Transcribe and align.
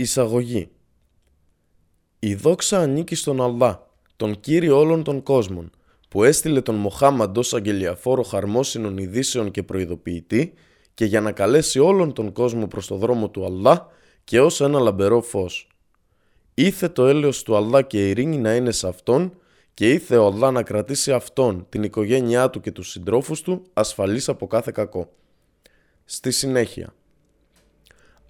Εισαγωγή 0.00 0.68
Η 2.18 2.34
δόξα 2.34 2.78
ανήκει 2.78 3.14
στον 3.14 3.42
Αλλά, 3.42 3.86
τον 4.16 4.40
Κύριο 4.40 4.78
όλων 4.78 5.02
των 5.02 5.22
κόσμων, 5.22 5.70
που 6.08 6.24
έστειλε 6.24 6.60
τον 6.60 6.74
μοχάμαντό 6.74 7.40
ως 7.40 7.54
αγγελιαφόρο 7.54 8.22
χαρμόσυνων 8.22 8.98
ειδήσεων 8.98 9.50
και 9.50 9.62
προειδοποιητή 9.62 10.52
και 10.94 11.04
για 11.04 11.20
να 11.20 11.32
καλέσει 11.32 11.78
όλον 11.78 12.12
τον 12.12 12.32
κόσμο 12.32 12.66
προς 12.66 12.86
το 12.86 12.96
δρόμο 12.96 13.30
του 13.30 13.44
Αλλά 13.44 13.86
και 14.24 14.40
ως 14.40 14.60
ένα 14.60 14.78
λαμπερό 14.78 15.20
φως. 15.20 15.68
Ήθε 16.54 16.88
το 16.88 17.06
έλεος 17.06 17.42
του 17.42 17.56
Αλλά 17.56 17.82
και 17.82 18.06
η 18.06 18.10
ειρήνη 18.10 18.36
να 18.36 18.54
είναι 18.54 18.70
σε 18.70 18.88
Αυτόν 18.88 19.32
και 19.74 19.92
ήθε 19.92 20.16
ο 20.16 20.26
Αλλά 20.26 20.50
να 20.50 20.62
κρατήσει 20.62 21.12
Αυτόν, 21.12 21.66
την 21.68 21.82
οικογένειά 21.82 22.50
του 22.50 22.60
και 22.60 22.72
τους 22.72 22.90
συντρόφους 22.90 23.40
του 23.42 23.62
ασφαλείς 23.72 24.28
από 24.28 24.46
κάθε 24.46 24.70
κακό. 24.74 25.12
Στη 26.04 26.30
συνέχεια 26.30 26.94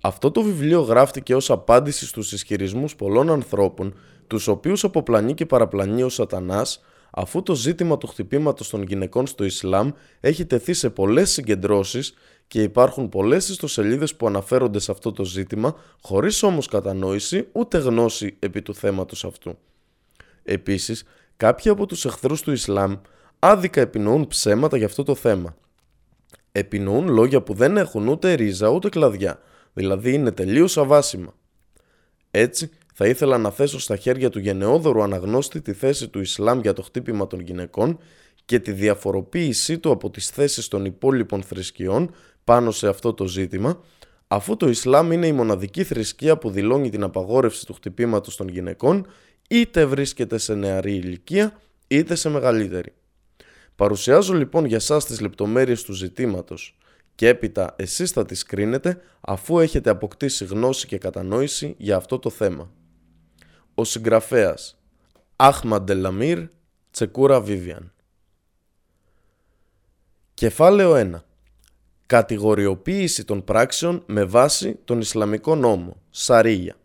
αυτό 0.00 0.30
το 0.30 0.42
βιβλίο 0.42 0.80
γράφτηκε 0.80 1.34
ως 1.34 1.50
απάντηση 1.50 2.06
στους 2.06 2.32
ισχυρισμούς 2.32 2.96
πολλών 2.96 3.30
ανθρώπων, 3.30 3.94
τους 4.26 4.48
οποίους 4.48 4.84
αποπλανεί 4.84 5.34
και 5.34 5.46
παραπλανεί 5.46 6.02
ο 6.02 6.08
σατανάς, 6.08 6.84
αφού 7.10 7.42
το 7.42 7.54
ζήτημα 7.54 7.98
του 7.98 8.06
χτυπήματος 8.06 8.68
των 8.68 8.82
γυναικών 8.82 9.26
στο 9.26 9.44
Ισλάμ 9.44 9.90
έχει 10.20 10.46
τεθεί 10.46 10.72
σε 10.72 10.90
πολλές 10.90 11.30
συγκεντρώσεις 11.30 12.14
και 12.48 12.62
υπάρχουν 12.62 13.08
πολλές 13.08 13.48
ιστοσελίδες 13.48 14.14
που 14.14 14.26
αναφέρονται 14.26 14.78
σε 14.78 14.90
αυτό 14.90 15.12
το 15.12 15.24
ζήτημα, 15.24 15.74
χωρίς 16.02 16.42
όμως 16.42 16.66
κατανόηση 16.66 17.48
ούτε 17.52 17.78
γνώση 17.78 18.36
επί 18.38 18.62
του 18.62 18.74
θέματος 18.74 19.24
αυτού. 19.24 19.58
Επίσης, 20.42 21.04
κάποιοι 21.36 21.70
από 21.70 21.86
τους 21.86 22.04
εχθρούς 22.04 22.42
του 22.42 22.52
Ισλάμ 22.52 22.96
άδικα 23.38 23.80
επινοούν 23.80 24.26
ψέματα 24.26 24.76
για 24.76 24.86
αυτό 24.86 25.02
το 25.02 25.14
θέμα. 25.14 25.56
Επινοούν 26.52 27.08
λόγια 27.08 27.42
που 27.42 27.54
δεν 27.54 27.76
έχουν 27.76 28.08
ούτε 28.08 28.32
ρίζα 28.32 28.68
ούτε 28.68 28.88
κλαδιά, 28.88 29.40
δηλαδή 29.80 30.12
είναι 30.12 30.30
τελείως 30.30 30.78
αβάσιμα. 30.78 31.34
Έτσι, 32.30 32.70
θα 32.94 33.06
ήθελα 33.06 33.38
να 33.38 33.50
θέσω 33.50 33.78
στα 33.78 33.96
χέρια 33.96 34.30
του 34.30 34.38
γενναιόδωρου 34.38 35.02
αναγνώστη 35.02 35.60
τη 35.60 35.72
θέση 35.72 36.08
του 36.08 36.20
Ισλάμ 36.20 36.60
για 36.60 36.72
το 36.72 36.82
χτύπημα 36.82 37.26
των 37.26 37.40
γυναικών 37.40 37.98
και 38.44 38.58
τη 38.58 38.72
διαφοροποίησή 38.72 39.78
του 39.78 39.90
από 39.90 40.10
τις 40.10 40.28
θέσεις 40.28 40.68
των 40.68 40.84
υπόλοιπων 40.84 41.42
θρησκειών 41.42 42.14
πάνω 42.44 42.70
σε 42.70 42.88
αυτό 42.88 43.14
το 43.14 43.26
ζήτημα, 43.26 43.80
αφού 44.26 44.56
το 44.56 44.68
Ισλάμ 44.68 45.12
είναι 45.12 45.26
η 45.26 45.32
μοναδική 45.32 45.84
θρησκεία 45.84 46.38
που 46.38 46.50
δηλώνει 46.50 46.90
την 46.90 47.02
απαγόρευση 47.02 47.66
του 47.66 47.74
χτυπήματος 47.74 48.36
των 48.36 48.48
γυναικών, 48.48 49.06
είτε 49.48 49.84
βρίσκεται 49.84 50.38
σε 50.38 50.54
νεαρή 50.54 50.94
ηλικία, 50.94 51.60
είτε 51.86 52.14
σε 52.14 52.28
μεγαλύτερη. 52.28 52.92
Παρουσιάζω 53.76 54.34
λοιπόν 54.34 54.64
για 54.64 54.80
σας 54.80 55.04
τις 55.04 55.20
λεπτομέρειες 55.20 55.82
του 55.82 55.92
ζητήματος 55.92 56.78
και 57.20 57.28
έπειτα 57.28 57.74
εσείς 57.76 58.10
θα 58.10 58.24
τις 58.24 58.42
κρίνετε 58.42 59.00
αφού 59.20 59.58
έχετε 59.58 59.90
αποκτήσει 59.90 60.44
γνώση 60.44 60.86
και 60.86 60.98
κατανόηση 60.98 61.74
για 61.78 61.96
αυτό 61.96 62.18
το 62.18 62.30
θέμα. 62.30 62.70
Ο 63.74 63.84
συγγραφέας 63.84 64.80
Άχμαντ 65.36 65.84
Ντελαμίρ 65.84 66.48
Τσεκούρα 66.90 67.40
Βίβιαν 67.40 67.92
Κεφάλαιο 70.34 70.94
1 70.94 71.20
Κατηγοριοποίηση 72.06 73.24
των 73.24 73.44
πράξεων 73.44 74.02
με 74.06 74.24
βάση 74.24 74.78
τον 74.84 75.00
Ισλαμικό 75.00 75.54
νόμο, 75.54 76.02
Σαρίγια. 76.10 76.76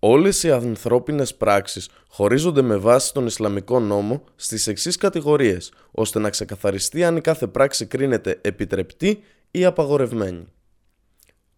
Όλες 0.00 0.42
οι 0.42 0.50
ανθρώπινες 0.50 1.34
πράξεις 1.34 1.88
χωρίζονται 2.08 2.62
με 2.62 2.76
βάση 2.76 3.12
τον 3.12 3.26
Ισλαμικό 3.26 3.80
νόμο 3.80 4.24
στις 4.36 4.66
εξής 4.66 4.96
κατηγορίες, 4.96 5.72
ώστε 5.90 6.18
να 6.18 6.30
ξεκαθαριστεί 6.30 7.04
αν 7.04 7.16
η 7.16 7.20
κάθε 7.20 7.46
πράξη 7.46 7.86
κρίνεται 7.86 8.38
επιτρεπτή 8.42 9.22
ή 9.50 9.64
απαγορευμένη. 9.64 10.44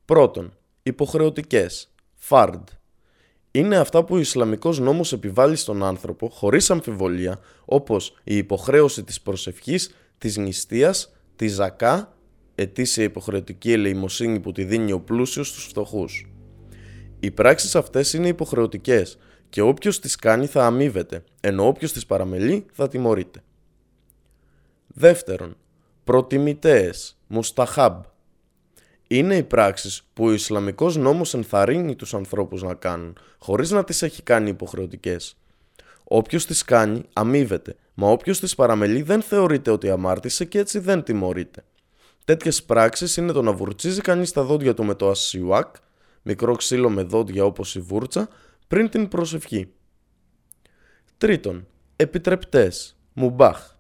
Πρώτον, 0.05 0.53
υποχρεωτικές, 0.83 1.93
φαρντ. 2.15 2.69
Είναι 3.51 3.77
αυτά 3.77 4.05
που 4.05 4.15
ο 4.15 4.19
Ισλαμικός 4.19 4.78
νόμος 4.78 5.12
επιβάλλει 5.12 5.57
στον 5.57 5.83
άνθρωπο 5.83 6.28
χωρίς 6.28 6.71
αμφιβολία, 6.71 7.41
όπως 7.65 8.17
η 8.25 8.37
υποχρέωση 8.37 9.05
της 9.05 9.21
προσευχής, 9.21 9.95
της 10.19 10.37
νηστείας, 10.37 11.17
της 11.37 11.53
ζακά, 11.53 12.17
ετήσια 12.55 13.05
υποχρεωτική 13.05 13.72
ελεημοσύνη 13.72 14.41
που 14.41 14.53
τη 14.53 14.65
δίνει 14.65 14.93
ο 14.93 15.01
πλούσιος 15.01 15.49
στους 15.49 15.65
φτωχούς. 15.65 16.30
Οι 17.21 17.31
πράξεις 17.31 17.77
αυτές 17.77 18.13
είναι 18.13 18.29
υποχρεωτικές 18.29 19.19
και 19.49 19.61
όποιος 19.61 20.01
τις 20.01 20.17
κάνει 20.17 20.47
θα 20.47 20.67
αμείβεται, 20.67 21.25
ενώ 21.41 21.67
όποιος 21.67 21.93
τις 21.93 22.07
παραμελεί 22.07 22.67
θα 22.73 22.89
τιμωρείται. 22.89 23.43
Δεύτερον, 24.87 25.57
προτιμητέες, 26.05 27.19
μουσταχάμπ. 27.27 28.03
Είναι 29.07 29.37
οι 29.37 29.43
πράξεις 29.43 30.03
που 30.13 30.25
ο 30.25 30.33
Ισλαμικός 30.33 30.97
νόμος 30.97 31.35
ενθαρρύνει 31.35 31.97
τους 31.97 32.15
ανθρώπους 32.15 32.63
να 32.63 32.75
κάνουν, 32.75 33.19
χωρίς 33.39 33.71
να 33.71 33.85
τις 33.85 34.03
έχει 34.03 34.23
κάνει 34.23 34.51
υποχρεωτικές. 34.51 35.37
Όποιος 36.05 36.47
τις 36.47 36.65
κάνει 36.65 37.03
αμείβεται, 37.13 37.77
μα 37.95 38.11
όποιος 38.11 38.41
τις 38.41 38.55
παραμελεί 38.55 39.03
δεν 39.03 39.23
θεωρείται 39.23 39.71
ότι 39.71 39.91
αμάρτησε 39.91 40.45
και 40.45 40.59
έτσι 40.59 40.79
δεν 40.79 41.03
τιμωρείται. 41.03 41.65
Τέτοιες 42.25 42.63
πράξεις 42.63 43.17
είναι 43.17 43.33
το 43.33 43.43
να 43.43 43.53
βουρτσίζει 43.53 44.01
κανείς 44.01 44.33
τα 44.33 44.43
δόντια 44.43 44.75
του 44.75 44.85
με 44.85 44.95
το 44.95 45.11
ασιουάκ, 45.11 45.75
μικρό 46.23 46.55
ξύλο 46.55 46.91
με 46.91 47.03
δόντια 47.03 47.45
όπως 47.45 47.75
η 47.75 47.81
βούρτσα, 47.81 48.29
πριν 48.69 48.89
την 48.89 49.09
προσευχή. 49.09 49.73
Τρίτον, 51.19 51.67
επιτρεπτές, 51.97 52.97
μουμπάχ. 53.13 53.77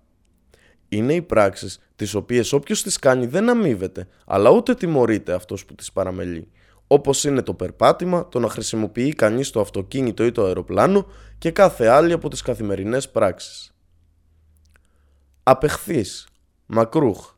Είναι 0.88 1.14
οι 1.14 1.22
πράξεις 1.22 1.80
τις 1.96 2.14
οποίες 2.14 2.52
όποιος 2.52 2.82
τις 2.82 2.98
κάνει 2.98 3.26
δεν 3.26 3.48
αμείβεται, 3.48 4.08
αλλά 4.26 4.50
ούτε 4.50 4.74
τιμωρείται 4.74 5.32
αυτός 5.32 5.64
που 5.64 5.74
τις 5.74 5.92
παραμελεί. 5.92 6.50
Όπως 6.86 7.24
είναι 7.24 7.42
το 7.42 7.54
περπάτημα, 7.54 8.28
το 8.28 8.38
να 8.38 8.48
χρησιμοποιεί 8.48 9.12
κανείς 9.12 9.50
το 9.50 9.60
αυτοκίνητο 9.60 10.24
ή 10.24 10.32
το 10.32 10.44
αεροπλάνο 10.44 11.06
και 11.38 11.50
κάθε 11.50 11.86
άλλη 11.86 12.12
από 12.12 12.28
τις 12.28 12.42
καθημερινές 12.42 13.10
πράξεις. 13.10 13.74
Απεχθής, 15.42 16.28
μακρούχ. 16.66 17.34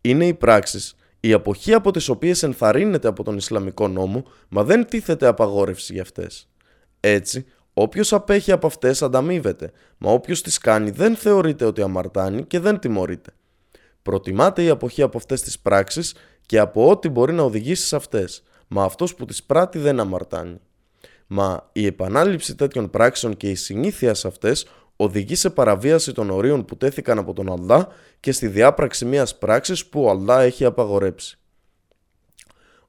Είναι 0.00 0.26
οι 0.26 0.34
πράξεις 0.34 0.94
η 1.20 1.32
αποχή 1.32 1.74
από 1.74 1.90
τις 1.90 2.08
οποίες 2.08 2.42
ενθαρρύνεται 2.42 3.08
από 3.08 3.22
τον 3.22 3.36
Ισλαμικό 3.36 3.88
νόμο, 3.88 4.24
μα 4.48 4.64
δεν 4.64 4.86
τίθεται 4.86 5.26
απαγόρευση 5.26 5.92
για 5.92 6.02
αυτές. 6.02 6.48
Έτσι, 7.00 7.46
όποιος 7.74 8.12
απέχει 8.12 8.52
από 8.52 8.66
αυτές 8.66 9.02
ανταμείβεται, 9.02 9.72
μα 9.98 10.12
όποιος 10.12 10.42
τις 10.42 10.58
κάνει 10.58 10.90
δεν 10.90 11.16
θεωρείται 11.16 11.64
ότι 11.64 11.82
αμαρτάνει 11.82 12.44
και 12.44 12.60
δεν 12.60 12.78
τιμωρείται. 12.78 13.30
Προτιμάται 14.02 14.62
η 14.62 14.68
αποχή 14.68 15.02
από 15.02 15.16
αυτές 15.16 15.42
τις 15.42 15.58
πράξεις 15.58 16.14
και 16.46 16.58
από 16.58 16.88
ό,τι 16.88 17.08
μπορεί 17.08 17.32
να 17.32 17.42
οδηγήσει 17.42 17.86
σε 17.86 17.96
αυτές, 17.96 18.42
μα 18.68 18.84
αυτός 18.84 19.14
που 19.14 19.24
τις 19.24 19.42
πράττει 19.42 19.78
δεν 19.78 20.00
αμαρτάνει. 20.00 20.60
Μα 21.26 21.68
η 21.72 21.86
επανάληψη 21.86 22.54
τέτοιων 22.54 22.90
πράξεων 22.90 23.36
και 23.36 23.50
η 23.50 23.54
συνήθεια 23.54 24.14
σε 24.14 24.28
αυτές 24.28 24.66
οδηγεί 25.00 25.34
σε 25.34 25.50
παραβίαση 25.50 26.12
των 26.12 26.30
ορίων 26.30 26.64
που 26.64 26.76
τέθηκαν 26.76 27.18
από 27.18 27.32
τον 27.32 27.52
Αλλά 27.52 27.88
και 28.20 28.32
στη 28.32 28.46
διάπραξη 28.46 29.04
μιας 29.04 29.38
πράξης 29.38 29.86
που 29.86 30.02
ο 30.02 30.10
Αλλά 30.10 30.40
έχει 30.40 30.64
απαγορέψει. 30.64 31.38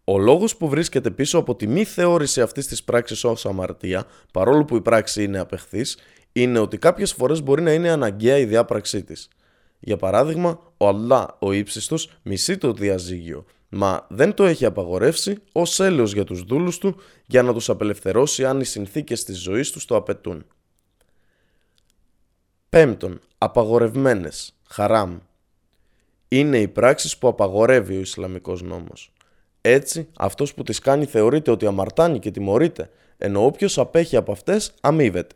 Ο 0.03 0.17
λόγος 0.17 0.57
που 0.57 0.69
βρίσκεται 0.69 1.11
πίσω 1.11 1.37
από 1.37 1.55
τη 1.55 1.67
μη 1.67 1.83
θεώρηση 1.83 2.41
αυτής 2.41 2.67
της 2.67 2.83
πράξης 2.83 3.23
ως 3.23 3.45
αμαρτία, 3.45 4.05
παρόλο 4.33 4.65
που 4.65 4.75
η 4.75 4.81
πράξη 4.81 5.23
είναι 5.23 5.39
απεχθής, 5.39 5.97
είναι 6.31 6.59
ότι 6.59 6.77
κάποιες 6.77 7.13
φορές 7.13 7.43
μπορεί 7.43 7.61
να 7.61 7.73
είναι 7.73 7.89
αναγκαία 7.89 8.37
η 8.37 8.45
διάπραξή 8.45 9.03
της. 9.03 9.29
Για 9.79 9.97
παράδειγμα, 9.97 10.59
ο 10.77 10.87
Αλλά, 10.87 11.37
ο 11.39 11.51
ύψιστος, 11.51 12.11
μισεί 12.23 12.57
το 12.57 12.73
διαζύγιο, 12.73 13.45
μα 13.69 14.05
δεν 14.09 14.33
το 14.33 14.45
έχει 14.45 14.65
απαγορεύσει 14.65 15.37
ως 15.51 15.79
έλεος 15.79 16.13
για 16.13 16.23
τους 16.23 16.43
δούλους 16.43 16.77
του 16.77 16.95
για 17.25 17.43
να 17.43 17.53
τους 17.53 17.69
απελευθερώσει 17.69 18.45
αν 18.45 18.59
οι 18.59 18.65
συνθήκες 18.65 19.23
της 19.23 19.37
ζωής 19.41 19.71
τους 19.71 19.85
το 19.85 19.95
απαιτούν. 19.95 20.45
Πέμπτον, 22.69 23.21
απαγορευμένες, 23.37 24.53
χαράμ. 24.67 25.19
Είναι 26.27 26.59
οι 26.59 26.67
πράξεις 26.67 27.17
που 27.17 27.27
απαγορεύει 27.27 27.97
ο 27.97 27.99
Ισλαμικός 27.99 28.61
νόμος. 28.61 29.13
Έτσι, 29.61 30.07
αυτός 30.17 30.53
που 30.53 30.63
τις 30.63 30.79
κάνει 30.79 31.05
θεωρείται 31.05 31.51
ότι 31.51 31.65
αμαρτάνει 31.65 32.19
και 32.19 32.31
τιμωρείται, 32.31 32.89
ενώ 33.17 33.45
όποιος 33.45 33.77
απέχει 33.77 34.15
από 34.15 34.31
αυτές 34.31 34.73
αμείβεται. 34.81 35.35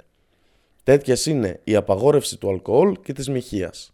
Τέτοιες 0.84 1.26
είναι 1.26 1.60
η 1.64 1.76
απαγόρευση 1.76 2.38
του 2.38 2.50
αλκοόλ 2.50 3.00
και 3.04 3.14
της 3.14 3.30
μοιχείας. 3.30 3.94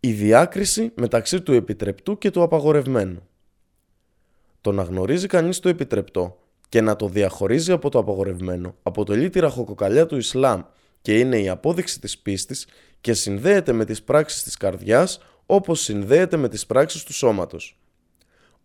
Η 0.00 0.12
διάκριση 0.12 0.92
μεταξύ 0.94 1.40
του 1.40 1.52
επιτρεπτού 1.52 2.18
και 2.18 2.30
του 2.30 2.42
απαγορευμένου. 2.42 3.28
Το 4.60 4.72
να 4.72 4.82
γνωρίζει 4.82 5.26
κανείς 5.26 5.60
το 5.60 5.68
επιτρεπτό 5.68 6.38
και 6.70 6.80
να 6.80 6.96
το 6.96 7.08
διαχωρίζει 7.08 7.72
από 7.72 7.90
το 7.90 7.98
απαγορευμένο 7.98 8.74
αποτελεί 8.82 9.30
τη 9.30 9.40
ραχοκοκαλιά 9.40 10.06
του 10.06 10.16
Ισλάμ 10.16 10.62
και 11.02 11.18
είναι 11.18 11.38
η 11.38 11.48
απόδειξη 11.48 12.00
της 12.00 12.18
πίστης 12.18 12.66
και 13.00 13.12
συνδέεται 13.12 13.72
με 13.72 13.84
τις 13.84 14.02
πράξεις 14.02 14.42
της 14.42 14.56
καρδιάς 14.56 15.20
όπως 15.46 15.80
συνδέεται 15.80 16.36
με 16.36 16.48
τις 16.48 16.66
πράξεις 16.66 17.02
του 17.02 17.12
σώματος. 17.12 17.78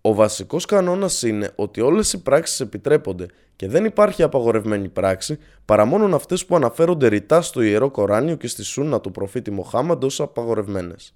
Ο 0.02 0.14
βασικός 0.14 0.66
κανόνας 0.66 1.22
είναι 1.22 1.52
ότι 1.56 1.82
όλες 1.82 2.14
οι 2.14 2.22
πράξεις 2.22 2.60
επιτρέπονται 2.60 3.26
και 3.56 3.68
δεν 3.68 3.86
υπάρχει 3.86 4.24
απαγορευμένη 4.24 4.90
πράξη 4.90 5.38
παρά 5.66 5.86
μόνο 5.86 6.16
αυτές 6.16 6.46
που 6.46 6.56
αναφέρονται 6.56 7.08
ρητά 7.08 7.42
στο 7.42 7.62
Ιερό 7.62 7.92
Κοράνιο 7.92 8.36
και 8.36 8.48
στη 8.48 8.64
Σούνα 8.64 9.02
του 9.02 9.12
προφήτη 9.12 9.52
Μοχάμαντ 9.52 10.04
ως 10.04 10.20
απαγορευμένες. 10.20 11.14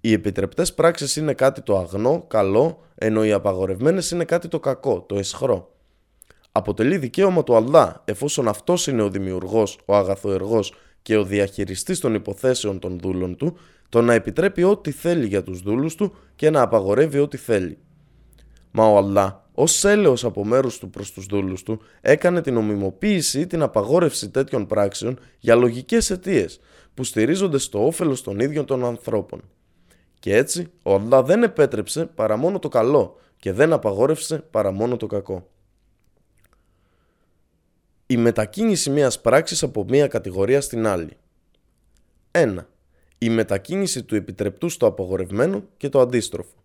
Οι 0.00 0.12
επιτρεπτές 0.12 0.74
πράξεις 0.74 1.16
είναι 1.16 1.34
κάτι 1.34 1.60
το 1.60 1.78
αγνό, 1.78 2.24
καλό, 2.28 2.84
ενώ 3.04 3.24
οι 3.24 3.32
απαγορευμένες 3.32 4.10
είναι 4.10 4.24
κάτι 4.24 4.48
το 4.48 4.60
κακό, 4.60 5.04
το 5.08 5.18
εσχρό. 5.18 5.74
Αποτελεί 6.52 6.98
δικαίωμα 6.98 7.44
του 7.44 7.56
Αλλά, 7.56 8.02
εφόσον 8.04 8.48
αυτός 8.48 8.86
είναι 8.86 9.02
ο 9.02 9.10
δημιουργός, 9.10 9.78
ο 9.84 9.96
αγαθοεργός 9.96 10.74
και 11.02 11.16
ο 11.16 11.24
διαχειριστής 11.24 12.00
των 12.00 12.14
υποθέσεων 12.14 12.78
των 12.78 12.98
δούλων 12.98 13.36
του, 13.36 13.56
το 13.88 14.02
να 14.02 14.14
επιτρέπει 14.14 14.62
ό,τι 14.62 14.90
θέλει 14.90 15.26
για 15.26 15.42
τους 15.42 15.60
δούλους 15.60 15.94
του 15.94 16.14
και 16.36 16.50
να 16.50 16.62
απαγορεύει 16.62 17.18
ό,τι 17.18 17.36
θέλει. 17.36 17.78
Μα 18.70 18.86
ο 18.86 18.96
Αλλά, 18.96 19.48
ως 19.52 19.84
έλεος 19.84 20.24
από 20.24 20.44
μέρους 20.44 20.78
του 20.78 20.90
προς 20.90 21.12
τους 21.12 21.26
δούλους 21.26 21.62
του, 21.62 21.80
έκανε 22.00 22.40
την 22.40 22.56
ομιμοποίηση 22.56 23.40
ή 23.40 23.46
την 23.46 23.62
απαγόρευση 23.62 24.30
τέτοιων 24.30 24.66
πράξεων 24.66 25.18
για 25.38 25.54
λογικές 25.54 26.10
αιτίες 26.10 26.60
που 26.94 27.04
στηρίζονται 27.04 27.58
στο 27.58 27.86
όφελος 27.86 28.22
των 28.22 28.40
ίδιων 28.40 28.64
των 28.64 28.84
ανθρώπων. 28.84 29.40
Και 30.24 30.36
έτσι, 30.36 30.72
ο 30.82 30.94
Αλλά 30.94 31.22
δεν 31.22 31.42
επέτρεψε 31.42 32.06
παρά 32.06 32.36
μόνο 32.36 32.58
το 32.58 32.68
καλό 32.68 33.18
και 33.36 33.52
δεν 33.52 33.72
απαγόρευσε 33.72 34.38
παρά 34.50 34.70
μόνο 34.70 34.96
το 34.96 35.06
κακό. 35.06 35.50
Η 38.06 38.16
μετακίνηση 38.16 38.90
μιας 38.90 39.20
πράξης 39.20 39.62
από 39.62 39.84
μία 39.88 40.06
κατηγορία 40.06 40.60
στην 40.60 40.86
άλλη. 40.86 41.16
1 42.30 42.56
η 43.18 43.30
μετακίνηση 43.30 44.02
του 44.02 44.14
επιτρεπτού 44.14 44.68
στο 44.68 44.86
απογορευμένο 44.86 45.64
και 45.76 45.88
το 45.88 46.00
αντίστροφο. 46.00 46.64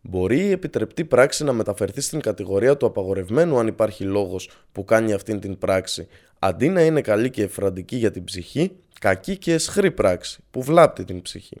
Μπορεί 0.00 0.38
η 0.38 0.50
επιτρεπτή 0.50 1.04
πράξη 1.04 1.44
να 1.44 1.52
μεταφερθεί 1.52 2.00
στην 2.00 2.20
κατηγορία 2.20 2.76
του 2.76 2.86
απαγορευμένου 2.86 3.58
αν 3.58 3.66
υπάρχει 3.66 4.04
λόγος 4.04 4.50
που 4.72 4.84
κάνει 4.84 5.12
αυτήν 5.12 5.40
την 5.40 5.58
πράξη, 5.58 6.08
αντί 6.38 6.68
να 6.68 6.82
είναι 6.82 7.00
καλή 7.00 7.30
και 7.30 7.42
εφραντική 7.42 7.96
για 7.96 8.10
την 8.10 8.24
ψυχή, 8.24 8.76
κακή 9.00 9.36
και 9.36 9.52
εσχρή 9.52 9.90
πράξη 9.90 10.42
που 10.50 10.62
βλάπτει 10.62 11.04
την 11.04 11.22
ψυχή. 11.22 11.60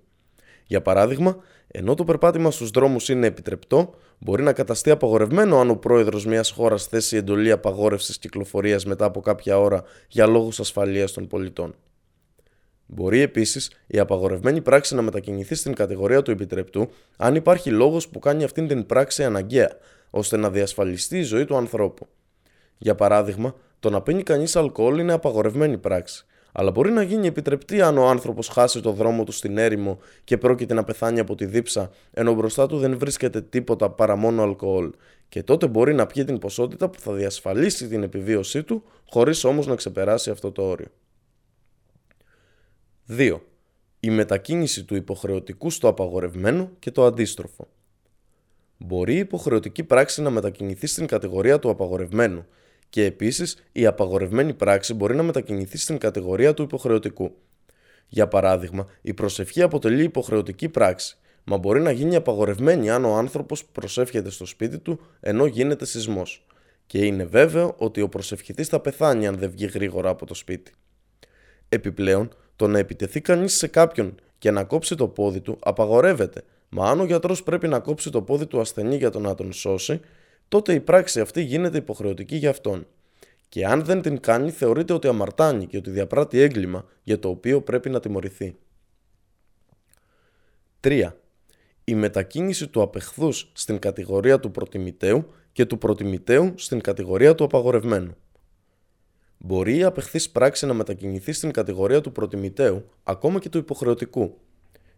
Για 0.66 0.82
παράδειγμα, 0.82 1.36
ενώ 1.68 1.94
το 1.94 2.04
περπάτημα 2.04 2.50
στους 2.50 2.70
δρόμους 2.70 3.08
είναι 3.08 3.26
επιτρεπτό, 3.26 3.94
μπορεί 4.18 4.42
να 4.42 4.52
καταστεί 4.52 4.90
απαγορευμένο 4.90 5.60
αν 5.60 5.70
ο 5.70 5.76
πρόεδρος 5.76 6.26
μιας 6.26 6.50
χώρας 6.50 6.86
θέσει 6.86 7.16
εντολή 7.16 7.50
απαγόρευσης 7.50 8.18
κυκλοφορίας 8.18 8.84
μετά 8.84 9.04
από 9.04 9.20
κάποια 9.20 9.58
ώρα 9.58 9.82
για 10.08 10.26
λόγους 10.26 10.60
ασφαλείας 10.60 11.12
των 11.12 11.26
πολιτών. 11.26 11.74
Μπορεί 12.86 13.20
επίσης 13.20 13.70
η 13.86 13.98
απαγορευμένη 13.98 14.60
πράξη 14.60 14.94
να 14.94 15.02
μετακινηθεί 15.02 15.54
στην 15.54 15.74
κατηγορία 15.74 16.22
του 16.22 16.30
επιτρεπτού 16.30 16.88
αν 17.16 17.34
υπάρχει 17.34 17.70
λόγος 17.70 18.08
που 18.08 18.18
κάνει 18.18 18.44
αυτήν 18.44 18.68
την 18.68 18.86
πράξη 18.86 19.24
αναγκαία, 19.24 19.70
ώστε 20.10 20.36
να 20.36 20.50
διασφαλιστεί 20.50 21.18
η 21.18 21.22
ζωή 21.22 21.44
του 21.44 21.56
ανθρώπου. 21.56 22.06
Για 22.78 22.94
παράδειγμα, 22.94 23.54
το 23.80 23.90
να 23.90 24.02
πίνει 24.02 24.22
κανείς 24.22 24.56
αλκοόλ 24.56 24.98
είναι 24.98 25.12
απαγορευμένη 25.12 25.78
πράξη, 25.78 26.26
αλλά 26.58 26.70
μπορεί 26.70 26.90
να 26.90 27.02
γίνει 27.02 27.26
επιτρεπτή 27.26 27.80
αν 27.80 27.98
ο 27.98 28.08
άνθρωπος 28.08 28.48
χάσει 28.48 28.80
το 28.80 28.92
δρόμο 28.92 29.24
του 29.24 29.32
στην 29.32 29.58
έρημο 29.58 29.98
και 30.24 30.38
πρόκειται 30.38 30.74
να 30.74 30.84
πεθάνει 30.84 31.20
από 31.20 31.34
τη 31.34 31.46
δίψα, 31.46 31.90
ενώ 32.12 32.34
μπροστά 32.34 32.66
του 32.66 32.78
δεν 32.78 32.98
βρίσκεται 32.98 33.40
τίποτα 33.40 33.90
παρά 33.90 34.16
μόνο 34.16 34.42
αλκοόλ, 34.42 34.90
και 35.28 35.42
τότε 35.42 35.66
μπορεί 35.66 35.94
να 35.94 36.06
πιει 36.06 36.24
την 36.24 36.38
ποσότητα 36.38 36.88
που 36.88 37.00
θα 37.00 37.12
διασφαλίσει 37.12 37.88
την 37.88 38.02
επιβίωσή 38.02 38.62
του, 38.62 38.82
χωρίς 39.10 39.44
όμως 39.44 39.66
να 39.66 39.74
ξεπεράσει 39.74 40.30
αυτό 40.30 40.52
το 40.52 40.62
όριο. 40.62 40.88
2. 43.08 43.40
Η 44.00 44.10
μετακίνηση 44.10 44.84
του 44.84 44.94
υποχρεωτικού 44.94 45.70
στο 45.70 45.88
απαγορευμένο 45.88 46.70
και 46.78 46.90
το 46.90 47.04
αντίστροφο. 47.04 47.68
Μπορεί 48.78 49.14
η 49.14 49.18
υποχρεωτική 49.18 49.84
πράξη 49.84 50.22
να 50.22 50.30
μετακινηθεί 50.30 50.86
στην 50.86 51.06
κατηγορία 51.06 51.58
του 51.58 51.70
απαγορευμένου 51.70 52.46
και 52.88 53.04
επίσης 53.04 53.56
η 53.72 53.86
απαγορευμένη 53.86 54.54
πράξη 54.54 54.94
μπορεί 54.94 55.14
να 55.14 55.22
μετακινηθεί 55.22 55.78
στην 55.78 55.98
κατηγορία 55.98 56.54
του 56.54 56.62
υποχρεωτικού. 56.62 57.34
Για 58.08 58.28
παράδειγμα, 58.28 58.86
η 59.02 59.14
προσευχή 59.14 59.62
αποτελεί 59.62 60.02
υποχρεωτική 60.02 60.68
πράξη, 60.68 61.16
μα 61.44 61.56
μπορεί 61.56 61.80
να 61.80 61.90
γίνει 61.90 62.16
απαγορευμένη 62.16 62.90
αν 62.90 63.04
ο 63.04 63.14
άνθρωπος 63.14 63.64
προσεύχεται 63.64 64.30
στο 64.30 64.46
σπίτι 64.46 64.78
του 64.78 65.00
ενώ 65.20 65.46
γίνεται 65.46 65.84
σεισμός. 65.84 66.46
Και 66.86 67.04
είναι 67.04 67.24
βέβαιο 67.24 67.74
ότι 67.78 68.00
ο 68.00 68.08
προσευχητής 68.08 68.68
θα 68.68 68.80
πεθάνει 68.80 69.26
αν 69.26 69.36
δεν 69.36 69.50
βγει 69.50 69.66
γρήγορα 69.66 70.08
από 70.08 70.26
το 70.26 70.34
σπίτι. 70.34 70.72
Επιπλέον, 71.68 72.34
το 72.56 72.66
να 72.66 72.78
επιτεθεί 72.78 73.20
κανείς 73.20 73.56
σε 73.56 73.66
κάποιον 73.66 74.14
και 74.38 74.50
να 74.50 74.64
κόψει 74.64 74.94
το 74.94 75.08
πόδι 75.08 75.40
του 75.40 75.58
απαγορεύεται, 75.60 76.42
μα 76.68 76.90
αν 76.90 77.00
ο 77.00 77.04
γιατρός 77.04 77.42
πρέπει 77.42 77.68
να 77.68 77.78
κόψει 77.78 78.10
το 78.10 78.22
πόδι 78.22 78.46
του 78.46 78.60
ασθενή 78.60 78.96
για 78.96 79.10
το 79.10 79.18
να 79.18 79.34
τον 79.34 79.52
σώσει, 79.52 80.00
τότε 80.48 80.74
η 80.74 80.80
πράξη 80.80 81.20
αυτή 81.20 81.42
γίνεται 81.42 81.78
υποχρεωτική 81.78 82.36
για 82.36 82.50
αυτόν. 82.50 82.86
Και 83.48 83.66
αν 83.66 83.84
δεν 83.84 84.02
την 84.02 84.20
κάνει, 84.20 84.50
θεωρείται 84.50 84.92
ότι 84.92 85.08
αμαρτάνει 85.08 85.66
και 85.66 85.76
ότι 85.76 85.90
διαπράττει 85.90 86.40
έγκλημα 86.40 86.84
για 87.02 87.18
το 87.18 87.28
οποίο 87.28 87.62
πρέπει 87.62 87.90
να 87.90 88.00
τιμωρηθεί. 88.00 88.56
3. 90.80 91.08
Η 91.84 91.94
μετακίνηση 91.94 92.68
του 92.68 92.82
απεχθούς 92.82 93.50
στην 93.54 93.78
κατηγορία 93.78 94.40
του 94.40 94.50
προτιμητέου 94.50 95.26
και 95.52 95.64
του 95.64 95.78
προτιμητέου 95.78 96.52
στην 96.56 96.80
κατηγορία 96.80 97.34
του 97.34 97.44
απαγορευμένου 97.44 98.16
μπορεί 99.38 99.76
η 99.76 99.82
απεχθής 99.82 100.30
πράξη 100.30 100.66
να 100.66 100.74
μετακινηθεί 100.74 101.32
στην 101.32 101.50
κατηγορία 101.50 102.00
του 102.00 102.12
προτιμητέου, 102.12 102.84
ακόμα 103.02 103.38
και 103.38 103.48
του 103.48 103.58
υποχρεωτικού. 103.58 104.38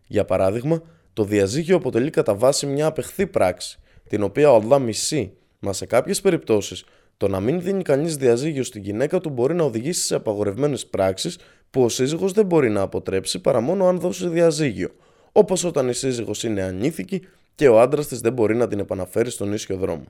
Για 0.06 0.24
παράδειγμα, 0.24 0.82
το 1.12 1.24
διαζύγιο 1.24 1.76
αποτελεί 1.76 2.10
κατά 2.10 2.34
βάση 2.34 2.66
μια 2.66 2.86
απεχθή 2.86 3.26
πράξη, 3.26 3.78
την 4.08 4.22
οποία 4.22 4.52
ο 4.52 4.54
Αλλά 4.54 4.78
μισεί, 4.78 5.32
μα 5.58 5.72
σε 5.72 5.86
κάποιες 5.86 6.20
περιπτώσεις 6.20 6.84
το 7.16 7.28
να 7.28 7.40
μην 7.40 7.60
δίνει 7.60 7.82
κανείς 7.82 8.16
διαζύγιο 8.16 8.62
στη 8.62 8.80
γυναίκα 8.80 9.20
του 9.20 9.30
μπορεί 9.30 9.54
να 9.54 9.64
οδηγήσει 9.64 10.06
σε 10.06 10.14
απαγορευμένες 10.14 10.86
πράξεις 10.86 11.38
που 11.70 11.82
ο 11.82 11.88
σύζυγος 11.88 12.32
δεν 12.32 12.46
μπορεί 12.46 12.70
να 12.70 12.80
αποτρέψει 12.80 13.38
παρά 13.38 13.60
μόνο 13.60 13.86
αν 13.86 13.98
δώσει 14.00 14.28
διαζύγιο, 14.28 14.90
όπως 15.32 15.64
όταν 15.64 15.88
η 15.88 15.92
σύζυγος 15.92 16.44
είναι 16.44 16.62
ανήθικη 16.62 17.22
και 17.54 17.68
ο 17.68 17.80
άντρας 17.80 18.06
της 18.06 18.20
δεν 18.20 18.32
μπορεί 18.32 18.56
να 18.56 18.68
την 18.68 18.78
επαναφέρει 18.78 19.30
στον 19.30 19.52
ίσιο 19.52 19.76
δρόμο. 19.76 20.04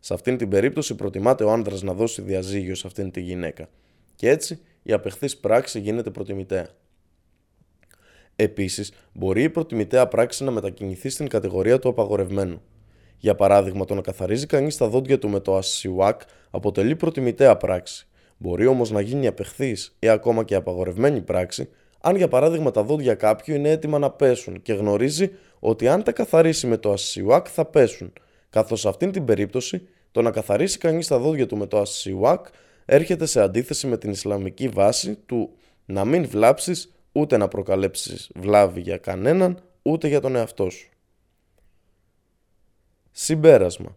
Σε 0.00 0.14
αυτήν 0.14 0.36
την 0.36 0.48
περίπτωση 0.48 0.94
προτιμάται 0.94 1.44
ο 1.44 1.50
άνδρας 1.50 1.82
να 1.82 1.92
δώσει 1.92 2.22
διαζύγιο 2.22 2.74
σε 2.74 2.86
αυτήν 2.86 3.10
τη 3.10 3.20
γυναίκα. 3.20 3.68
Και 4.14 4.28
έτσι 4.28 4.60
η 4.82 4.92
απεχθής 4.92 5.36
πράξη 5.36 5.80
γίνεται 5.80 6.10
προτιμητέα. 6.10 6.68
Επίσης, 8.36 8.92
μπορεί 9.12 9.42
η 9.42 9.50
προτιμητέα 9.50 10.08
πράξη 10.08 10.44
να 10.44 10.50
μετακινηθεί 10.50 11.08
στην 11.08 11.28
κατηγορία 11.28 11.78
του 11.78 11.88
απαγορευμένου. 11.88 12.62
Για 13.22 13.34
παράδειγμα, 13.34 13.84
το 13.84 13.94
να 13.94 14.00
καθαρίζει 14.00 14.46
κανείς 14.46 14.76
τα 14.76 14.88
δόντια 14.88 15.18
του 15.18 15.28
με 15.28 15.40
το 15.40 15.56
ασιουάκ 15.56 16.20
αποτελεί 16.50 16.96
προτιμητέα 16.96 17.56
πράξη. 17.56 18.06
Μπορεί 18.36 18.66
όμως 18.66 18.90
να 18.90 19.00
γίνει 19.00 19.26
απεχθή 19.26 19.76
ή 19.98 20.08
ακόμα 20.08 20.44
και 20.44 20.54
απαγορευμένη 20.54 21.20
πράξη, 21.20 21.68
αν 22.00 22.16
για 22.16 22.28
παράδειγμα 22.28 22.70
τα 22.70 22.82
δόντια 22.82 23.14
κάποιου 23.14 23.54
είναι 23.54 23.70
έτοιμα 23.70 23.98
να 23.98 24.10
πέσουν 24.10 24.62
και 24.62 24.72
γνωρίζει 24.72 25.30
ότι 25.58 25.88
αν 25.88 26.02
τα 26.02 26.12
καθαρίσει 26.12 26.66
με 26.66 26.76
το 26.76 26.92
ασιουάκ 26.92 27.46
θα 27.50 27.64
πέσουν, 27.64 28.12
καθώς 28.50 28.80
σε 28.80 28.88
αυτήν 28.88 29.12
την 29.12 29.24
περίπτωση 29.24 29.88
το 30.12 30.22
να 30.22 30.30
καθαρίσει 30.30 30.78
κανείς 30.78 31.06
τα 31.06 31.18
δόντια 31.18 31.46
του 31.46 31.56
με 31.56 31.66
το 31.66 31.78
ασιουάκ 31.78 32.46
έρχεται 32.84 33.26
σε 33.26 33.40
αντίθεση 33.40 33.86
με 33.86 33.96
την 33.98 34.10
Ισλαμική 34.10 34.68
βάση 34.68 35.18
του 35.26 35.50
να 35.84 36.04
μην 36.04 36.28
βλάψεις 36.28 36.94
ούτε 37.12 37.36
να 37.36 37.48
προκαλέψεις 37.48 38.30
βλάβη 38.34 38.80
για 38.80 38.96
κανέναν 38.96 39.62
ούτε 39.82 40.08
για 40.08 40.20
τον 40.20 40.36
εαυτό 40.36 40.70
σου. 40.70 40.89
Συμπέρασμα. 43.10 43.96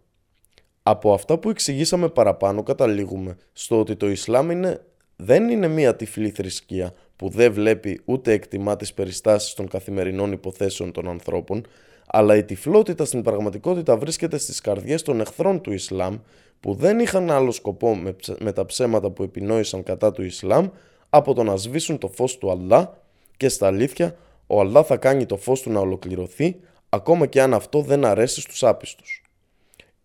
Από 0.83 1.13
αυτά 1.13 1.37
που 1.37 1.49
εξηγήσαμε 1.49 2.09
παραπάνω 2.09 2.63
καταλήγουμε 2.63 3.37
στο 3.53 3.79
ότι 3.79 3.95
το 3.95 4.09
Ισλάμ 4.09 4.51
είναι, 4.51 4.85
δεν 5.15 5.49
είναι 5.49 5.67
μία 5.67 5.95
τυφλή 5.95 6.29
θρησκεία 6.29 6.93
που 7.15 7.29
δεν 7.29 7.53
βλέπει 7.53 8.01
ούτε 8.05 8.31
εκτιμά 8.31 8.75
τις 8.75 8.93
περιστάσεις 8.93 9.53
των 9.53 9.67
καθημερινών 9.67 10.31
υποθέσεων 10.31 10.91
των 10.91 11.09
ανθρώπων, 11.09 11.65
αλλά 12.07 12.35
η 12.35 12.43
τυφλότητα 12.43 13.05
στην 13.05 13.21
πραγματικότητα 13.21 13.97
βρίσκεται 13.97 14.37
στις 14.37 14.61
καρδιές 14.61 15.01
των 15.01 15.19
εχθρών 15.19 15.61
του 15.61 15.71
Ισλάμ 15.71 16.17
που 16.59 16.73
δεν 16.73 16.99
είχαν 16.99 17.31
άλλο 17.31 17.51
σκοπό 17.51 17.95
με, 18.39 18.51
τα 18.51 18.65
ψέματα 18.65 19.09
που 19.09 19.23
επινόησαν 19.23 19.83
κατά 19.83 20.11
του 20.11 20.23
Ισλάμ 20.23 20.67
από 21.09 21.33
το 21.33 21.43
να 21.43 21.55
σβήσουν 21.55 21.97
το 21.97 22.07
φως 22.07 22.37
του 22.37 22.51
Αλλά 22.51 22.97
και 23.37 23.49
στα 23.49 23.67
αλήθεια 23.67 24.15
ο 24.47 24.59
Αλλά 24.59 24.83
θα 24.83 24.97
κάνει 24.97 25.25
το 25.25 25.37
φως 25.37 25.61
του 25.61 25.71
να 25.71 25.79
ολοκληρωθεί 25.79 26.55
ακόμα 26.93 27.25
και 27.25 27.41
αν 27.41 27.53
αυτό 27.53 27.81
δεν 27.81 28.05
αρέσει 28.05 28.41
στους 28.41 28.63
άπιστους. 28.63 29.23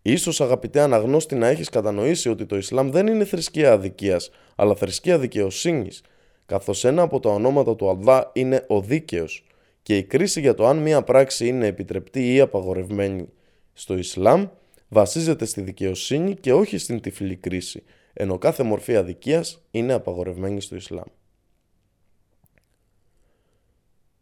Ίσως 0.01 0.41
αγαπητέ 0.41 0.81
αναγνώστη 0.81 1.35
να 1.35 1.47
έχεις 1.47 1.69
κατανοήσει 1.69 2.29
ότι 2.29 2.45
το 2.45 2.57
Ισλάμ 2.57 2.89
δεν 2.89 3.07
είναι 3.07 3.25
θρησκεία 3.25 3.71
αδικίας 3.71 4.29
αλλά 4.55 4.75
θρησκεία 4.75 5.19
δικαιοσύνης 5.19 6.01
καθώς 6.45 6.85
ένα 6.85 7.01
από 7.01 7.19
τα 7.19 7.29
ονόματα 7.29 7.75
του 7.75 7.89
Αλλά 7.89 8.31
είναι 8.33 8.65
ο 8.67 8.81
δίκαιος 8.81 9.45
και 9.81 9.97
η 9.97 10.03
κρίση 10.03 10.39
για 10.39 10.53
το 10.53 10.67
αν 10.67 10.77
μία 10.77 11.01
πράξη 11.01 11.47
είναι 11.47 11.67
επιτρεπτή 11.67 12.33
ή 12.33 12.39
απαγορευμένη 12.39 13.29
Στο 13.73 13.97
Ισλάμ 13.97 14.47
βασίζεται 14.87 15.45
στη 15.45 15.61
δικαιοσύνη 15.61 16.35
και 16.35 16.53
όχι 16.53 16.77
στην 16.77 17.01
τυφλή 17.01 17.35
κρίση, 17.35 17.83
ενώ 18.13 18.37
κάθε 18.37 18.63
μορφή 18.63 18.95
αδικίας 18.95 19.61
είναι 19.71 19.93
απαγορευμένη 19.93 20.61
στο 20.61 20.75
Ισλάμ. 20.75 21.07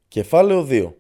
Κεφάλαιο 0.07 0.67
2. 0.69 0.93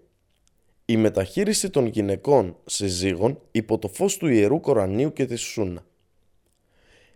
Η 0.89 0.97
μεταχείριση 0.97 1.69
των 1.69 1.85
γυναικών 1.85 2.55
συζύγων 2.65 3.39
υπό 3.51 3.77
το 3.77 3.87
φως 3.87 4.17
του 4.17 4.27
Ιερού 4.27 4.59
Κορανίου 4.59 5.13
και 5.13 5.25
της 5.25 5.41
Σούνα. 5.41 5.85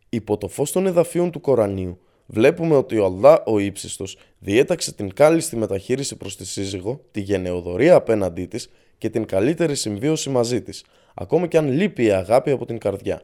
Υπό 0.10 0.38
το 0.38 0.48
φως 0.48 0.72
των 0.72 0.86
εδαφείων 0.86 1.32
του 1.32 1.42
Κορανίου 1.42 2.00
βλέπουμε 2.26 2.76
ότι 2.76 2.98
ο 2.98 3.06
Αλλά 3.06 3.44
ο 3.46 3.60
ύψιστος 3.60 4.18
διέταξε 4.40 4.94
την 4.94 5.14
κάλλιστη 5.14 5.56
μεταχείριση 5.56 6.16
προς 6.16 6.36
τη 6.36 6.46
σύζυγο, 6.46 7.06
τη 7.12 7.22
γενεοδορία 7.22 7.96
απέναντί 7.96 8.46
της 8.46 8.70
και 8.98 9.10
την 9.10 9.26
καλύτερη 9.26 9.76
συμβίωση 9.76 10.30
μαζί 10.30 10.62
της, 10.62 10.86
ακόμα 11.14 11.48
και 11.48 11.58
αν 11.58 11.68
λείπει 11.68 12.04
η 12.04 12.12
αγάπη 12.12 12.52
από 12.52 12.66
την 12.66 12.78
καρδιά. 12.78 13.22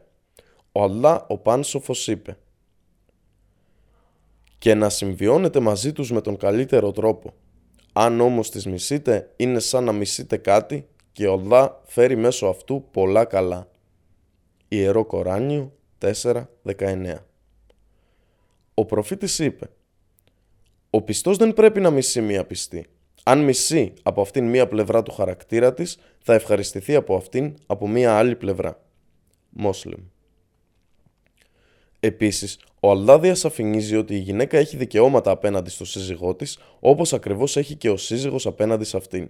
Ο 0.72 0.84
Αλλά 0.84 1.26
ο 1.30 1.38
Πάνσοφος 1.38 2.08
είπε 2.08 2.38
«Και 4.58 4.74
να 4.74 4.90
συμβιώνετε 4.90 5.60
μαζί 5.60 5.94
τους 5.94 6.12
με 6.12 6.22
τον 6.22 6.38
καλύτερο 6.38 6.92
τρόπο. 6.92 7.34
Αν 8.00 8.22
όμως 8.22 8.50
τις 8.50 8.66
μισείτε, 8.66 9.34
είναι 9.36 9.60
σαν 9.60 9.84
να 9.84 9.92
μισείτε 9.92 10.38
κάτι 10.38 10.88
και 11.12 11.28
ο 11.28 11.34
Αλλά 11.34 11.82
φέρει 11.86 12.16
μέσω 12.16 12.48
αυτού 12.48 12.88
πολλά 12.92 13.26
καλά». 13.26 13.70
Ιερό 14.68 15.06
Κοράνιο 15.06 15.74
4.19 16.00 17.16
Ο 18.74 18.86
προφήτης 18.86 19.40
είπε 19.40 19.70
«Ο 20.90 21.02
πιστός 21.02 21.38
δεν 21.38 21.54
πρέπει 21.54 21.80
να 21.80 21.90
μισεί 21.90 22.22
μία 22.22 22.46
πιστή. 22.46 22.86
Αν 23.24 23.40
μισεί 23.40 23.94
από 24.04 24.22
αυτήν 24.22 24.50
μία 24.50 24.68
πλευρά 24.68 25.04
του 25.04 25.12
χαρακτήρα 25.12 25.74
της, 25.74 25.98
θα 26.20 26.34
ευχαριστηθεί 26.34 26.96
από 26.96 27.16
αυτήν 27.16 27.54
από 27.66 27.88
μία 27.88 28.18
άλλη 28.18 28.36
πλευρά». 28.36 28.82
Μόσλεμ 29.50 30.02
Επίσης, 32.00 32.60
ο 32.80 32.90
Αλλά 32.90 33.20
διασαφηνίζει 33.20 33.96
ότι 33.96 34.16
η 34.16 34.20
γυναίκα 34.20 34.58
έχει 34.58 34.78
δικαιώματα 34.78 35.32
απέναντι 35.32 35.70
στο 35.70 35.86
σύζυγό 35.86 36.36
της, 36.36 36.60
όπως 36.80 37.14
ακριβώς 37.14 37.58
έχει 37.58 37.76
και 37.76 37.90
ο 37.90 37.98
σύζυγος 37.98 38.46
απέναντι 38.46 38.84
σε 38.84 38.98
αυτήν. 38.98 39.30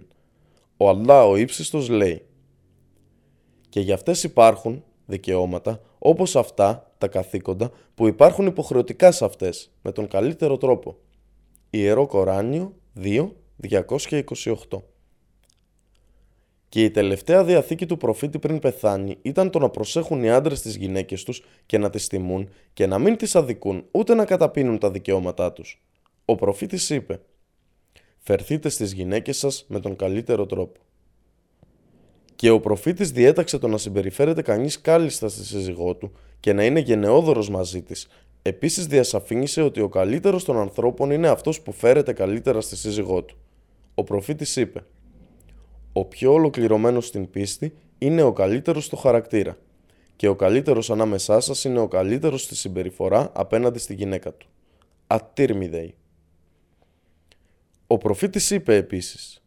Ο 0.76 0.88
Αλλά 0.88 1.26
ο 1.26 1.36
ύψιστος 1.36 1.88
λέει 1.88 2.22
«Και 3.68 3.80
για 3.80 3.94
αυτές 3.94 4.22
υπάρχουν 4.22 4.84
δικαιώματα, 5.06 5.80
όπως 5.98 6.36
αυτά, 6.36 6.92
τα 6.98 7.08
καθήκοντα, 7.08 7.70
που 7.94 8.06
υπάρχουν 8.06 8.46
υποχρεωτικά 8.46 9.12
σε 9.12 9.24
αυτές, 9.24 9.70
με 9.82 9.92
τον 9.92 10.08
καλύτερο 10.08 10.56
τρόπο». 10.56 10.96
Ιερό 11.70 12.06
Κοράνιο 12.06 12.74
2, 12.94 13.32
228 13.56 14.82
και 16.68 16.84
η 16.84 16.90
τελευταία 16.90 17.44
διαθήκη 17.44 17.86
του 17.86 17.96
προφήτη 17.96 18.38
πριν 18.38 18.58
πεθάνει 18.58 19.18
ήταν 19.22 19.50
το 19.50 19.58
να 19.58 19.68
προσέχουν 19.68 20.24
οι 20.24 20.30
άντρες 20.30 20.60
τις 20.60 20.76
γυναίκες 20.76 21.22
τους 21.22 21.42
και 21.66 21.78
να 21.78 21.90
τις 21.90 22.06
τιμούν 22.06 22.48
και 22.72 22.86
να 22.86 22.98
μην 22.98 23.16
τις 23.16 23.36
αδικούν 23.36 23.84
ούτε 23.90 24.14
να 24.14 24.24
καταπίνουν 24.24 24.78
τα 24.78 24.90
δικαιώματά 24.90 25.52
τους. 25.52 25.82
Ο 26.24 26.34
προφήτης 26.34 26.90
είπε 26.90 27.20
«Φερθείτε 28.18 28.68
στις 28.68 28.92
γυναίκες 28.92 29.38
σας 29.38 29.64
με 29.68 29.80
τον 29.80 29.96
καλύτερο 29.96 30.46
τρόπο». 30.46 30.80
Και 32.36 32.50
ο 32.50 32.60
προφήτης 32.60 33.10
διέταξε 33.10 33.58
το 33.58 33.68
να 33.68 33.78
συμπεριφέρεται 33.78 34.42
κανείς 34.42 34.80
κάλλιστα 34.80 35.28
στη 35.28 35.44
σύζυγό 35.44 35.94
του 35.94 36.12
και 36.40 36.52
να 36.52 36.64
είναι 36.64 36.80
γενναιόδωρος 36.80 37.50
μαζί 37.50 37.82
της. 37.82 38.08
Επίσης 38.42 38.86
διασαφήνισε 38.86 39.62
ότι 39.62 39.80
ο 39.80 39.88
καλύτερος 39.88 40.44
των 40.44 40.56
ανθρώπων 40.56 41.10
είναι 41.10 41.28
αυτός 41.28 41.60
που 41.60 41.72
φέρεται 41.72 42.12
καλύτερα 42.12 42.60
στη 42.60 42.76
σύζυγό 42.76 43.22
του. 43.22 43.36
Ο 43.94 44.04
προφήτης 44.04 44.56
είπε 44.56 44.84
ο 45.98 46.04
πιο 46.04 46.32
ολοκληρωμένος 46.32 47.06
στην 47.06 47.30
πίστη 47.30 47.74
είναι 47.98 48.22
ο 48.22 48.32
καλύτερος 48.32 48.84
στο 48.84 48.96
χαρακτήρα 48.96 49.56
και 50.16 50.28
ο 50.28 50.34
καλύτερος 50.34 50.90
ανάμεσά 50.90 51.40
σας 51.40 51.64
είναι 51.64 51.78
ο 51.78 51.88
καλύτερος 51.88 52.42
στη 52.42 52.56
συμπεριφορά 52.56 53.30
απέναντι 53.34 53.78
στη 53.78 53.94
γυναίκα 53.94 54.32
του. 54.32 54.48
Ατύρμιδεϊ. 55.06 55.94
Ο 57.86 57.98
προφήτης 57.98 58.50
είπε 58.50 58.76
επίσης 58.76 59.42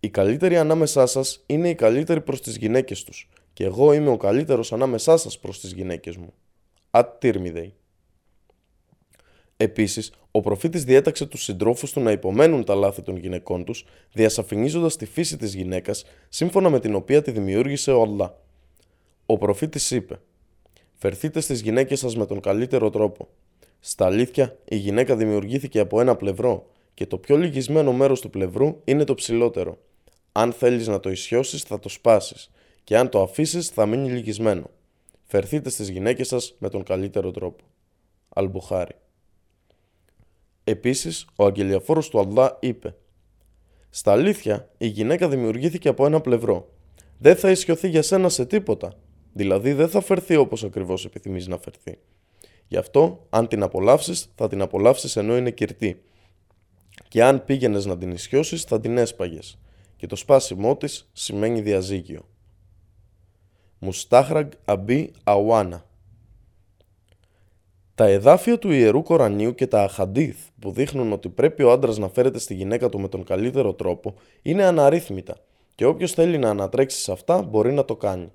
«Οι 0.00 0.10
καλύτεροι 0.10 0.56
ανάμεσά 0.56 1.06
σας 1.06 1.42
είναι 1.46 1.68
οι 1.68 1.74
καλύτεροι 1.74 2.20
προς 2.20 2.40
τις 2.40 2.56
γυναίκες 2.56 3.04
τους 3.04 3.28
και 3.52 3.64
εγώ 3.64 3.92
είμαι 3.92 4.10
ο 4.10 4.16
καλύτερος 4.16 4.72
ανάμεσά 4.72 5.16
σας 5.16 5.38
προς 5.38 5.60
τις 5.60 5.72
γυναίκες 5.72 6.16
μου». 6.16 6.32
Ατύρμιδεϊ. 6.90 7.74
Επίσης, 9.62 10.12
ο 10.30 10.40
προφήτης 10.40 10.84
διέταξε 10.84 11.26
τους 11.26 11.42
συντρόφους 11.42 11.92
του 11.92 12.00
να 12.00 12.10
υπομένουν 12.10 12.64
τα 12.64 12.74
λάθη 12.74 13.02
των 13.02 13.16
γυναικών 13.16 13.64
τους, 13.64 13.84
διασαφηνίζοντας 14.12 14.96
τη 14.96 15.06
φύση 15.06 15.36
της 15.36 15.54
γυναίκας 15.54 16.04
σύμφωνα 16.28 16.70
με 16.70 16.80
την 16.80 16.94
οποία 16.94 17.22
τη 17.22 17.30
δημιούργησε 17.30 17.92
ο 17.92 18.02
Αλλά. 18.02 18.38
Ο 19.26 19.38
προφήτης 19.38 19.90
είπε: 19.90 20.20
Φερθείτε 20.92 21.40
στις 21.40 21.60
γυναίκες 21.60 21.98
σας 21.98 22.16
με 22.16 22.26
τον 22.26 22.40
καλύτερο 22.40 22.90
τρόπο. 22.90 23.28
Στα 23.80 24.06
αλήθεια, 24.06 24.56
η 24.64 24.76
γυναίκα 24.76 25.16
δημιουργήθηκε 25.16 25.78
από 25.78 26.00
ένα 26.00 26.16
πλευρό 26.16 26.66
και 26.94 27.06
το 27.06 27.18
πιο 27.18 27.36
λυγισμένο 27.36 27.92
μέρος 27.92 28.20
του 28.20 28.30
πλευρού 28.30 28.80
είναι 28.84 29.04
το 29.04 29.14
ψηλότερο. 29.14 29.78
Αν 30.32 30.52
θέλεις 30.52 30.86
να 30.86 31.00
το 31.00 31.10
ισιώσεις, 31.10 31.62
θα 31.62 31.78
το 31.78 31.88
σπάσεις, 31.88 32.50
και 32.84 32.96
αν 32.96 33.08
το 33.08 33.22
αφήσεις, 33.22 33.68
θα 33.68 33.86
μείνει 33.86 34.10
λυγισμένο. 34.10 34.70
Φερθείτε 35.22 35.70
στις 35.70 35.88
γυναίκες 35.88 36.28
σας 36.28 36.54
με 36.58 36.68
τον 36.68 36.82
καλύτερο 36.82 37.30
τρόπο. 37.30 37.64
Αλμπουχάρη. 38.28 38.94
Επίσης, 40.64 41.26
ο 41.36 41.44
αγγελιαφόρος 41.44 42.08
του 42.08 42.18
Αλλά 42.20 42.56
είπε 42.60 42.94
«Στα 43.90 44.12
αλήθεια, 44.12 44.68
η 44.78 44.86
γυναίκα 44.86 45.28
δημιουργήθηκε 45.28 45.88
από 45.88 46.06
ένα 46.06 46.20
πλευρό. 46.20 46.68
Δεν 47.18 47.36
θα 47.36 47.50
ισιωθεί 47.50 47.88
για 47.88 48.02
σένα 48.02 48.28
σε 48.28 48.46
τίποτα. 48.46 48.92
Δηλαδή 49.32 49.72
δεν 49.72 49.88
θα 49.88 50.00
φερθεί 50.00 50.36
όπως 50.36 50.64
ακριβώς 50.64 51.04
επιθυμείς 51.04 51.46
να 51.46 51.58
φερθεί. 51.58 51.98
Γι' 52.68 52.76
αυτό, 52.76 53.26
αν 53.30 53.48
την 53.48 53.62
απολαύσεις, 53.62 54.32
θα 54.34 54.48
την 54.48 54.60
απολαύσεις 54.60 55.16
ενώ 55.16 55.36
είναι 55.36 55.50
κυρτή. 55.50 56.02
Και 57.08 57.24
αν 57.24 57.44
πήγαινες 57.44 57.86
να 57.86 57.98
την 57.98 58.10
ισιώσεις, 58.10 58.62
θα 58.62 58.80
την 58.80 58.98
έσπαγες. 58.98 59.58
Και 59.96 60.06
το 60.06 60.16
σπάσιμό 60.16 60.76
της 60.76 61.10
σημαίνει 61.12 61.60
διαζύγιο. 61.60 62.28
Μουστάχραγκ 63.78 64.50
Αμπί 64.64 65.12
Αουάνα 65.24 65.86
τα 67.94 68.06
εδάφια 68.06 68.58
του 68.58 68.70
Ιερού 68.70 69.02
Κορανίου 69.02 69.54
και 69.54 69.66
τα 69.66 69.82
αχαντίθ 69.82 70.38
που 70.58 70.72
δείχνουν 70.72 71.12
ότι 71.12 71.28
πρέπει 71.28 71.62
ο 71.62 71.72
άντρας 71.72 71.98
να 71.98 72.08
φέρεται 72.08 72.38
στη 72.38 72.54
γυναίκα 72.54 72.88
του 72.88 73.00
με 73.00 73.08
τον 73.08 73.24
καλύτερο 73.24 73.74
τρόπο 73.74 74.14
είναι 74.42 74.64
αναρρύθμιτα 74.64 75.36
και 75.74 75.84
όποιος 75.84 76.12
θέλει 76.12 76.38
να 76.38 76.50
ανατρέξει 76.50 77.00
σε 77.00 77.12
αυτά 77.12 77.42
μπορεί 77.42 77.72
να 77.72 77.84
το 77.84 77.96
κάνει. 77.96 78.32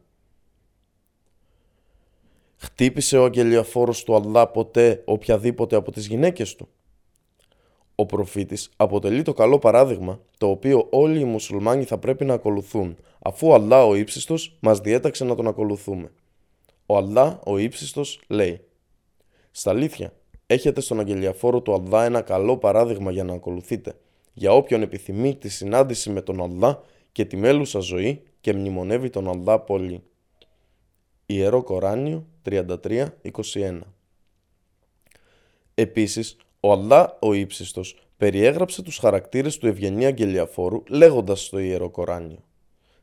Χτύπησε 2.58 3.18
ο 3.18 3.24
αγγελιαφόρος 3.24 4.04
του 4.04 4.16
Αλλά 4.16 4.48
ποτέ 4.48 5.02
οποιαδήποτε 5.06 5.76
από 5.76 5.92
τις 5.92 6.08
γυναίκες 6.08 6.56
του; 6.56 6.68
Ο 7.96 8.06
προφήτης 8.06 8.70
αποτελεί 8.76 9.22
το 9.22 9.34
καλό 9.34 9.60
παράδειγμα 9.60 10.20
το 10.38 10.48
οποίο 10.48 10.88
όλοι 10.90 11.20
οι 11.20 11.26
μουσουλμάνοι 11.26 11.84
θα 11.84 11.98
πρέπει 11.98 12.26
να 12.26 12.34
ακολουθούν 12.34 12.98
αφού 13.20 13.48
ο 13.48 13.54
Αλλά 13.54 13.86
ο 13.86 13.96
ύψιστος 13.96 14.58
μας 14.60 14.80
διέταξε 14.80 15.24
να 15.24 15.36
τον 15.36 15.48
ακολουθούμε. 15.48 16.12
Ο 16.86 16.98
Αλλά 16.98 17.40
ο 17.46 17.58
ύψιστος 17.58 18.22
λέει 18.28 18.67
στα 19.58 19.70
αλήθεια, 19.70 20.14
έχετε 20.48 20.82
στον 20.82 21.00
αγγελιαφόρο 21.00 21.62
του 21.62 21.74
Αλλά 21.74 22.06
ένα 22.06 22.22
καλό 22.22 22.58
παράδειγμα 22.58 23.12
για 23.12 23.24
να 23.24 23.34
ακολουθείτε, 23.34 23.98
για 24.34 24.52
όποιον 24.52 24.82
επιθυμεί 24.82 25.36
τη 25.36 25.50
συνάντηση 25.50 26.10
με 26.10 26.22
τον 26.22 26.42
Αλλά 26.42 26.82
και 27.12 27.26
τη 27.26 27.38
μέλουσα 27.38 27.80
ζωή 27.80 28.22
και 28.42 28.54
μνημονεύει 28.54 29.10
τον 29.10 29.28
Αλλά 29.28 29.60
πολύ. 29.60 30.04
Ιερό 31.26 31.64
Κοράνιο 31.64 32.28
33-21 32.50 33.80
Επίσης, 35.74 36.38
ο 36.60 36.72
Αλλά 36.72 37.18
ο 37.22 37.34
ύψιστος 37.34 38.08
περιέγραψε 38.18 38.82
τους 38.82 38.98
χαρακτήρες 38.98 39.58
του 39.58 39.68
ευγενή 39.68 40.06
αγγελιαφόρου 40.06 40.84
λέγοντας 40.88 41.46
στο 41.46 41.58
Ιερό 41.60 41.90
Κοράνιο 41.90 42.44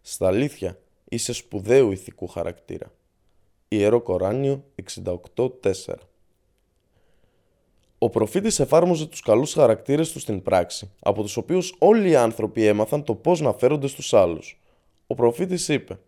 «Στα 0.01 0.27
αλήθεια, 0.27 0.79
είσαι 1.05 1.33
σπουδαίου 1.33 1.91
ηθικού 1.91 2.27
χαρακτήρα». 2.27 2.93
Ιερό 3.69 4.01
Κοράνιο 4.01 4.65
68-4 5.37 5.95
ο 8.05 8.09
προφήτης 8.09 8.61
εφάρμοζε 8.61 9.07
τους 9.07 9.21
καλούς 9.21 9.53
χαρακτήρες 9.53 10.13
του 10.13 10.19
στην 10.19 10.43
πράξη, 10.43 10.91
από 11.01 11.23
τους 11.23 11.37
οποίους 11.37 11.75
όλοι 11.79 12.11
οι 12.11 12.17
άνθρωποι 12.17 12.67
έμαθαν 12.67 13.05
το 13.05 13.15
πώς 13.15 13.41
να 13.41 13.53
φέρονται 13.53 13.87
στους 13.87 14.15
άλλους. 14.15 14.61
Ο 15.07 15.15
προφήτης 15.15 15.69
είπε 15.69 15.99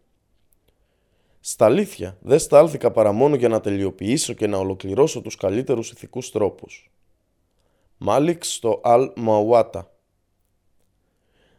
«Στα 1.40 1.64
αλήθεια 1.64 2.16
δεν 2.20 2.38
στάλθηκα 2.38 2.90
παρά 2.90 3.12
μόνο 3.12 3.34
για 3.34 3.48
να 3.48 3.60
τελειοποιήσω 3.60 4.32
και 4.32 4.46
να 4.46 4.58
ολοκληρώσω 4.58 5.20
τους 5.20 5.36
καλύτερους 5.36 5.90
ηθικούς 5.90 6.30
τρόπους». 6.30 6.90
Μάλιξ 7.98 8.54
στο 8.54 8.80
Αλ 8.82 9.12
Μαουάτα 9.16 9.90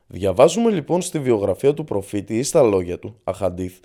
Διαβάζουμε 0.08 0.72
λοιπόν 0.72 1.02
στη 1.02 1.20
βιογραφία 1.20 1.74
του 1.74 1.84
προφήτη 1.84 2.38
ή 2.38 2.44
στα 2.44 2.62
λόγια 2.62 3.00
του, 3.00 3.20
αχαντίθ, 3.24 3.80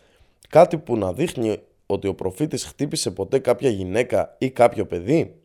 κάτι 0.49 0.79
που 0.79 0.97
να 0.97 1.13
δείχνει 1.13 1.59
ότι 1.87 2.09
ο 2.09 2.15
προφήτης 2.15 2.65
χτύπησε 2.65 3.11
ποτέ 3.11 3.39
κάποια 3.39 3.71
γυναίκα 3.71 4.37
ή 4.39 4.51
κάποιο 4.51 4.87
παιδί 4.87 5.42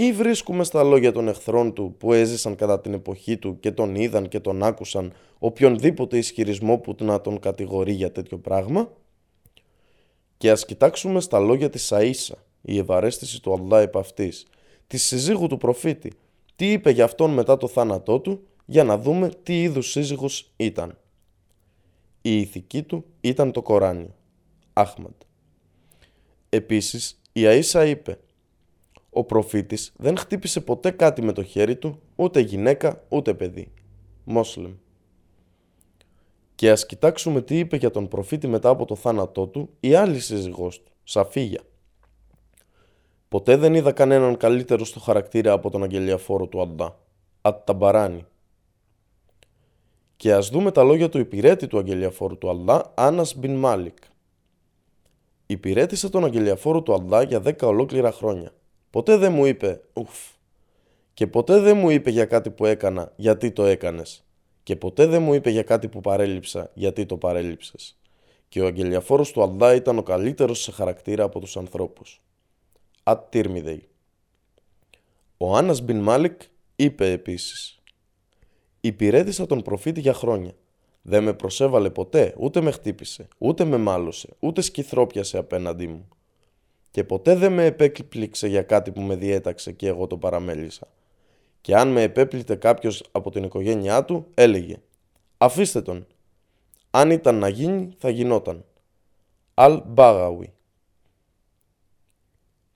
ή 0.00 0.12
βρίσκουμε 0.12 0.64
στα 0.64 0.82
λόγια 0.82 1.12
των 1.12 1.28
εχθρών 1.28 1.72
του 1.72 1.94
που 1.98 2.12
έζησαν 2.12 2.54
κατά 2.54 2.80
την 2.80 2.92
εποχή 2.94 3.36
του 3.36 3.60
και 3.60 3.70
τον 3.70 3.94
είδαν 3.94 4.28
και 4.28 4.40
τον 4.40 4.62
άκουσαν 4.62 5.12
οποιονδήποτε 5.38 6.18
ισχυρισμό 6.18 6.78
που 6.78 6.94
να 6.98 7.20
τον 7.20 7.38
κατηγορεί 7.40 7.92
για 7.92 8.12
τέτοιο 8.12 8.38
πράγμα; 8.38 8.92
Και 10.36 10.50
ας 10.50 10.64
κοιτάξουμε 10.64 11.20
στα 11.20 11.38
λόγια 11.38 11.70
της 11.70 11.92
Αΐσα, 11.92 12.34
η 12.60 12.78
ευαρέστηση 12.78 13.42
του 13.42 13.52
Αλλά 13.52 13.80
επ' 13.80 13.96
αυτής, 13.96 14.46
της 14.86 15.04
συζύγου 15.04 15.46
του 15.46 15.56
προφήτη, 15.56 16.12
τι 16.56 16.72
είπε 16.72 16.90
για 16.90 17.04
αυτόν 17.04 17.30
μετά 17.30 17.56
το 17.56 17.68
θάνατό 17.68 18.20
του, 18.20 18.46
για 18.66 18.84
να 18.84 18.98
δούμε 18.98 19.30
τι 19.42 19.62
είδους 19.62 19.90
σύζυγος 19.90 20.52
ήταν. 20.56 20.98
Η 22.22 22.40
ηθική 22.40 22.82
του 22.82 23.04
ήταν 23.20 23.52
το 23.52 23.62
Κοράνιο. 23.62 24.14
Άχμαντ. 24.72 25.14
Επίσης, 26.48 27.20
η 27.32 27.42
Αΐσα 27.44 27.86
είπε 27.88 28.18
«Ο 29.18 29.24
προφήτης 29.24 29.92
δεν 29.96 30.16
χτύπησε 30.16 30.60
ποτέ 30.60 30.90
κάτι 30.90 31.22
με 31.22 31.32
το 31.32 31.42
χέρι 31.42 31.76
του, 31.76 32.00
ούτε 32.16 32.40
γυναίκα, 32.40 33.04
ούτε 33.08 33.34
παιδί». 33.34 33.72
Μόσλεμ. 34.24 34.72
Και 36.54 36.70
ας 36.70 36.86
κοιτάξουμε 36.86 37.42
τι 37.42 37.58
είπε 37.58 37.76
για 37.76 37.90
τον 37.90 38.08
προφήτη 38.08 38.46
μετά 38.46 38.68
από 38.68 38.84
το 38.84 38.94
θάνατό 38.94 39.46
του 39.46 39.70
η 39.80 39.94
άλλη 39.94 40.20
σύζυγός 40.20 40.82
του, 40.82 40.92
Σαφίγια. 41.04 41.60
Ποτέ 43.28 43.56
δεν 43.56 43.74
είδα 43.74 43.92
κανέναν 43.92 44.36
καλύτερο 44.36 44.84
στο 44.84 45.00
χαρακτήρα 45.00 45.52
από 45.52 45.70
τον 45.70 45.82
αγγελιαφόρο 45.82 46.46
του 46.46 46.60
Αντά, 46.62 46.98
Ατταμπαράνι. 47.40 48.26
Και 50.16 50.32
ας 50.32 50.48
δούμε 50.48 50.70
τα 50.70 50.82
λόγια 50.82 51.08
του 51.08 51.18
υπηρέτη 51.18 51.66
του 51.66 51.78
αγγελιαφόρου 51.78 52.38
του 52.38 52.50
Αλλά, 52.50 52.92
Άνας 52.94 53.36
Μπιν 53.36 53.54
Μάλικ. 53.54 53.96
Υπηρέτησε 55.46 56.08
τον 56.08 56.24
αγγελιαφόρο 56.24 56.82
του 56.82 56.94
Αλλά 56.94 57.22
για 57.22 57.40
δέκα 57.40 57.66
ολόκληρα 57.66 58.12
χρόνια. 58.12 58.52
Ποτέ 58.90 59.16
δεν 59.16 59.32
μου 59.32 59.44
είπε 59.44 59.80
«Ουφ». 59.92 60.16
Και 61.14 61.26
ποτέ 61.26 61.60
δεν 61.60 61.76
μου 61.76 61.90
είπε 61.90 62.10
για 62.10 62.24
κάτι 62.24 62.50
που 62.50 62.66
έκανα 62.66 63.12
«Γιατί 63.16 63.50
το 63.50 63.64
έκανες». 63.64 64.24
Και 64.62 64.76
ποτέ 64.76 65.06
δεν 65.06 65.22
μου 65.22 65.34
είπε 65.34 65.50
για 65.50 65.62
κάτι 65.62 65.88
που 65.88 66.00
παρέλειψα 66.00 66.70
«Γιατί 66.74 67.06
το 67.06 67.16
παρέλειψες». 67.16 67.98
Και 68.48 68.60
ο 68.60 68.66
αγγελιαφόρος 68.66 69.32
του 69.32 69.42
Αλλά 69.42 69.74
ήταν 69.74 69.98
ο 69.98 70.02
καλύτερος 70.02 70.62
σε 70.62 70.72
χαρακτήρα 70.72 71.24
από 71.24 71.40
τους 71.40 71.56
ανθρώπους. 71.56 72.22
Ατ 73.02 73.34
Ο 75.36 75.56
Άννας 75.56 75.80
Μπιν 75.80 76.00
Μάλικ 76.00 76.40
είπε 76.76 77.10
επίσης 77.10 77.82
«Υπηρέτησα 78.80 79.46
τον 79.46 79.62
προφήτη 79.62 80.00
για 80.00 80.12
χρόνια 80.12 80.52
δεν 81.08 81.22
με 81.22 81.32
προσέβαλε 81.32 81.90
ποτέ, 81.90 82.34
ούτε 82.38 82.60
με 82.60 82.70
χτύπησε, 82.70 83.28
ούτε 83.38 83.64
με 83.64 83.76
μάλωσε, 83.76 84.28
ούτε 84.38 84.60
σκυθρόπιασε 84.60 85.38
απέναντί 85.38 85.86
μου. 85.86 86.08
Και 86.90 87.04
ποτέ 87.04 87.34
δεν 87.34 87.52
με 87.52 87.64
επέκλειξε 87.64 88.48
για 88.48 88.62
κάτι 88.62 88.90
που 88.90 89.00
με 89.00 89.16
διέταξε 89.16 89.72
και 89.72 89.88
εγώ 89.88 90.06
το 90.06 90.18
παραμέλησα. 90.18 90.88
Και 91.60 91.76
αν 91.76 91.88
με 91.88 92.02
επέπλητε 92.02 92.56
κάποιος 92.56 93.08
από 93.12 93.30
την 93.30 93.44
οικογένειά 93.44 94.04
του, 94.04 94.26
έλεγε 94.34 94.76
«Αφήστε 95.38 95.82
τον. 95.82 96.06
Αν 96.90 97.10
ήταν 97.10 97.34
να 97.38 97.48
γίνει, 97.48 97.94
θα 97.98 98.08
γινόταν». 98.08 98.64
Αλ 99.54 99.82
Μπάγαουι 99.86 100.52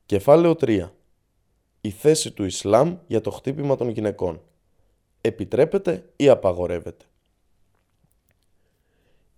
Κεφάλαιο 0.07 0.57
3 0.61 0.91
Η 1.81 1.91
θέση 1.91 2.31
του 2.31 2.45
Ισλάμ 2.45 2.97
για 3.07 3.21
το 3.21 3.31
χτύπημα 3.31 3.77
των 3.77 3.89
γυναικών. 3.89 4.43
Επιτρέπεται 5.21 6.13
ή 6.17 6.29
απαγορεύεται; 6.29 7.05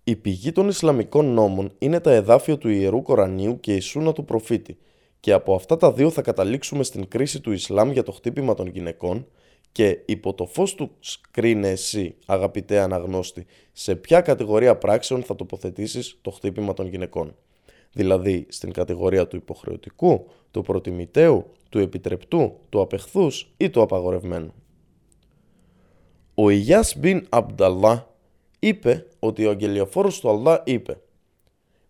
Η 0.07 0.15
πηγή 0.15 0.51
των 0.51 0.67
Ισλαμικών 0.67 1.33
νόμων 1.33 1.71
είναι 1.77 1.99
τα 1.99 2.11
εδάφια 2.11 2.57
του 2.57 2.69
Ιερού 2.69 3.01
Κορανίου 3.01 3.59
και 3.59 3.75
η 3.75 3.79
Σούνα 3.79 4.13
του 4.13 4.25
Προφήτη 4.25 4.77
και 5.19 5.31
από 5.31 5.55
αυτά 5.55 5.77
τα 5.77 5.91
δύο 5.91 6.09
θα 6.09 6.21
καταλήξουμε 6.21 6.83
στην 6.83 7.07
κρίση 7.07 7.41
του 7.41 7.51
Ισλάμ 7.51 7.91
για 7.91 8.03
το 8.03 8.11
χτύπημα 8.11 8.53
των 8.53 8.67
γυναικών 8.67 9.27
και 9.71 9.99
υπό 10.05 10.33
το 10.33 10.45
φως 10.45 10.75
του 10.75 10.91
κρίνε 11.31 11.69
εσύ 11.69 12.15
αγαπητέ 12.25 12.79
αναγνώστη 12.79 13.45
σε 13.71 13.95
ποια 13.95 14.21
κατηγορία 14.21 14.77
πράξεων 14.77 15.23
θα 15.23 15.35
τοποθετήσεις 15.35 16.17
το 16.21 16.31
χτύπημα 16.31 16.73
των 16.73 16.87
γυναικών. 16.87 17.35
Δηλαδή 17.91 18.45
στην 18.49 18.71
κατηγορία 18.71 19.27
του 19.27 19.35
υποχρεωτικού, 19.35 20.27
του 20.51 20.61
προτιμητέου, 20.61 21.45
του 21.69 21.79
επιτρεπτού, 21.79 22.59
του 22.69 22.81
απεχθούς 22.81 23.53
ή 23.57 23.69
του 23.69 23.81
απαγορευμένου. 23.81 24.53
Ο 26.33 26.49
Ιγιάς 26.49 26.97
Μπιν 26.97 27.25
Αμπταλά 27.29 28.14
είπε 28.67 29.05
ότι 29.19 29.45
ο 29.45 29.49
αγγελιοφόρος 29.49 30.19
του 30.19 30.29
Αλλά 30.29 30.61
είπε 30.65 31.01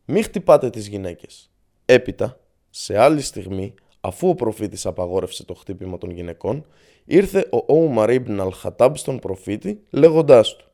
«Μη 0.05 0.21
χτυπάτε 0.21 0.69
τις 0.69 0.87
γυναίκες». 0.87 1.51
Έπειτα, 1.85 2.39
σε 2.69 2.97
άλλη 2.97 3.21
στιγμή, 3.21 3.73
αφού 4.01 4.29
ο 4.29 4.35
προφήτης 4.35 4.85
απαγόρευσε 4.85 5.45
το 5.45 5.53
χτύπημα 5.53 5.97
των 5.97 6.09
γυναικών, 6.09 6.65
ήρθε 7.05 7.47
ο 7.51 7.73
Όουμαρ 7.73 8.09
Ιμπν 8.09 8.41
Αλχατάμπ 8.41 8.95
στον 8.95 9.19
προφήτη 9.19 9.81
λέγοντάς 9.89 10.55
του 10.55 10.65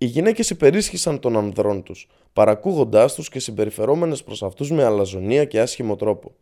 οι 0.00 0.04
γυναίκες 0.06 0.50
υπερίσχυσαν 0.50 1.18
των 1.20 1.36
ανδρών 1.36 1.82
τους, 1.82 2.08
παρακούγοντάς 2.32 3.14
τους 3.14 3.28
και 3.28 3.38
συμπεριφερόμενες 3.40 4.22
προς 4.22 4.42
αυτούς 4.42 4.70
με 4.70 4.84
αλαζονία 4.84 5.44
και 5.44 5.60
άσχημο 5.60 5.96
τρόπο. 5.96 6.34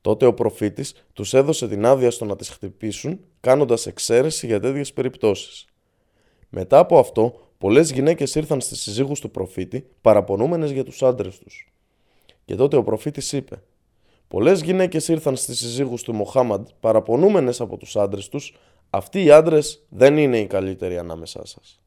Τότε 0.00 0.26
ο 0.26 0.34
προφήτης 0.34 0.94
τους 1.12 1.34
έδωσε 1.34 1.68
την 1.68 1.84
άδεια 1.84 2.10
στο 2.10 2.24
να 2.24 2.36
τις 2.36 2.48
χτυπήσουν, 2.48 3.20
κάνοντας 3.40 3.86
εξαίρεση 3.86 4.46
για 4.46 4.60
τέτοιες 4.60 4.92
περιπτώσεις. 4.92 5.64
Μετά 6.48 6.78
από 6.78 6.98
αυτό, 6.98 7.49
Πολλές 7.60 7.90
γυναίκες 7.90 8.34
ήρθαν 8.34 8.60
στις 8.60 8.80
συζύγους 8.80 9.20
του 9.20 9.30
προφήτη 9.30 9.86
παραπονούμενες 10.00 10.70
για 10.70 10.84
τους 10.84 11.02
άντρες 11.02 11.38
τους. 11.38 11.72
Και 12.44 12.54
τότε 12.54 12.76
ο 12.76 12.82
προφήτης 12.82 13.32
είπε: 13.32 13.62
Πολλές 14.28 14.62
γυναίκες 14.62 15.08
ήρθαν 15.08 15.36
στις 15.36 15.58
συζύγους 15.58 16.02
του 16.02 16.14
Μοχάμαντ 16.14 16.68
παραπονούμενες 16.80 17.60
από 17.60 17.76
τους 17.76 17.96
άντρες 17.96 18.28
τους, 18.28 18.56
αυτοί 18.90 19.24
οι 19.24 19.30
άντρες 19.30 19.86
δεν 19.88 20.16
είναι 20.16 20.38
οι 20.38 20.46
καλύτεροι 20.46 20.98
ανάμεσά 20.98 21.46
σας. 21.46 21.80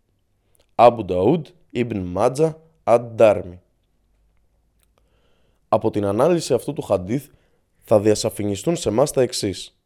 Αμπου 0.76 1.06
Νταούντ, 1.06 1.46
Ιμπν 1.70 2.00
Μάτζα, 2.00 2.62
Αντ-Ντάρμι. 2.84 3.62
Από 5.68 5.92
την 5.92 6.06
ανάλυση 6.06 6.54
αυτού 6.54 6.74
του 6.74 6.82
χαντίθ 6.82 7.28
θα 7.82 8.00
διασαφινιστούν 8.00 8.76
σε 8.76 8.90
εμάς 8.90 9.12
τα 9.12 9.22
εξής 9.22 9.78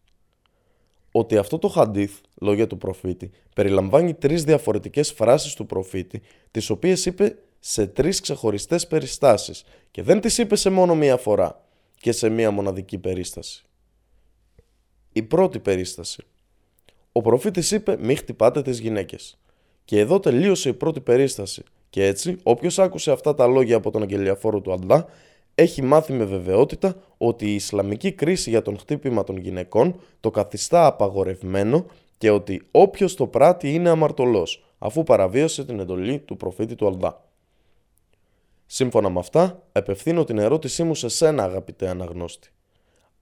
ότι 1.12 1.38
αυτό 1.38 1.58
το 1.58 1.67
χαντίθ, 1.67 2.19
λόγια 2.41 2.67
του 2.67 2.78
προφήτη, 2.78 3.32
περιλαμβάνει 3.56 4.13
τρεις 4.13 4.43
διαφορετικές 4.43 5.12
φράσεις 5.12 5.54
του 5.54 5.65
προφήτη, 5.65 6.21
τις 6.52 6.69
οποίες 6.69 7.06
είπε 7.06 7.38
σε 7.60 7.88
τρεις 7.88 8.19
ξεχωριστές 8.19 8.88
περιστάσεις 8.88 9.63
και 9.91 10.02
δεν 10.02 10.21
τις 10.21 10.38
είπε 10.38 10.56
σε 10.56 10.69
μόνο 10.69 10.95
μία 10.95 11.17
φορά 11.17 11.63
και 12.00 12.12
σε 12.12 12.30
μία 12.30 12.52
μοναδική 12.52 12.97
περίσταση. 12.97 13.63
Η 15.12 15.23
πρώτη 15.23 15.60
περίσταση. 15.60 16.23
Ο 17.12 17.21
προφήτης 17.21 17.71
είπε 17.71 17.97
μη 18.00 18.15
χτυπάτε 18.15 18.62
τις 18.62 18.80
γυναίκες. 18.80 19.38
Και 19.86 20.00
εδώ 20.00 20.19
τελείωσε 20.19 20.69
η 20.69 20.73
πρώτη 20.73 21.00
περίσταση 21.00 21.63
και 21.89 22.06
έτσι 22.06 22.38
όποιος 22.43 22.80
άκουσε 22.80 23.12
αυτά 23.12 23.34
τα 23.34 23.47
λόγια 23.47 23.76
από 23.76 23.91
τον 23.91 24.02
αγγελιαφόρο 24.02 24.62
του 24.62 24.73
Αντλά 24.73 25.06
έχει 25.56 25.82
μάθει 25.82 26.13
με 26.13 26.23
βεβαιότητα 26.23 26.95
ότι 27.17 27.45
η 27.45 27.56
Ισλαμική 27.56 28.12
κρίση 28.12 28.50
για 28.50 28.62
τον 28.62 28.78
χτύπημα 28.78 29.23
των 29.23 29.38
γυναικών 29.38 30.00
το 30.19 30.32
καθιστά 30.32 30.86
απαγορευμένο 30.86 31.86
και 32.17 32.30
ότι 32.30 32.67
όποιος 32.71 33.15
το 33.15 33.27
πράττει 33.27 33.73
είναι 33.73 33.89
αμαρτωλός, 33.89 34.73
αφού 34.77 35.03
παραβίασε 35.03 35.65
την 35.65 35.80
εντολή 35.80 36.19
του 36.19 36.38
προφήτη 36.38 36.75
του 36.75 36.88
Αλδά. 36.88 37.25
Σύμφωνα 38.65 39.10
με 39.10 39.19
αυτά, 39.19 39.63
επευθύνω 39.71 40.23
την 40.23 40.38
ερώτησή 40.38 40.84
μου 40.84 40.95
σε 40.95 41.08
σένα 41.08 41.43
αγαπητέ 41.43 41.88
αναγνώστη. 41.88 42.49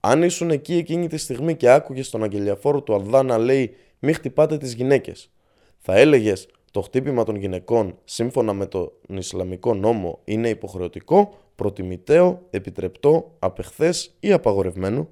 Αν 0.00 0.22
ήσουν 0.22 0.50
εκεί 0.50 0.74
εκείνη 0.74 1.08
τη 1.08 1.16
στιγμή 1.16 1.56
και 1.56 1.70
άκουγες 1.70 2.10
τον 2.10 2.22
αγγελιαφόρο 2.22 2.82
του 2.82 2.94
Αλδά 2.94 3.22
να 3.22 3.38
λέει 3.38 3.74
«Μη 3.98 4.12
χτυπάτε 4.12 4.58
τις 4.58 4.74
γυναίκες», 4.74 5.30
θα 5.78 5.96
έλεγες 5.96 6.48
«Το 6.70 6.80
χτύπημα 6.80 7.24
των 7.24 7.36
γυναικών 7.36 7.98
σύμφωνα 8.04 8.52
με 8.52 8.66
τον 8.66 8.92
Ισλαμικό 9.08 9.74
νόμο 9.74 10.20
είναι 10.24 10.48
υποχρεωτικό 10.48 11.34
προτιμητέο, 11.54 12.42
επιτρεπτό, 12.50 13.36
απεχθές 13.38 14.16
ή 14.20 14.32
απαγορευμένο 14.32 15.08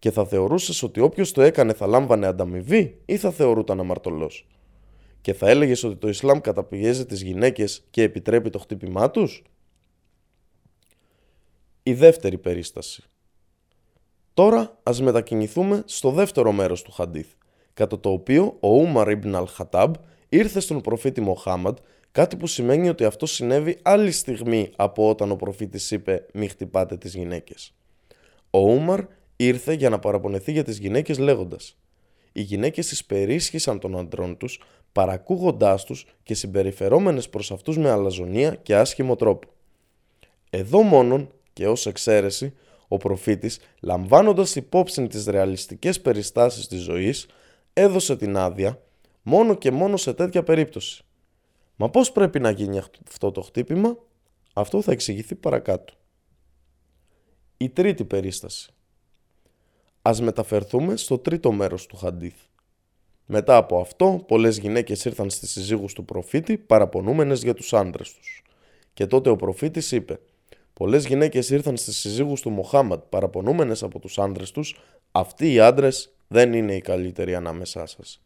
και 0.00 0.10
θα 0.10 0.26
θεωρούσες 0.26 0.82
ότι 0.82 1.00
όποιος 1.00 1.32
το 1.32 1.42
έκανε 1.42 1.72
θα 1.72 1.86
λάμβανε 1.86 2.26
ανταμοιβή 2.26 3.00
ή 3.04 3.16
θα 3.16 3.30
θεωρούταν 3.30 3.80
αμαρτωλός. 3.80 4.46
Και 5.20 5.34
θα 5.34 5.48
έλεγες 5.48 5.82
ότι 5.84 5.96
το 5.96 6.08
Ισλάμ 6.08 6.40
καταπιέζει 6.40 7.06
τις 7.06 7.22
γυναίκες 7.22 7.82
και 7.90 8.02
επιτρέπει 8.02 8.50
το 8.50 8.58
χτύπημά 8.58 9.10
τους; 9.10 9.42
Η 11.82 11.94
δεύτερη 11.94 12.38
περίσταση. 12.38 13.02
Τώρα 14.34 14.78
ας 14.82 15.00
μετακινηθούμε 15.00 15.82
στο 15.86 16.10
δεύτερο 16.10 16.52
μέρος 16.52 16.82
του 16.82 16.92
Χαντίθ, 16.92 17.28
κατά 17.74 18.00
το 18.00 18.10
οποίο 18.10 18.56
οΟύμαρ 18.60 19.10
Ιμπν 19.10 19.34
Αλ-Χατάμπ 19.34 19.94
ήρθε 20.28 20.60
στον 20.60 20.80
προφήτη 20.80 21.20
Μοχάμαντ 21.20 21.76
Κάτι 22.12 22.36
που 22.36 22.46
σημαίνει 22.46 22.88
ότι 22.88 23.04
αυτό 23.04 23.26
συνέβη 23.26 23.78
άλλη 23.82 24.10
στιγμή 24.10 24.70
από 24.76 25.08
όταν 25.08 25.30
ο 25.30 25.36
προφήτης 25.36 25.90
είπε 25.90 26.26
«Μη 26.32 26.48
χτυπάτε 26.48 26.96
τις 26.96 27.14
γυναίκες». 27.14 27.72
ΟΟύμαρ 28.50 29.04
ήρθε 29.44 29.72
για 29.72 29.88
να 29.88 29.98
παραπονεθεί 29.98 30.52
για 30.52 30.64
τις 30.64 30.78
γυναίκες 30.78 31.18
λέγοντας 31.18 31.76
«Οι 32.32 32.40
γυναίκες 32.40 32.90
εισπερίσχυσαν 32.90 33.78
των 33.78 33.98
αντρών 33.98 34.36
τους, 34.36 34.60
παρακούγοντάς 34.92 35.84
τους 35.84 36.06
και 36.22 36.34
συμπεριφερόμενες 36.34 37.28
προς 37.28 37.50
αυτούς 37.50 37.78
με 37.78 37.90
αλαζονία 37.90 38.54
και 38.54 38.76
άσχημο 38.76 39.16
τρόπο». 39.16 39.48
Εδώ 40.50 40.82
μόνον 40.82 41.32
και 41.52 41.68
ως 41.68 41.86
εξαίρεση, 41.86 42.54
ο 42.88 42.96
προφήτης, 42.96 43.58
λαμβάνοντας 43.80 44.56
υπόψη 44.56 45.06
τις 45.06 45.24
ρεαλιστικές 45.24 46.00
περιστάσεις 46.00 46.66
της 46.66 46.80
ζωής, 46.80 47.26
έδωσε 47.72 48.16
την 48.16 48.36
άδεια 48.36 48.82
μόνο 49.22 49.54
και 49.54 49.70
μόνο 49.70 49.96
σε 49.96 50.14
τέτοια 50.14 50.42
περίπτωση. 50.42 51.04
Μα 51.76 51.90
πώς 51.90 52.12
πρέπει 52.12 52.40
να 52.40 52.50
γίνει 52.50 52.78
αυτό 52.78 53.30
το 53.30 53.40
χτύπημα, 53.40 53.96
αυτό 54.52 54.82
θα 54.82 54.92
εξηγηθεί 54.92 55.34
παρακάτω. 55.34 55.94
Η 57.56 57.68
τρίτη 57.68 58.04
περίσταση. 58.04 58.72
Ας 60.02 60.20
μεταφερθούμε 60.20 60.96
στο 60.96 61.18
τρίτο 61.18 61.52
μέρος 61.52 61.86
του 61.86 61.96
Χαντίθ. 61.96 62.36
Μετά 63.26 63.56
από 63.56 63.80
αυτό, 63.80 64.24
πολλές 64.28 64.58
γυναίκες 64.58 65.04
ήρθαν 65.04 65.30
στις 65.30 65.50
συζύγους 65.50 65.92
του 65.92 66.04
προφήτη 66.04 66.58
παραπονούμενες 66.58 67.42
για 67.42 67.54
τους 67.54 67.72
άντρες 67.72 68.12
τους. 68.14 68.42
Και 68.94 69.06
τότε 69.06 69.30
ο 69.30 69.36
προφήτης 69.36 69.92
είπε 69.92 70.20
Πολλές 70.72 71.06
γυναίκες 71.06 71.50
ήρθαν 71.50 71.76
στις 71.76 71.96
συζύγους 71.96 72.40
του 72.40 72.50
Μοχάμαντ 72.50 73.00
παραπονούμενες 73.08 73.82
από 73.82 73.98
τους 73.98 74.18
άντρες 74.18 74.50
τους 74.50 74.80
«Αυτοί 75.12 75.52
οι 75.52 75.60
άντρες 75.60 76.16
δεν 76.28 76.52
είναι 76.52 76.74
οι 76.74 76.80
καλύτεροι 76.80 77.34
ανάμεσά 77.34 77.86
σας». 77.86 78.22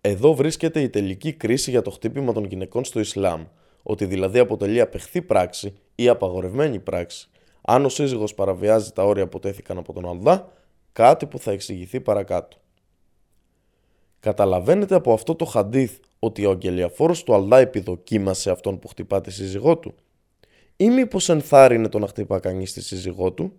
Εδώ 0.00 0.34
βρίσκεται 0.34 0.80
η 0.80 0.88
τελική 0.88 1.32
κρίση 1.32 1.70
για 1.70 1.82
το 1.82 1.90
χτύπημα 1.90 2.32
των 2.32 2.44
γυναικών 2.44 2.84
στο 2.84 3.00
Ισλάμ, 3.00 3.44
ότι 3.82 4.04
δηλαδή 4.04 4.38
αποτελεί 4.38 4.80
απεχθή 4.80 5.22
πράξη 5.22 5.74
ή 5.94 6.08
απαγορευμένη 6.08 6.78
πράξη, 6.78 7.28
αν 7.68 7.84
ο 7.84 7.88
σύζυγος 7.88 8.34
παραβιάζει 8.34 8.92
τα 8.92 9.04
όρια 9.04 9.28
που 9.28 9.38
τέθηκαν 9.38 9.78
από 9.78 9.92
τον 9.92 10.08
Αλδά, 10.08 10.52
κάτι 10.92 11.26
που 11.26 11.38
θα 11.38 11.50
εξηγηθεί 11.50 12.00
παρακάτω. 12.00 12.56
Καταλαβαίνετε 14.20 14.94
από 14.94 15.12
αυτό 15.12 15.34
το 15.34 15.44
χαντίθ 15.44 15.98
ότι 16.18 16.44
ο 16.46 16.50
αγγελιαφόρος 16.50 17.22
του 17.22 17.34
Αλδά 17.34 17.58
επιδοκίμασε 17.58 18.50
αυτόν 18.50 18.78
που 18.78 18.88
χτυπά 18.88 19.20
τη 19.20 19.30
σύζυγό 19.30 19.78
του; 19.78 19.94
Ή 20.76 20.90
μήπως 20.90 21.28
ενθάρρυνε 21.28 21.88
το 21.88 21.98
να 21.98 22.06
χτυπά 22.06 22.40
κανείς 22.40 22.72
τη 22.72 22.82
σύζυγό 22.82 23.32
του; 23.32 23.52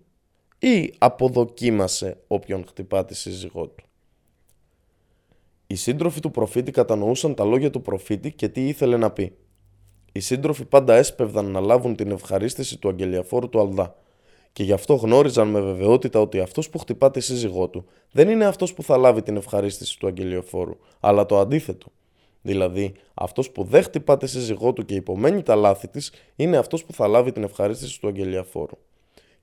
Ή 0.59 0.93
αποδοκίμασε 0.97 2.17
όποιον 2.27 2.65
χτυπά 2.67 3.05
τη 3.05 3.15
σύζυγό 3.15 3.67
του; 3.67 3.85
Οι 5.67 5.75
σύντροφοι 5.75 6.19
του 6.19 6.31
προφήτη 6.31 6.71
κατανοούσαν 6.71 7.35
τα 7.35 7.43
λόγια 7.45 7.69
του 7.69 7.81
προφήτη 7.81 8.31
και 8.31 8.49
τι 8.49 8.67
ήθελε 8.67 8.97
να 8.97 9.11
πει. 9.11 9.37
Οι 10.17 10.19
σύντροφοι 10.19 10.65
πάντα 10.65 10.95
έσπευδαν 10.95 11.51
να 11.51 11.59
λάβουν 11.59 11.95
την 11.95 12.11
ευχαρίστηση 12.11 12.77
του 12.77 12.89
αγγελιαφόρου 12.89 13.49
του 13.49 13.59
Αλδά 13.59 13.95
και 14.53 14.63
γι' 14.63 14.71
αυτό 14.71 14.93
γνώριζαν 14.93 15.47
με 15.47 15.61
βεβαιότητα 15.61 16.19
ότι 16.19 16.39
αυτός 16.39 16.69
που 16.69 16.77
χτυπά 16.77 17.11
τη 17.11 17.19
σύζυγό 17.19 17.67
του 17.67 17.85
δεν 18.11 18.29
είναι 18.29 18.45
αυτός 18.45 18.73
που 18.73 18.83
θα 18.83 18.97
λάβει 18.97 19.21
την 19.21 19.35
ευχαρίστηση 19.37 19.99
του 19.99 20.07
αγγελιοφόρου, 20.07 20.77
αλλά 20.99 21.25
το 21.25 21.39
αντίθετο. 21.39 21.87
Δηλαδή, 22.41 22.93
αυτός 23.13 23.51
που 23.51 23.63
δεν 23.63 23.83
χτυπά 23.83 24.17
τη 24.17 24.27
σύζυγό 24.27 24.73
του 24.73 24.85
και 24.85 24.95
υπομένει 24.95 25.43
τα 25.43 25.55
λάθη 25.55 25.87
της, 25.87 26.11
είναι 26.35 26.57
αυτός 26.57 26.85
που 26.85 26.93
θα 26.93 27.07
λάβει 27.07 27.31
την 27.31 27.43
ευχαρίστηση 27.43 27.99
του 27.99 28.07
αγγελιαφόρου. 28.07 28.77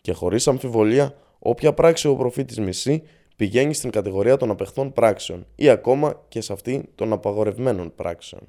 Και 0.01 0.13
χωρίς 0.13 0.49
αμφιβολία, 0.49 1.15
όποια 1.39 1.73
πράξη 1.73 2.09
ο 2.09 2.17
προφήτης 2.17 2.59
μισεί, 2.59 3.03
πηγαίνει 3.37 3.75
στην 3.75 3.91
κατηγορία 3.91 4.37
των 4.37 4.51
απεχθών 4.51 4.93
πράξεων 4.93 5.47
ή 5.55 5.69
ακόμα 5.69 6.23
και 6.29 6.41
σε 6.41 6.53
αυτή 6.53 6.89
των 6.95 7.13
απαγορευμένων 7.13 7.95
πράξεων. 7.95 8.43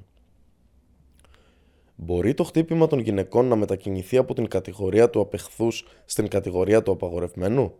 Μπορεί 1.96 2.34
το 2.34 2.44
χτύπημα 2.44 2.88
των 2.88 3.00
γυναικών 3.00 3.46
να 3.46 3.56
μετακινηθεί 3.56 4.18
από 4.18 4.34
την 4.34 4.48
κατηγορία 4.48 5.10
του 5.10 5.20
απεχθούς 5.20 5.88
στην 6.06 6.28
κατηγορία 6.28 6.84
του 6.84 6.92
απαγορευμένου; 6.92 7.74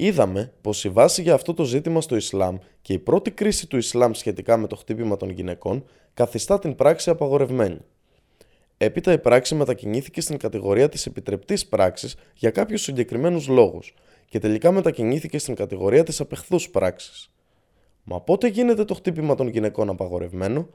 Είδαμε 0.00 0.52
πως 0.60 0.84
η 0.84 0.88
βάση 0.88 1.22
για 1.22 1.34
αυτό 1.34 1.54
το 1.54 1.64
ζήτημα 1.64 2.00
στο 2.00 2.16
Ισλάμ 2.16 2.56
και 2.82 2.92
η 2.92 2.98
πρώτη 2.98 3.30
κρίση 3.30 3.66
του 3.66 3.76
Ισλάμ 3.76 4.12
σχετικά 4.12 4.56
με 4.56 4.66
το 4.66 4.76
χτύπημα 4.76 5.16
των 5.16 5.30
γυναικών 5.30 5.84
καθιστά 6.14 6.58
την 6.58 6.74
πράξη 6.74 7.10
απαγορευμένη. 7.10 7.78
Έπειτα 8.76 9.12
η 9.12 9.18
πράξη 9.18 9.54
μετακινήθηκε 9.54 10.20
στην 10.20 10.38
κατηγορία 10.38 10.88
της 10.88 11.06
επιτρεπτής 11.06 11.66
πράξης 11.66 12.16
για 12.34 12.50
κάποιους 12.50 12.82
συγκεκριμένους 12.82 13.48
λόγους 13.48 13.94
και 14.28 14.38
τελικά 14.38 14.72
μετακινήθηκε 14.72 15.38
στην 15.38 15.54
κατηγορία 15.54 16.04
της 16.04 16.20
απεχθούς 16.20 16.70
πράξης. 16.70 17.30
Μα 18.04 18.20
πότε 18.20 18.48
γίνεται 18.48 18.84
το 18.84 18.94
χτύπημα 18.94 19.34
των 19.34 19.48
γυναικών 19.48 19.88
απαγορευμένο, 19.88 20.68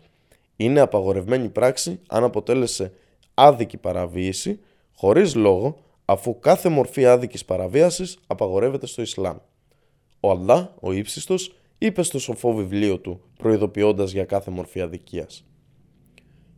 είναι 0.56 0.80
απαγορευμένη 0.80 1.50
πράξη 1.50 2.00
αν 2.08 2.24
αποτέλεσε 2.24 2.94
άδικη 3.34 3.78
παραβίαση 3.78 4.60
χωρίς 4.96 5.36
λόγο 5.36 5.78
αφού 6.06 6.40
κάθε 6.40 6.70
μορφή 6.70 7.06
άδικης 7.06 7.46
παραβίασης 7.46 8.18
απαγορεύεται 8.28 8.86
στο 8.86 9.02
Ισλάμ. 9.02 9.38
Ο 10.20 10.32
Αλλά, 10.32 10.76
ο 10.80 10.92
ύψιστος, 10.92 11.56
είπε 11.78 12.04
στο 12.04 12.20
σοφό 12.20 12.54
βιβλίο 12.54 13.00
του, 13.00 13.22
προειδοποιώντας 13.38 14.12
για 14.12 14.26
κάθε 14.26 14.52
μορφή 14.52 14.82
αδικίας. 14.82 15.46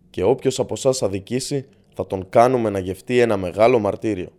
«Και 0.09 0.23
όποιος 0.23 0.59
από 0.59 0.73
εσάς 0.73 1.03
αδικήσει, 1.03 1.65
θα 1.93 2.07
τον 2.07 2.29
κάνουμε 2.29 2.69
να 2.69 2.79
γευτεί 2.79 3.19
ένα 3.19 3.37
μεγάλο 3.37 3.79
μαρτύριο». 3.79 4.29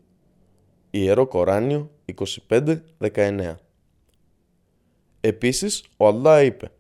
Ιερό 0.90 1.27
Κοράνιο 1.27 1.90
25-19 2.05 3.55
Επίσης, 5.21 5.85
ο 5.97 6.07
Αλλά 6.07 6.42
είπε 6.42 6.71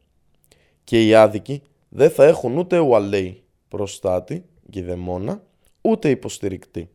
«Και 0.84 1.06
οι 1.06 1.14
άδικοι 1.14 1.62
δεν 1.96 2.10
θα 2.10 2.24
έχουν 2.24 2.56
ούτε 2.56 2.78
ουαλέι, 2.78 3.42
προστάτη, 3.68 4.44
γιδεμόνα, 4.70 5.42
ούτε 5.80 6.10
υποστηρικτή». 6.10 6.90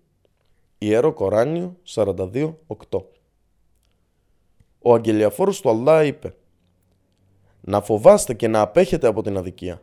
Ιερό 0.78 1.14
Κοράνιο 1.14 1.78
42.8 1.88 3.04
Ο 4.80 4.94
αγγελιαφόρος 4.94 5.62
του 5.62 5.70
Αλλά 5.70 6.04
είπε 6.04 6.36
«Να 7.62 7.82
φοβάστε 7.82 8.34
και 8.34 8.48
να 8.48 8.62
απέχετε 8.62 9.08
από 9.08 9.22
την 9.22 9.38
αδικία. 9.38 9.82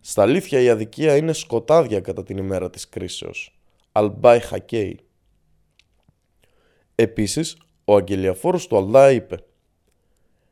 Στα 0.00 0.22
αλήθεια 0.22 0.60
η 0.60 0.68
αδικία 0.68 1.16
είναι 1.16 1.32
σκοτάδια 1.32 2.00
κατά 2.00 2.22
την 2.22 2.36
ημέρα 2.36 2.70
της 2.70 2.88
κρίσεως. 2.88 3.58
Αλμπάι 3.92 4.40
Χακέι». 4.40 5.00
Επίσης, 6.94 7.56
ο 7.84 7.96
αγγελιαφόρος 7.96 8.66
του 8.66 8.76
Αλλά 8.76 9.10
είπε 9.12 9.44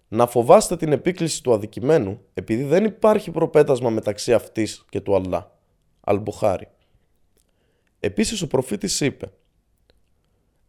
«Να 0.09 0.27
φοβάστε 0.27 0.77
την 0.77 0.93
επίκληση 0.93 1.43
του 1.43 1.53
αδικημένου 1.53 2.21
επειδή 2.35 2.63
δεν 2.63 2.85
υπάρχει 2.85 3.31
προπέτασμα 3.31 3.91
μεταξύ 3.91 4.33
αυτής 4.35 4.85
και 4.89 5.01
του 5.01 5.15
Αλλά». 5.15 5.57
Αλμποχάρι. 6.01 6.69
Επίσης 8.01 8.43
ο 8.43 8.47
προφήτης 8.47 9.01
είπε 9.01 9.33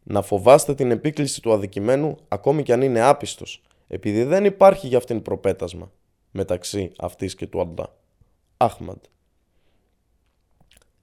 να 0.03 0.21
φοβάστε 0.21 0.75
την 0.75 0.91
επίκληση 0.91 1.41
του 1.41 1.53
αδικημένου 1.53 2.17
ακόμη 2.27 2.63
κι 2.63 2.71
αν 2.71 2.81
είναι 2.81 3.01
άπιστος, 3.01 3.61
επειδή 3.87 4.23
δεν 4.23 4.45
υπάρχει 4.45 4.87
για 4.87 4.97
αυτήν 4.97 5.21
προπέτασμα 5.21 5.91
μεταξύ 6.31 6.91
αυτής 6.97 7.35
και 7.35 7.47
του 7.47 7.61
Αντά. 7.61 7.95
Αχμαντ. 8.57 9.03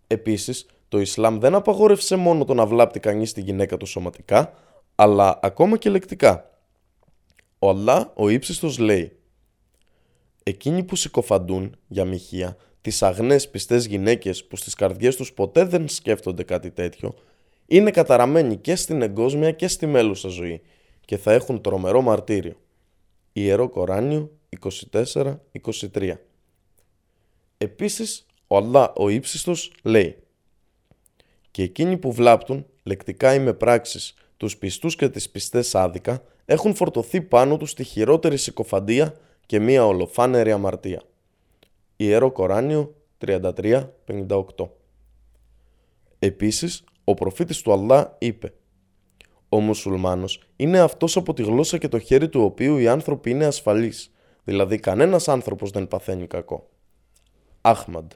Επίσης, 0.07 0.67
το 0.89 1.01
Ισλάμ 1.01 1.39
δεν 1.39 1.55
απαγόρευσε 1.55 2.17
μόνο 2.17 2.45
το 2.45 2.55
να 2.55 2.67
βλάπτει 2.67 3.01
κανείς 3.01 3.33
τη 3.33 3.41
γυναίκα 3.41 3.77
του 3.77 3.87
σωματικά, 3.87 4.53
αλλά 4.95 5.39
ακόμα 5.43 5.77
και 5.77 5.91
λεκτικά. 5.91 6.56
Ο 7.59 7.69
Αλλά, 7.69 8.13
ο 8.17 8.29
ύψιστος, 8.29 8.79
λέει 8.79 9.17
«Εκείνοι 10.43 10.83
που 10.85 10.97
συκοφαντούν, 10.97 11.77
για 11.87 12.05
μοιχεία, 12.05 12.57
τις 12.81 13.03
αγνές 13.03 13.51
πιστές 13.51 13.87
γυναίκες 13.87 14.45
που 14.45 14.57
στις 14.57 14.75
καρδιές 14.75 15.17
τους 15.17 15.33
ποτέ 15.33 15.65
δεν 15.65 15.89
σκέφτονται 15.89 16.43
κάτι 16.43 16.71
τέτοιο, 16.71 17.15
είναι 17.67 17.91
καταραμένοι 17.91 18.57
και 18.57 18.77
στην 18.77 19.03
εγκόσμια 19.03 19.51
και 19.51 19.69
στη 19.69 19.87
μέλουσα 19.87 20.29
ζωή 20.29 20.63
και 21.05 21.17
θα 21.17 21.33
έχουν 21.33 21.61
τρομερό 21.61 22.01
μαρτύριο. 22.01 22.57
Ιερό 23.33 23.69
Κοράνιο 23.69 24.31
24-23 24.93 26.13
Επίσης, 27.59 28.27
ο 28.47 28.57
Αλλά 28.57 28.93
ο 28.97 29.09
ύψιστος 29.09 29.73
λέει 29.83 30.17
«Και 31.51 31.63
εκείνοι 31.63 31.97
που 31.97 32.13
βλάπτουν, 32.13 32.67
λεκτικά 32.83 33.35
ή 33.35 33.39
με 33.39 33.53
πράξεις, 33.53 34.15
τους 34.37 34.57
πιστούς 34.57 34.97
και 34.97 35.09
τις 35.09 35.31
πιστές 35.31 35.75
άδικα, 35.75 36.23
έχουν 36.47 36.75
φορτωθεί 36.75 37.21
πάνω 37.21 37.57
τους 37.57 37.75
τη 37.75 37.85
χειρότερη 37.85 38.37
συκοφαντία 38.37 39.15
και 39.47 39.61
μία 39.61 39.87
ολοφάνερη 39.87 40.53
αμαρτία». 40.53 41.03
Ιερό 41.97 42.33
Κοράνιο 42.33 42.95
33-58 43.27 44.69
Επίσης, 46.19 46.85
ο 47.05 47.15
προφήτης 47.15 47.63
του 47.63 47.73
Αλλά 47.73 48.17
είπε 48.19 48.53
«Ο 49.49 49.61
μουσουλμάνος 49.61 50.41
είναι 50.57 50.79
αυτός 50.79 51.17
από 51.17 51.35
τη 51.35 51.43
γλώσσα 51.43 51.79
και 51.79 51.89
το 51.89 51.99
χέρι 51.99 52.29
του 52.29 52.43
οποίου 52.43 52.77
οι 52.77 52.89
άνθρωποι 52.89 53.31
είναι 53.31 53.47
ασφαλείς, 53.47 54.13
δηλαδή 54.45 54.79
κανένας 54.79 55.29
άνθρωπος 55.29 55.71
δεν 55.71 55.89
παθαίνει 55.89 56.27
κακό». 56.27 56.69
Αχμαντ 57.61 58.13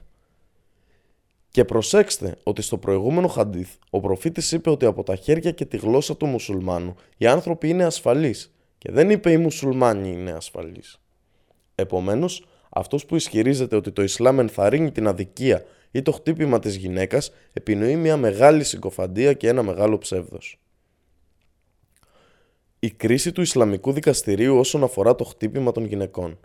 και 1.51 1.65
προσέξτε 1.65 2.37
ότι 2.43 2.61
στο 2.61 2.77
προηγούμενο 2.77 3.27
χαντίθ 3.27 3.69
ο 3.89 3.99
προφήτης 3.99 4.51
είπε 4.51 4.69
ότι 4.69 4.85
από 4.85 5.03
τα 5.03 5.15
χέρια 5.15 5.51
και 5.51 5.65
τη 5.65 5.77
γλώσσα 5.77 6.17
του 6.17 6.25
μουσουλμάνου 6.25 6.95
οι 7.17 7.27
άνθρωποι 7.27 7.69
είναι 7.69 7.83
ασφαλείς 7.83 8.53
και 8.77 8.91
δεν 8.91 9.09
είπε 9.09 9.31
οι 9.31 9.37
μουσουλμάνοι 9.37 10.11
είναι 10.11 10.31
ασφαλείς. 10.31 10.99
Επομένως, 11.75 12.45
αυτός 12.69 13.05
που 13.05 13.15
ισχυρίζεται 13.15 13.75
ότι 13.75 13.91
το 13.91 14.03
Ισλάμ 14.03 14.39
ενθαρρύνει 14.39 14.91
την 14.91 15.07
αδικία 15.07 15.65
ή 15.91 16.01
το 16.01 16.11
χτύπημα 16.11 16.59
της 16.59 16.75
γυναίκας 16.75 17.31
επινοεί 17.53 17.95
μια 17.95 18.17
μεγάλη 18.17 18.63
συγκοφαντία 18.63 19.33
και 19.33 19.47
ένα 19.47 19.63
μεγάλο 19.63 19.97
ψεύδος. 19.97 20.59
Η 22.79 22.91
κρίση 22.91 23.31
του 23.31 23.41
Ισλαμικού 23.41 23.91
δικαστηρίου 23.91 24.57
όσον 24.57 24.83
αφορά 24.83 25.15
το 25.15 25.23
χτύπημα 25.23 25.71
των 25.71 25.85
γυναικών. 25.85 26.39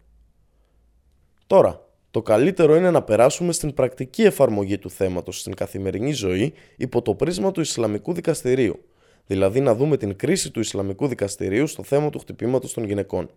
Τώρα, 1.46 1.85
το 2.16 2.22
καλύτερο 2.22 2.76
είναι 2.76 2.90
να 2.90 3.02
περάσουμε 3.02 3.52
στην 3.52 3.74
πρακτική 3.74 4.22
εφαρμογή 4.22 4.78
του 4.78 4.90
θέματος 4.90 5.40
στην 5.40 5.54
καθημερινή 5.54 6.12
ζωή 6.12 6.52
υπό 6.76 7.02
το 7.02 7.14
πρίσμα 7.14 7.50
του 7.50 7.60
Ισλαμικού 7.60 8.12
δικαστηρίου, 8.12 8.80
δηλαδή 9.26 9.60
να 9.60 9.74
δούμε 9.74 9.96
την 9.96 10.16
κρίση 10.16 10.50
του 10.50 10.60
Ισλαμικού 10.60 11.06
δικαστηρίου 11.06 11.66
στο 11.66 11.82
θέμα 11.82 12.10
του 12.10 12.18
χτυπήματος 12.18 12.72
των 12.72 12.84
γυναικών. 12.84 13.30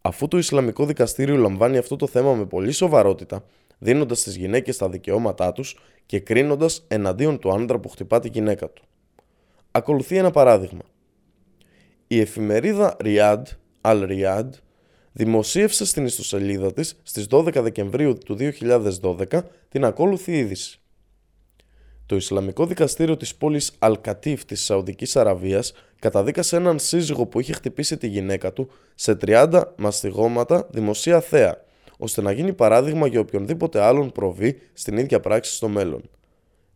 Αφού 0.00 0.28
το 0.28 0.38
Ισλαμικό 0.38 0.86
δικαστήριο 0.86 1.36
λαμβάνει 1.36 1.76
αυτό 1.76 1.96
το 1.96 2.06
θέμα 2.06 2.34
με 2.34 2.44
πολύ 2.44 2.72
σοβαρότητα, 2.72 3.44
δίνοντας 3.78 4.18
στις 4.18 4.36
γυναίκες 4.36 4.76
τα 4.76 4.88
δικαιώματά 4.88 5.52
τους 5.52 5.78
και 6.06 6.20
κρίνοντας 6.20 6.84
εναντίον 6.88 7.38
του 7.38 7.52
άντρα 7.52 7.78
που 7.78 7.88
χτυπά 7.88 8.20
τη 8.20 8.28
γυναίκα 8.28 8.68
του. 8.68 8.82
ακολουθεί 9.70 10.16
ένα 10.16 10.30
παράδειγμα. 10.30 10.82
Η 12.06 12.20
εφημερίδα 12.20 12.96
Riyadh, 13.04 13.42
Al 13.80 14.08
Riyadh, 14.08 14.50
δημοσίευσε 15.16 15.84
στην 15.84 16.04
ιστοσελίδα 16.04 16.72
της 16.72 17.00
στις 17.02 17.26
12 17.30 17.54
Δεκεμβρίου 17.54 18.18
του 18.24 18.36
2012 19.00 19.42
την 19.68 19.84
ακόλουθη 19.84 20.32
είδηση. 20.32 20.78
Το 22.06 22.16
Ισλαμικό 22.16 22.66
Δικαστήριο 22.66 23.16
της 23.16 23.34
πόλης 23.34 23.72
Αλκατίφ 23.78 24.44
της 24.44 24.64
Σαουδικής 24.64 25.16
Αραβίας 25.16 25.72
καταδίκασε 25.98 26.56
έναν 26.56 26.78
σύζυγο 26.78 27.26
που 27.26 27.40
είχε 27.40 27.52
χτυπήσει 27.52 27.96
τη 27.96 28.06
γυναίκα 28.06 28.52
του 28.52 28.70
σε 28.94 29.16
30 29.26 29.62
μαστιγώματα 29.76 30.68
δημοσία 30.70 31.20
θέα, 31.20 31.64
ώστε 31.98 32.22
να 32.22 32.32
γίνει 32.32 32.52
παράδειγμα 32.52 33.06
για 33.06 33.20
οποιονδήποτε 33.20 33.80
άλλον 33.80 34.12
προβεί 34.12 34.60
στην 34.72 34.96
ίδια 34.96 35.20
πράξη 35.20 35.54
στο 35.54 35.68
μέλλον. 35.68 36.10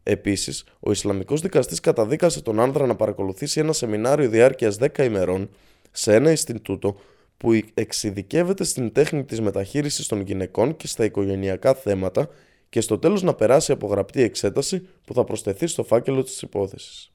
Επίσης, 0.03 0.65
ο 0.81 0.91
Ισλαμικός 0.91 1.41
δικαστής 1.41 1.81
καταδίκασε 1.81 2.43
τον 2.43 2.61
άνδρα 2.61 2.87
να 2.87 2.97
παρακολουθήσει 2.97 3.61
ένα 3.61 3.73
σεμινάριο 3.73 4.29
διάρκειας 4.29 4.77
10 4.81 5.05
ημερών 5.05 5.51
σε 5.91 6.15
ένα 6.15 6.31
Ινστιτούτο 6.31 6.97
που 7.39 7.61
εξειδικεύεται 7.75 8.65
στην 8.65 8.93
τέχνη 8.93 9.25
της 9.25 9.41
μεταχείρισης 9.41 10.07
των 10.07 10.21
γυναικών 10.21 10.77
και 10.77 10.87
στα 10.87 11.05
οικογενειακά 11.05 11.75
θέματα 11.75 12.29
και 12.69 12.81
στο 12.81 12.99
τέλος 12.99 13.23
να 13.23 13.35
περάσει 13.35 13.73
από 13.73 13.87
γραπτή 13.87 14.23
εξέταση 14.23 14.89
που 15.05 15.15
θα 15.15 15.25
προσθεθεί 15.25 15.67
στο 15.67 15.85
φάκελο 15.85 16.23
της 16.23 16.43
υπόθεσης. 16.43 17.11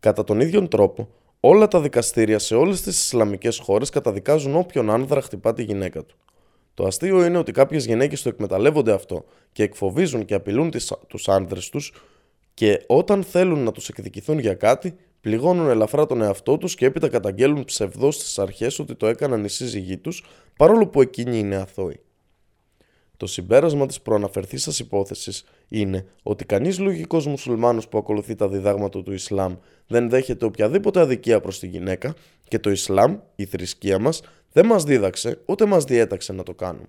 Κατά 0.00 0.24
τον 0.24 0.40
ίδιο 0.40 0.68
τρόπο, 0.68 1.08
όλα 1.40 1.68
τα 1.68 1.80
δικαστήρια 1.80 2.38
σε 2.38 2.54
όλες 2.54 2.82
τις 2.82 3.04
Ισλαμικές 3.04 3.58
χώρες 3.58 3.90
καταδικάζουν 3.90 4.56
όποιον 4.56 4.90
άνδρα 4.90 5.20
χτυπά 5.20 5.52
τη 5.52 5.62
γυναίκα 5.62 6.04
του. 6.04 6.16
Το 6.74 6.86
αστείο 6.86 7.24
είναι 7.24 7.38
ότι 7.38 7.52
κάποιες 7.52 7.86
γυναίκες 7.86 8.22
το 8.22 8.28
εκμεταλλεύονται 8.28 8.92
αυτό 8.92 9.24
και 9.52 9.62
εκφοβίζουν 9.62 10.24
και 10.24 10.34
απειλούν 10.34 10.70
τους 11.06 11.28
άνδρες 11.28 11.68
τους 11.68 11.92
και 12.54 12.84
όταν 12.86 13.22
θέλουν 13.22 13.62
να 13.62 13.72
τους 13.72 13.88
εκδικηθούν 13.88 14.38
για 14.38 14.54
κάτι, 14.54 14.96
πληγώνουν 15.20 15.68
ελαφρά 15.68 16.06
τον 16.06 16.22
εαυτό 16.22 16.58
τους 16.58 16.74
και 16.74 16.86
έπειτα 16.86 17.08
καταγγέλουν 17.08 17.64
ψευδώς 17.64 18.14
στις 18.14 18.38
αρχές 18.38 18.78
ότι 18.78 18.94
το 18.94 19.06
έκαναν 19.06 19.44
οι 19.44 19.48
σύζυγοί 19.48 19.96
τους, 19.96 20.24
παρόλο 20.56 20.86
που 20.86 21.00
εκείνοι 21.00 21.38
είναι 21.38 21.56
αθώοι. 21.56 22.00
Το 23.16 23.26
συμπέρασμα 23.26 23.86
της 23.86 24.00
προαναφερθήσας 24.00 24.78
υπόθεσης 24.78 25.44
είναι 25.68 26.06
ότι 26.22 26.44
κανείς 26.44 26.78
λογικός 26.78 27.26
μουσουλμάνος 27.26 27.88
που 27.88 27.98
ακολουθεί 27.98 28.34
τα 28.34 28.48
διδάγματα 28.48 29.02
του 29.02 29.12
Ισλάμ 29.12 29.54
δεν 29.86 30.08
δέχεται 30.10 30.44
οποιαδήποτε 30.44 31.00
αδικία 31.00 31.40
προς 31.40 31.58
τη 31.58 31.66
γυναίκα 31.66 32.14
και 32.48 32.58
το 32.58 32.70
Ισλάμ, 32.70 33.18
η 33.36 33.44
θρησκεία 33.44 33.98
μας, 33.98 34.22
δεν 34.52 34.66
μας 34.66 34.84
δίδαξε 34.84 35.38
ούτε 35.44 35.66
μας 35.66 35.84
διέταξε 35.84 36.32
να 36.32 36.42
το 36.42 36.54
κάνουμε. 36.54 36.86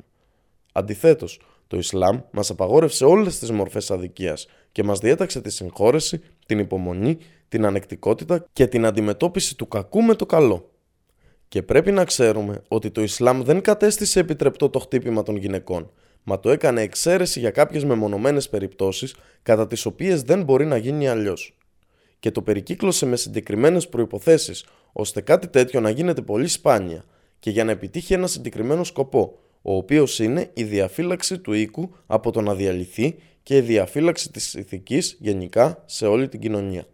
Αντιθέτως, 0.71 1.39
το 1.67 1.77
Ισλάμ 1.77 2.19
μας 2.31 2.49
απαγόρευσε 2.49 3.05
όλες 3.05 3.39
τις 3.39 3.51
μορφές 3.51 3.91
αδικίας 3.91 4.47
και 4.71 4.83
μας 4.83 4.99
διέταξε 4.99 5.41
τη 5.41 5.49
συγχώρεση, 5.49 6.21
την 6.51 6.59
υπομονή, 6.59 7.17
την 7.49 7.65
ανεκτικότητα 7.65 8.45
και 8.53 8.67
την 8.67 8.85
αντιμετώπιση 8.85 9.57
του 9.57 9.67
κακού 9.67 10.01
με 10.01 10.15
το 10.15 10.25
καλό. 10.25 10.71
Και 11.47 11.63
πρέπει 11.63 11.91
να 11.91 12.05
ξέρουμε 12.05 12.61
ότι 12.67 12.91
το 12.91 13.01
Ισλάμ 13.01 13.41
δεν 13.41 13.61
κατέστησε 13.61 14.19
επιτρεπτό 14.19 14.69
το 14.69 14.79
χτύπημα 14.79 15.23
των 15.23 15.35
γυναικών, 15.35 15.91
μα 16.23 16.39
το 16.39 16.49
έκανε 16.49 16.81
εξαίρεση 16.81 17.39
για 17.39 17.51
κάποιες 17.51 17.83
μεμονωμένες 17.83 18.49
περιπτώσεις 18.49 19.15
κατά 19.43 19.67
τις 19.67 19.85
οποίες 19.85 20.21
δεν 20.23 20.43
μπορεί 20.43 20.65
να 20.65 20.77
γίνει 20.77 21.07
αλλιώς. 21.07 21.57
Και 22.19 22.31
το 22.31 22.41
περικύκλωσε 22.41 23.05
με 23.05 23.15
συγκεκριμένες 23.15 23.87
προϋποθέσεις, 23.87 24.65
ώστε 24.91 25.21
κάτι 25.21 25.47
τέτοιο 25.47 25.79
να 25.79 25.89
γίνεται 25.89 26.21
πολύ 26.21 26.47
σπάνια 26.47 27.05
και 27.39 27.49
για 27.49 27.63
να 27.63 27.71
επιτύχει 27.71 28.13
ένα 28.13 28.27
συγκεκριμένο 28.27 28.83
σκοπό, 28.83 29.39
ο 29.61 29.75
οποίος 29.75 30.19
είναι 30.19 30.49
η 30.53 30.63
διαφύλαξη 30.63 31.39
του 31.39 31.53
οίκου 31.53 31.95
από 32.05 32.31
το 32.31 32.41
να 32.41 32.55
διαλυθεί 32.55 33.15
και 33.43 33.57
η 33.57 33.61
διαφύλαξη 33.61 34.31
της 34.31 34.53
ηθικής 34.53 35.17
γενικά 35.19 35.83
σε 35.85 36.05
όλη 36.05 36.27
την 36.27 36.39
κοινωνία. 36.39 36.85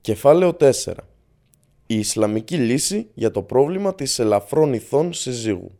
Κεφάλαιο 0.00 0.56
4. 0.60 0.72
Η 1.86 1.98
Ισλαμική 1.98 2.56
λύση 2.56 3.10
για 3.14 3.30
το 3.30 3.42
πρόβλημα 3.42 3.94
της 3.94 4.18
ελαφρών 4.18 4.72
ηθών 4.72 5.12
συζύγου. 5.12 5.78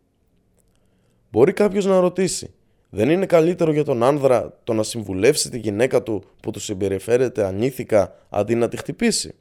Μπορεί 1.30 1.52
κάποιος 1.52 1.84
να 1.84 2.00
ρωτήσει, 2.00 2.54
δεν 2.90 3.10
είναι 3.10 3.26
καλύτερο 3.26 3.72
για 3.72 3.84
τον 3.84 4.02
άνδρα 4.02 4.60
το 4.64 4.72
να 4.72 4.82
συμβουλεύσει 4.82 5.50
τη 5.50 5.58
γυναίκα 5.58 6.02
του 6.02 6.22
που 6.42 6.50
του 6.50 6.60
συμπεριφέρεται 6.60 7.44
ανήθικα 7.44 8.14
αντί 8.28 8.54
να 8.54 8.68
τη 8.68 8.76
χτυπήσει; 8.76 9.34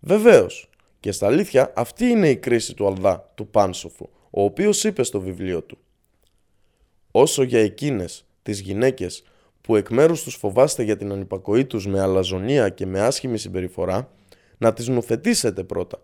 Βεβαίως, 0.00 0.68
και 1.00 1.12
στα 1.12 1.26
αλήθεια 1.26 1.72
αυτή 1.76 2.04
είναι 2.06 2.28
η 2.28 2.36
κρίση 2.36 2.74
του 2.74 2.86
Αλδά, 2.86 3.32
του 3.34 3.46
Πάνσοφου, 3.48 4.08
ο 4.30 4.42
οποίος 4.42 4.84
είπε 4.84 5.02
στο 5.02 5.20
βιβλίο 5.20 5.62
του. 5.62 5.78
Όσο 7.16 7.42
για 7.42 7.60
εκείνες, 7.60 8.24
τις 8.42 8.60
γυναίκες, 8.60 9.22
που 9.60 9.76
εκ 9.76 9.90
μέρους 9.90 10.22
τους 10.22 10.34
φοβάστε 10.34 10.82
για 10.82 10.96
την 10.96 11.12
ανυπακοή 11.12 11.64
τους 11.64 11.86
με 11.86 12.00
αλαζονία 12.00 12.68
και 12.68 12.86
με 12.86 13.00
άσχημη 13.00 13.38
συμπεριφορά, 13.38 14.10
να 14.58 14.72
τις 14.72 14.88
νουθετήσετε 14.88 15.64
πρώτα. 15.64 16.02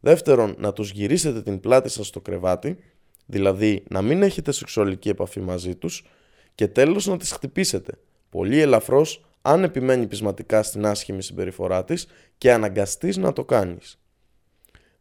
Δεύτερον, 0.00 0.54
να 0.58 0.72
τους 0.72 0.90
γυρίσετε 0.90 1.42
την 1.42 1.60
πλάτη 1.60 1.88
σας 1.88 2.06
στο 2.06 2.20
κρεβάτι, 2.20 2.78
δηλαδή 3.26 3.84
να 3.88 4.02
μην 4.02 4.22
έχετε 4.22 4.52
σεξουαλική 4.52 5.08
επαφή 5.08 5.40
μαζί 5.40 5.74
τους 5.74 6.06
και 6.54 6.68
τέλος 6.68 7.06
να 7.06 7.16
τις 7.16 7.32
χτυπήσετε, 7.32 7.92
πολύ 8.30 8.60
ελαφρώς 8.60 9.24
αν 9.42 9.64
επιμένει 9.64 10.06
πεισματικά 10.06 10.62
στην 10.62 10.86
άσχημη 10.86 11.22
συμπεριφορά 11.22 11.84
της 11.84 12.06
και 12.38 12.52
αναγκαστείς 12.52 13.16
να 13.16 13.32
το 13.32 13.44
κάνεις. 13.44 13.98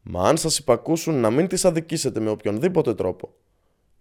Μα 0.01 0.27
αν 0.27 0.37
σας 0.37 0.57
υπακούσουν 0.57 1.15
να 1.15 1.29
μην 1.29 1.47
τις 1.47 1.65
αδικήσετε 1.65 2.19
με 2.19 2.29
οποιονδήποτε 2.29 2.93
τρόπο. 2.93 3.33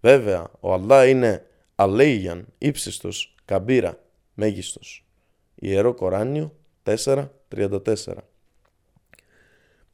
Βέβαια, 0.01 0.51
ο 0.61 0.73
Αλλά 0.73 1.07
είναι 1.07 1.43
αλέγιαν, 1.81 2.47
ύψιστος, 2.59 3.35
καμπύρα, 3.45 3.99
μέγιστος. 4.35 5.07
Ιερό 5.55 5.95
Κοράνιο 5.95 6.55
4.34 6.83 8.15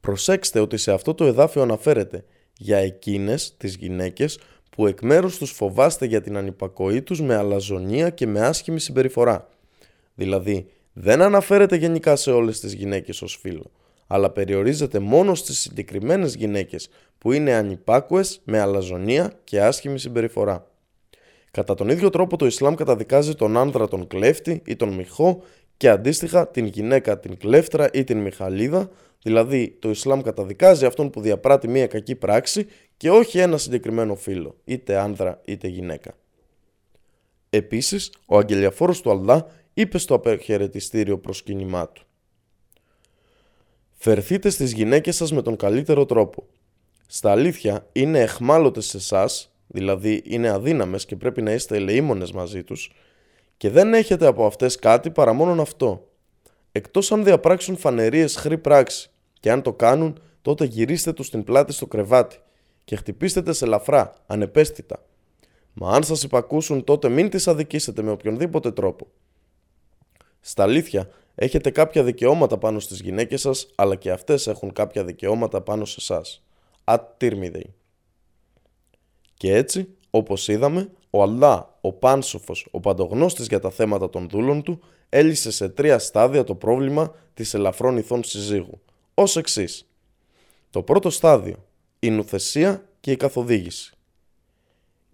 Προσέξτε 0.01 0.59
ότι 0.59 0.77
σε 0.77 0.91
αυτό 0.91 1.13
το 1.13 1.25
εδάφιο 1.25 1.61
αναφέρεται 1.61 2.25
για 2.57 2.77
εκείνες 2.77 3.57
τις 3.57 3.75
γυναίκες 3.75 4.39
που 4.69 4.87
εκ 4.87 5.01
μέρους 5.01 5.37
τους 5.37 5.51
φοβάστε 5.51 6.05
για 6.05 6.21
την 6.21 6.37
ανυπακοή 6.37 7.01
τους 7.01 7.21
με 7.21 7.35
αλαζονία 7.35 8.09
και 8.09 8.27
με 8.27 8.41
άσχημη 8.41 8.79
συμπεριφορά. 8.79 9.49
Δηλαδή, 10.15 10.69
δεν 10.93 11.21
αναφέρεται 11.21 11.75
γενικά 11.75 12.15
σε 12.15 12.31
όλες 12.31 12.59
τις 12.59 12.73
γυναίκες 12.73 13.21
ως 13.21 13.37
φίλο 13.41 13.71
αλλά 14.07 14.29
περιορίζεται 14.29 14.99
μόνο 14.99 15.35
στις 15.35 15.59
συγκεκριμένες 15.59 16.35
γυναίκες 16.35 16.89
που 17.17 17.31
είναι 17.31 17.53
ανυπάκουες 17.53 18.41
με 18.43 18.59
αλαζονία 18.59 19.39
και 19.43 19.61
άσχημη 19.61 19.99
συμπεριφορά. 19.99 20.67
Κατά 21.55 21.75
τον 21.75 21.89
ίδιο 21.89 22.09
τρόπο 22.09 22.37
το 22.37 22.45
Ισλάμ 22.45 22.73
καταδικάζει 22.73 23.35
τον 23.35 23.57
άνδρα 23.57 23.87
τον 23.87 24.07
κλέφτη 24.07 24.61
ή 24.65 24.75
τον 24.75 24.93
μυχό 24.93 25.43
και 25.77 25.89
αντίστοιχα 25.89 26.47
την 26.47 26.65
γυναίκα 26.65 27.19
την 27.19 27.37
κλέφτρα 27.37 27.89
ή 27.93 28.03
την 28.03 28.17
μιχαλίδα, 28.17 28.89
δηλαδή 29.21 29.77
το 29.79 29.89
Ισλάμ 29.89 30.21
καταδικάζει 30.21 30.85
αυτόν 30.85 31.09
που 31.09 31.21
διαπράττει 31.21 31.67
μια 31.67 31.87
κακή 31.87 32.15
πράξη 32.15 32.67
και 32.97 33.09
όχι 33.09 33.39
ένα 33.39 33.57
συγκεκριμένο 33.57 34.15
φίλο, 34.15 34.55
είτε 34.63 34.97
άνδρα 34.97 35.41
είτε 35.45 35.67
γυναίκα. 35.67 36.17
Επίσης, 37.49 38.11
ο 38.25 38.37
αγγελιαφόρος 38.37 39.01
του 39.01 39.11
Αλλά 39.11 39.47
είπε 39.73 39.97
στο 39.97 40.13
απεχαιρετιστήριο 40.13 41.17
προσκύνημά 41.17 41.89
του 41.89 42.05
Φερθείτε 43.93 44.49
στις 44.49 44.73
γυναίκες 44.73 45.15
σας 45.15 45.31
με 45.31 45.41
τον 45.41 45.55
καλύτερο 45.55 46.05
τρόπο. 46.05 46.47
Στα 47.07 47.31
αλήθεια 47.31 47.87
είναι 47.91 48.19
εχμάλωτες 48.19 48.85
σε 48.85 48.97
εσάς, 48.97 49.54
δηλαδή 49.67 50.21
είναι 50.25 50.49
αδύναμες 50.49 51.05
και 51.05 51.15
πρέπει 51.15 51.41
να 51.41 51.51
είστε 51.51 51.75
ελεήμονες 51.75 52.31
μαζί 52.31 52.63
τους 52.63 52.91
και 53.57 53.69
δεν 53.69 53.93
έχετε 53.93 54.25
από 54.25 54.45
αυτές 54.45 54.75
κάτι 54.75 55.11
παρά 55.11 55.33
μόνον 55.33 55.59
αυτό. 55.59 56.09
Εκτός 56.71 57.11
αν 57.11 57.23
διαπράξουν 57.23 57.77
φανερίες 57.77 58.35
χρή 58.35 58.57
πράξη 58.57 59.09
και 59.39 59.51
αν 59.51 59.61
το 59.61 59.73
κάνουν 59.73 60.19
τότε 60.41 60.65
γυρίστε 60.65 61.13
τους 61.13 61.29
την 61.29 61.43
πλάτη 61.43 61.73
στο 61.73 61.87
κρεβάτι 61.87 62.37
και 62.83 62.95
χτυπήστε 62.95 63.53
σε 63.53 63.65
ελαφρά, 63.65 64.13
ανεπαίσθητα. 64.27 65.05
Μα 65.73 65.89
αν 65.89 66.03
σας 66.03 66.23
υπακούσουν 66.23 66.83
τότε 66.83 67.09
μην 67.09 67.29
τις 67.29 67.47
αδικήσετε 67.47 68.01
με 68.01 68.11
οποιονδήποτε 68.11 68.71
τρόπο. 68.71 69.07
Στα 70.39 70.63
αλήθεια, 70.63 71.09
έχετε 71.35 71.69
κάποια 71.69 72.03
δικαιώματα 72.03 72.57
πάνω 72.57 72.79
στις 72.79 73.01
γυναίκες 73.01 73.41
σας, 73.41 73.67
αλλά 73.75 73.95
και 73.95 74.11
αυτές 74.11 74.47
έχουν 74.47 74.73
κάποια 74.73 75.03
δικαιώματα 75.03 75.61
πάνω 75.61 75.85
σε 75.85 75.95
εσάς. 75.99 76.43
Ατύρμιδεϊ. 76.83 77.73
Και 79.37 79.55
έτσι, 79.55 79.87
όπως 80.09 80.47
είδαμε, 80.47 80.89
ο 81.09 81.21
Αλλά, 81.21 81.77
ο 81.81 81.93
πάνσοφος, 81.93 82.67
ο 82.71 82.79
παντογνώστης 82.79 83.47
για 83.47 83.59
τα 83.59 83.69
θέματα 83.69 84.09
των 84.09 84.29
δούλων 84.29 84.63
του, 84.63 84.79
έλυσε 85.09 85.51
σε 85.51 85.69
τρία 85.69 85.99
στάδια 85.99 86.43
το 86.43 86.55
πρόβλημα 86.55 87.13
της 87.33 87.53
ελαφρών 87.53 87.97
ηθών 87.97 88.23
συζύγου, 88.23 88.81
ως 89.13 89.37
εξής. 89.37 89.89
Το 90.69 90.81
πρώτο 90.81 91.09
στάδιο, 91.09 91.65
η 91.99 92.09
νουθεσία 92.09 92.89
και 92.99 93.11
η 93.11 93.15
καθοδήγηση. 93.15 93.93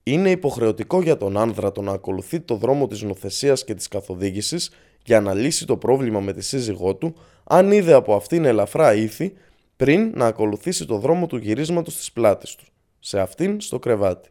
Είναι 0.03 0.29
υποχρεωτικό 0.29 1.01
για 1.01 1.17
τον 1.17 1.37
άνδρα 1.37 1.71
το 1.71 1.81
να 1.81 1.91
ακολουθεί 1.91 2.39
το 2.39 2.55
δρόμο 2.55 2.87
της 2.87 3.01
νουθεσίας 3.01 3.63
και 3.63 3.73
της 3.73 3.87
καθοδήγησης 3.87 4.71
για 5.05 5.21
να 5.21 5.33
λύσει 5.33 5.65
το 5.65 5.77
πρόβλημα 5.77 6.19
με 6.19 6.33
τη 6.33 6.41
σύζυγό 6.41 6.95
του 6.95 7.15
αν 7.43 7.71
είδε 7.71 7.93
από 7.93 8.15
αυτήν 8.15 8.45
ελαφρά 8.45 8.93
ήθη 8.93 9.33
πριν 9.75 10.11
να 10.15 10.25
ακολουθήσει 10.25 10.85
το 10.85 10.97
δρόμο 10.97 11.27
του 11.27 11.37
γυρίσματος 11.37 11.95
της 11.95 12.11
πλάτης 12.11 12.55
του, 12.55 12.65
σε 13.03 13.19
αυτήν 13.19 13.61
στο 13.61 13.79
κρεβάτι. 13.79 14.29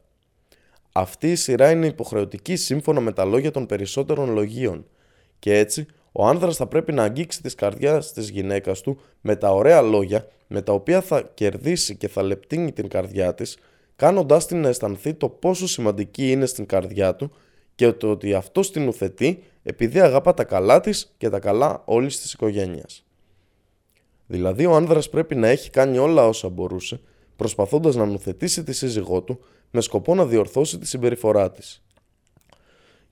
Αυτή 0.93 1.31
η 1.31 1.37
σειρά 1.37 1.71
είναι 1.71 1.87
υποχρεωτική 1.87 2.57
σύμφωνα 2.57 3.01
με 3.01 3.13
τα 3.13 3.25
λόγια 3.25 3.51
των 3.51 3.67
περισσότερων 3.67 4.33
λογίων 4.33 4.87
και 5.39 5.59
έτσι 5.59 5.87
ο 6.13 6.27
άνδρας 6.27 6.57
θα 6.57 6.67
πρέπει 6.67 6.93
να 6.93 7.03
αγγίξει 7.03 7.43
τις 7.43 7.55
καρδιάς 7.55 8.13
της 8.13 8.29
γυναίκας 8.29 8.81
του 8.81 9.01
με 9.21 9.37
τα 9.37 9.51
ωραία 9.51 9.83
λόγια 9.83 10.29
με 10.47 10.63
τα 10.63 10.73
οποία 10.73 11.01
θα 11.01 11.31
κερδίσει 11.35 11.97
και 11.97 12.09
θα 12.09 12.23
λεπτύνει 12.23 12.73
την 12.73 12.89
καρδιά 12.89 13.35
της, 13.35 13.59
κάνοντάς 13.97 14.47
την 14.47 14.61
να 14.61 14.69
αισθανθεί 14.69 15.15
το 15.15 15.29
πόσο 15.29 15.67
σημαντική 15.67 16.31
είναι 16.31 16.47
στην 16.47 16.67
καρδιά 16.67 17.15
του 17.15 17.33
και 17.75 17.93
το 17.93 18.11
ότι 18.11 18.35
αυτό 18.35 18.61
την 18.61 18.89
ουθετεί 18.89 19.43
επειδή 19.63 20.01
αγαπά 20.01 20.35
τα 20.35 20.45
καλά 20.45 20.81
της 20.81 21.15
και 21.17 21.29
τα 21.29 21.39
καλά 21.39 21.83
όλης 21.85 22.21
της 22.21 22.33
οικογένειας. 22.33 23.05
Δηλαδή 24.27 24.67
ο 24.67 24.75
άνδρας 24.75 25.09
πρέπει 25.09 25.35
να 25.35 25.49
έχει 25.49 25.71
κάνει 25.71 25.99
όλα 25.99 26.27
όσα 26.27 26.49
μπορούσε, 26.49 27.01
προσπαθώντας 27.41 27.95
να 27.95 28.07
νουθετήσει 28.07 28.65
τη 28.65 28.73
σύζυγό 28.73 29.23
του 29.23 29.41
με 29.71 29.81
σκοπό 29.81 30.15
να 30.15 30.27
διορθώσει 30.27 30.79
τη 30.79 30.87
συμπεριφορά 30.87 31.51
της. 31.51 31.83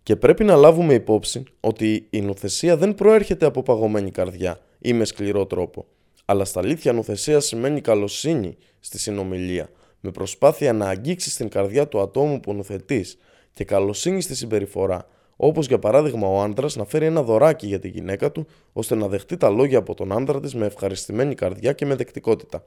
Και 0.02 0.16
πρέπει 0.16 0.44
να 0.44 0.56
λάβουμε 0.56 0.94
υπόψη 0.94 1.42
ότι 1.60 2.06
η 2.10 2.20
νουθεσία 2.20 2.76
δεν 2.76 2.94
προέρχεται 2.94 3.46
από 3.46 3.62
παγωμένη 3.62 4.10
καρδιά 4.10 4.60
ή 4.78 4.92
με 4.92 5.04
σκληρό 5.04 5.46
τρόπο, 5.46 5.86
αλλά 6.24 6.44
στα 6.44 6.60
αλήθεια 6.60 6.92
νουθεσία 6.92 7.40
σημαίνει 7.40 7.80
καλοσύνη 7.80 8.56
στη 8.80 8.98
συνομιλία, 8.98 9.70
με 10.00 10.10
προσπάθεια 10.10 10.72
να 10.72 10.88
αγγίξεις 10.88 11.36
την 11.36 11.48
καρδιά 11.48 11.88
του 11.88 12.00
ατόμου 12.00 12.40
που 12.40 12.54
νουθετείς 12.54 13.18
και 13.52 13.64
καλοσύνη 13.64 14.20
στη 14.20 14.34
συμπεριφορά, 14.34 15.06
όπως 15.36 15.66
για 15.66 15.78
παράδειγμα 15.78 16.28
ο 16.28 16.40
άντρας 16.40 16.76
να 16.76 16.84
φέρει 16.84 17.06
ένα 17.06 17.22
δωράκι 17.22 17.66
για 17.66 17.78
τη 17.78 17.88
γυναίκα 17.88 18.32
του, 18.32 18.46
ώστε 18.72 18.94
να 18.94 19.08
δεχτεί 19.08 19.36
τα 19.36 19.50
λόγια 19.50 19.78
από 19.78 19.94
τον 19.94 20.12
άντρα 20.12 20.40
της 20.40 20.54
με 20.54 20.66
ευχαριστημένη 20.66 21.34
καρδιά 21.34 21.72
και 21.72 21.86
με 21.86 21.94
δεκτικότητα. 21.94 22.64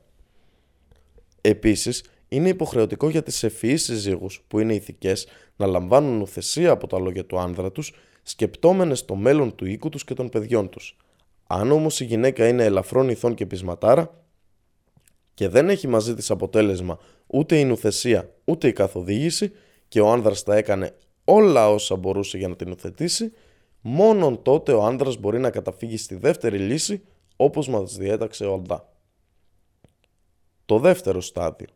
Επίσης, 1.42 2.04
είναι 2.28 2.50
υποχρεωτικό 2.50 3.10
για 3.10 3.24
τις 3.24 3.44
ευφυείς 3.44 3.84
συζύγους 3.84 4.44
που 4.48 4.60
είναι 4.60 4.74
ηθικές 4.74 5.28
να 5.56 5.66
λαμβάνουν 5.66 6.22
ουθεσία 6.22 6.72
από 6.72 6.88
τα 6.88 7.00
λόγια 7.00 7.26
του 7.26 7.40
άνδρα 7.40 7.72
τους, 7.72 7.94
σκεπτόμενες 8.24 9.06
το 9.06 9.16
μέλλον 9.16 9.56
του 9.56 9.66
οίκου 9.66 9.90
τους 9.90 10.04
και 10.04 10.14
των 10.14 10.30
παιδιών 10.30 10.70
τους. 10.70 10.98
Αν 11.48 11.72
όμως 11.72 12.00
η 12.00 12.06
γυναίκα 12.06 12.48
είναι 12.48 12.64
ελαφρών 12.64 13.10
ηθών 13.10 13.34
και 13.34 13.46
πεισματάρα 13.46 14.24
και 15.34 15.48
δεν 15.48 15.70
έχει 15.70 15.88
μαζί 15.88 16.16
της 16.16 16.32
αποτέλεσμα 16.32 17.00
ούτε 17.28 17.60
η 17.60 17.66
νουθεσία 17.66 18.30
ούτε 18.46 18.68
η 18.68 18.74
καθοδήγηση 18.74 19.52
και 19.88 20.02
ο 20.02 20.12
άνδρας 20.12 20.44
τα 20.44 20.56
έκανε 20.56 20.96
όλα 21.24 21.70
όσα 21.70 21.96
μπορούσε 21.96 22.38
για 22.38 22.48
να 22.48 22.56
την 22.56 22.72
οθετήσει, 22.72 23.32
μόνον 23.82 24.42
τότε 24.42 24.72
ο 24.72 24.84
άνδρας 24.84 25.18
μπορεί 25.18 25.40
να 25.40 25.50
καταφύγει 25.50 25.98
στη 25.98 26.16
δεύτερη 26.16 26.58
λύση 26.58 27.02
όπως 27.36 27.68
μας 27.68 27.98
διέταξε 27.98 28.46
ο 28.46 28.54
Αλδά. 28.54 28.90
Το 30.72 30.80
δεύτερο 30.80 31.22
στάδιο. 31.22 31.68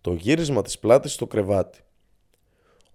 Το 0.00 0.12
γύρισμα 0.12 0.62
της 0.62 0.78
πλάτης 0.78 1.12
στο 1.12 1.26
κρεβάτι. 1.26 1.80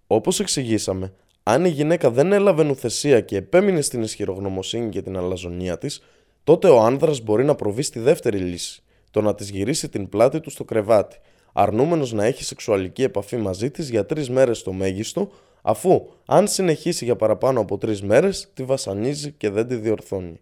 Όπως 0.06 0.40
εξηγήσαμε, 0.40 1.12
αν 1.42 1.64
η 1.64 1.68
γυναίκα 1.68 2.10
δεν 2.10 2.32
έλαβε 2.32 2.62
νουθεσία 2.62 3.20
και 3.20 3.36
επέμεινε 3.36 3.80
στην 3.80 4.02
ισχυρογνωμοσύνη 4.02 4.88
και 4.88 5.02
την 5.02 5.16
αλαζονία 5.16 5.78
της, 5.78 6.02
τότε 6.44 6.68
ο 6.68 6.80
άνδρας 6.80 7.20
μπορεί 7.20 7.44
να 7.44 7.54
προβεί 7.54 7.82
στη 7.82 7.98
δεύτερη 7.98 8.38
λύση, 8.38 8.82
το 9.10 9.20
να 9.20 9.34
της 9.34 9.50
γυρίσει 9.50 9.88
την 9.88 10.08
πλάτη 10.08 10.40
του 10.40 10.50
στο 10.50 10.64
κρεβάτι, 10.64 11.18
αρνούμενος 11.52 12.12
να 12.12 12.24
έχει 12.24 12.44
σεξουαλική 12.44 13.02
επαφή 13.02 13.36
μαζί 13.36 13.70
της 13.70 13.90
για 13.90 14.06
τρεις 14.06 14.30
μέρες 14.30 14.62
το 14.62 14.72
μέγιστο, 14.72 15.30
αφού 15.62 16.08
αν 16.26 16.48
συνεχίσει 16.48 17.04
για 17.04 17.16
παραπάνω 17.16 17.60
από 17.60 17.78
τρεις 17.78 18.02
μέρες 18.02 18.48
τη 18.54 18.64
βασανίζει 18.64 19.32
και 19.32 19.50
δεν 19.50 19.68
τη 19.68 19.74
διορθώνει. 19.74 20.38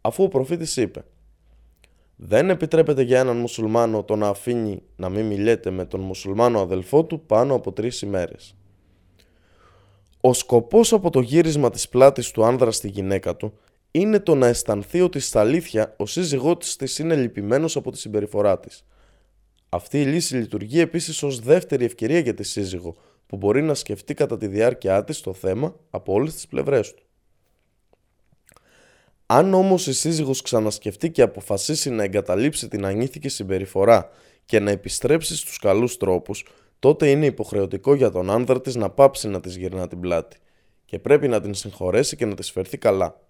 Αφού 0.00 0.24
ο 0.24 0.28
προφήτης 0.28 0.76
είπε 0.76 1.04
«Δεν 2.16 2.50
επιτρέπεται 2.50 3.02
για 3.02 3.18
έναν 3.18 3.36
μουσουλμάνο 3.36 4.04
το 4.04 4.16
να 4.16 4.28
αφήνει 4.28 4.82
να 4.96 5.08
μην 5.08 5.26
μιλέτε 5.26 5.70
με 5.70 5.84
τον 5.84 6.00
μουσουλμάνο 6.00 6.60
αδελφό 6.60 7.04
του 7.04 7.20
πάνω 7.20 7.54
από 7.54 7.72
τρεις 7.72 8.02
ημέρες». 8.02 8.56
Ο 10.20 10.32
σκοπός 10.32 10.92
από 10.92 11.10
το 11.10 11.20
γύρισμα 11.20 11.70
της 11.70 11.88
πλάτης 11.88 12.30
του 12.30 12.44
άνδρα 12.44 12.70
στη 12.70 12.88
γυναίκα 12.88 13.36
του 13.36 13.52
είναι 13.90 14.20
το 14.20 14.34
να 14.34 14.46
αισθανθεί 14.46 15.00
ότι 15.00 15.20
στα 15.20 15.40
αλήθεια 15.40 15.94
ο 15.96 16.06
σύζυγός 16.06 16.76
της 16.76 16.98
είναι 16.98 17.16
λυπημένος 17.16 17.76
από 17.76 17.90
τη 17.90 17.98
συμπεριφορά 17.98 18.60
της. 18.60 18.84
Αυτή 19.68 20.00
η 20.00 20.04
λύση 20.04 20.36
λειτουργεί 20.36 20.80
επίσης 20.80 21.22
ως 21.22 21.40
δεύτερη 21.40 21.84
ευκαιρία 21.84 22.18
για 22.18 22.34
τη 22.34 22.42
σύζυγο, 22.42 22.96
που 23.26 23.36
μπορεί 23.36 23.62
να 23.62 23.74
σκεφτεί 23.74 24.14
κατά 24.14 24.36
τη 24.36 24.46
διάρκεια 24.46 25.04
της 25.04 25.20
το 25.20 25.32
θέμα 25.32 25.76
από 25.90 26.12
όλες 26.12 26.34
τις 26.34 26.46
πλευρές 26.46 26.94
του. 26.94 27.05
Αν 29.26 29.54
όμως 29.54 29.86
η 29.86 29.92
σύζυγος 29.92 30.42
ξανασκεφτεί 30.42 31.10
και 31.10 31.22
αποφασίσει 31.22 31.90
να 31.90 32.02
εγκαταλείψει 32.02 32.68
την 32.68 32.84
ανήθικη 32.84 33.28
συμπεριφορά 33.28 34.08
και 34.44 34.60
να 34.60 34.70
επιστρέψει 34.70 35.36
στους 35.36 35.58
καλούς 35.58 35.96
τρόπους, 35.96 36.46
τότε 36.78 37.10
είναι 37.10 37.26
υποχρεωτικό 37.26 37.94
για 37.94 38.10
τον 38.10 38.30
άνδρα 38.30 38.60
της 38.60 38.74
να 38.74 38.90
πάψει 38.90 39.28
να 39.28 39.40
της 39.40 39.56
γυρνά 39.56 39.88
την 39.88 40.00
πλάτη 40.00 40.36
και 40.84 40.98
πρέπει 40.98 41.28
να 41.28 41.40
την 41.40 41.54
συγχωρέσει 41.54 42.16
και 42.16 42.26
να 42.26 42.34
της 42.34 42.50
φερθεί 42.50 42.78
καλά. 42.78 43.20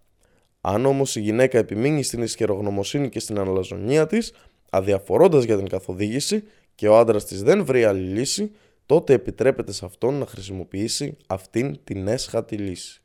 Αν 0.61 0.87
όμως 0.87 1.17
η 1.17 1.21
γυναίκα 1.21 1.59
επιμείνει 1.59 2.03
στην 2.03 2.23
ισχυρογνωμοσύνη 2.23 3.09
και 3.09 3.21
στην 3.21 3.39
αναλαζονία 3.39 4.07
της, 4.07 4.33
αδιαφορώντας 4.71 5.45
για 5.45 5.57
την 5.57 5.69
καθοδήγηση 5.69 6.45
και 6.75 6.89
ο 6.89 6.99
άντρας 6.99 7.25
της 7.25 7.43
δεν 7.43 7.65
βρει 7.65 7.85
άλλη 7.85 8.09
λύση, 8.09 8.51
τότε 8.87 9.13
επιτρέπεται 9.13 9.73
σε 9.73 9.85
αυτόν 9.85 10.15
να 10.15 10.27
χρησιμοποιήσει 10.27 11.17
αυτήν 11.27 11.79
την 11.85 12.09
έσχατη 12.09 12.57
λύση. 12.57 13.01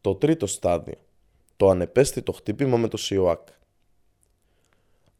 Το 0.00 0.14
τρίτο 0.14 0.46
στάδιο. 0.46 1.05
Το 1.56 1.68
ανεπαίσθητο 1.68 2.32
χτύπημα 2.32 2.76
με 2.76 2.88
το 2.88 2.96
ΣΙΟΑΚ. 2.96 3.48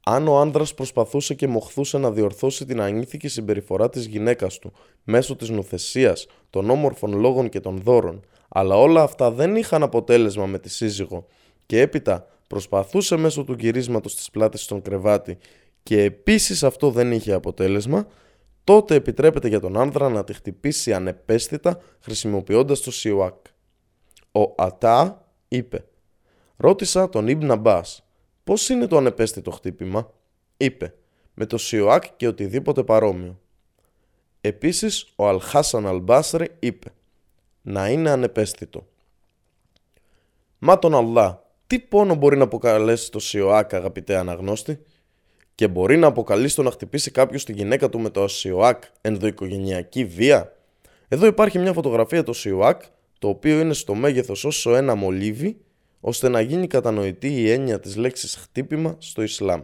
Αν 0.09 0.29
ο 0.29 0.39
άνδρας 0.39 0.75
προσπαθούσε 0.75 1.35
και 1.35 1.47
μοχθούσε 1.47 1.99
να 1.99 2.11
διορθώσει 2.11 2.65
την 2.65 2.81
ανήθικη 2.81 3.29
συμπεριφορά 3.29 3.89
της 3.89 4.07
γυναίκας 4.07 4.59
του 4.59 4.73
μέσω 5.05 5.37
της 5.37 5.49
νουθεσίας, 5.49 6.27
των 6.51 6.71
όμορφων 6.71 7.19
λόγων 7.19 7.49
και 7.49 7.61
των 7.61 7.79
δώρων, 7.79 8.25
αλλά 8.49 8.77
όλα 8.77 9.03
αυτά 9.03 9.31
δεν 9.31 9.57
είχαν 9.57 9.83
αποτέλεσμα 9.83 10.47
με 10.47 10.59
τη 10.59 10.69
σύζυγο 10.69 11.27
και 11.67 11.81
έπειτα 11.81 12.27
προσπαθούσε 12.47 13.17
μέσω 13.17 13.45
του 13.45 13.53
γυρίσματος 13.59 14.15
της 14.15 14.31
πλάτης 14.31 14.63
στον 14.63 14.83
κρεβάτι 14.83 15.39
και 15.83 16.03
επίσης 16.03 16.63
αυτό 16.63 16.91
δεν 16.91 17.13
είχε 17.13 17.33
αποτέλεσμα, 17.33 18.07
τότε 18.65 18.95
επιτρέπεται 18.95 19.49
για 19.49 19.61
τον 19.61 19.77
άνδρα 19.77 20.09
να 20.09 20.25
τη 20.25 20.33
χτυπήσει 20.33 20.93
ανεπαίσθητα 20.93 21.81
χρησιμοποιώντας 22.01 22.81
το 22.81 22.91
σιουάκ. 22.91 23.37
Ο 24.33 24.55
Ατά 24.57 25.29
είπε 25.49 25.85
«Ρώτησα 26.57 27.09
τον 27.09 27.29
Ιμπν 27.29 27.51
Αμπάς, 27.51 28.07
πώς 28.45 28.69
είναι 28.69 28.87
το 28.87 28.97
ανεπαίσθητο 28.97 29.51
χτύπημα» 29.51 30.13
είπε 30.57 30.95
«Με 31.35 31.47
το 31.47 31.59
σιουάκ 31.59 32.05
και 32.17 32.27
οτιδήποτε 32.27 32.83
παρόμοιο». 32.85 33.41
Επίσης 34.41 35.13
ο 35.17 35.29
Αλχάσαν 35.29 35.87
Αλμπάσρη 35.87 36.51
είπε 36.59 36.93
«Να 37.63 37.89
είναι 37.89 38.11
ανεπαίσθητο». 38.11 38.87
Μα 40.59 40.79
τον 40.79 40.95
Αλλά, 40.95 41.45
τι 41.67 41.79
πόνο 41.79 42.15
μπορεί 42.15 42.37
να 42.37 42.45
αποκαλέσει 42.45 43.11
το 43.11 43.19
ΣΙΟΑΚ, 43.19 43.75
αγαπητέ 43.75 44.17
αναγνώστη, 44.17 44.79
και 45.55 45.69
μπορεί 45.69 45.97
να 45.97 46.07
αποκαλεί 46.07 46.53
το 46.53 46.63
να 46.63 46.71
χτυπήσει 46.71 47.11
κάποιος 47.11 47.45
τη 47.45 47.53
γυναίκα 47.53 47.89
του 47.89 47.99
με 47.99 48.11
το 48.11 48.29
ΣΙΟΑΚ 48.29 48.83
ενδοοικογενειακή 49.01 50.05
βία; 50.05 50.57
Εδώ 51.09 51.27
υπάρχει 51.27 51.59
μια 51.59 51.73
φωτογραφία 51.73 52.23
του 52.23 52.33
ΣΙΟΑΚ, 52.33 52.83
το 53.19 53.29
οποίο 53.29 53.61
είναι 53.61 53.73
στο 53.73 53.95
μέγεθος 53.95 54.45
όσο 54.45 54.75
ένα 54.75 54.95
μολύβι, 54.95 55.61
ώστε 56.01 56.29
να 56.29 56.41
γίνει 56.41 56.67
κατανοητή 56.67 57.29
η 57.29 57.51
έννοια 57.51 57.81
της 57.81 57.97
λέξης 57.97 58.37
χτύπημα 58.37 58.97
στο 58.99 59.23
Ισλάμ. 59.23 59.63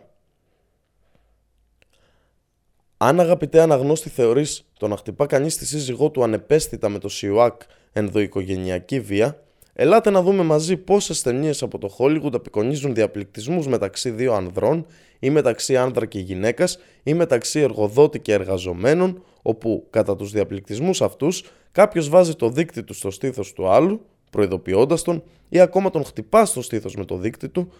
Αν 2.96 3.20
αγαπητέ 3.20 3.60
αναγνώστη 3.60 4.08
θεωρείς 4.08 4.64
το 4.78 4.88
να 4.88 4.96
χτυπά 4.96 5.26
κανείς 5.26 5.56
τη 5.56 5.66
σύζυγό 5.66 6.10
του 6.10 6.22
ανεπαίσθητα 6.22 6.88
με 6.88 6.98
το 6.98 7.08
ΣΙΟΑΚ 7.08 7.62
ενδοοικογενειακή 7.92 9.00
βία, 9.00 9.42
Ελάτε 9.74 10.10
να 10.10 10.22
δούμε 10.22 10.42
μαζί 10.42 10.76
πόσες 10.76 11.22
ταινίες 11.22 11.62
από 11.62 11.78
το 11.78 11.96
Hollywood 11.98 12.34
απεικονίζουν 12.34 12.94
διαπληκτισμούς 12.94 13.66
μεταξύ 13.66 14.10
δύο 14.10 14.32
ανδρών 14.32 14.86
ή 15.18 15.30
μεταξύ 15.30 15.76
άνδρα 15.76 16.06
και 16.06 16.18
γυναίκας 16.18 16.78
ή 17.02 17.14
μεταξύ 17.14 17.60
εργοδότη 17.60 18.20
και 18.20 18.33
εργαζομένων, 18.33 19.24
όπου 19.42 19.87
κατά 19.90 20.16
τους 20.16 20.30
διαπληκτισμούς 20.30 21.02
αυτούς 21.02 21.44
κάποιος 21.72 22.08
βάζει 22.08 22.35
το 22.35 22.48
δίκτυ 22.48 22.83
του 22.83 22.94
στο 22.94 23.10
στήθος 23.10 23.52
του 23.52 23.68
άλλου, 23.68 24.06
προειδοποιώντας 24.33 25.02
τον, 25.02 25.22
ή 25.48 25.60
ακόμα 25.60 25.90
τον 25.90 26.04
χτυπάς 26.04 26.48
στο 26.48 26.62
στήθος 26.62 26.94
με 26.94 27.04
το 27.04 27.16
δίκτυ 27.16 27.48
του 27.48 27.72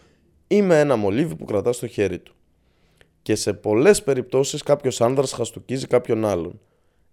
ή 0.47 0.63
με 0.63 0.81
ένα 0.81 0.97
μολύβι 0.97 1.37
που 1.37 1.45
κρατάς 1.45 1.77
στο 1.77 1.87
χέρι 1.87 2.19
του. 2.19 2.35
Και 3.23 3.35
σε 3.35 3.53
πολλές 3.53 4.03
περιπτώσεις 4.03 4.63
κάποιος 4.63 5.01
άνδρας 5.01 5.33
χαστοκίζει 5.33 5.87
κάποιον 5.87 6.25
άλλον. 6.25 6.61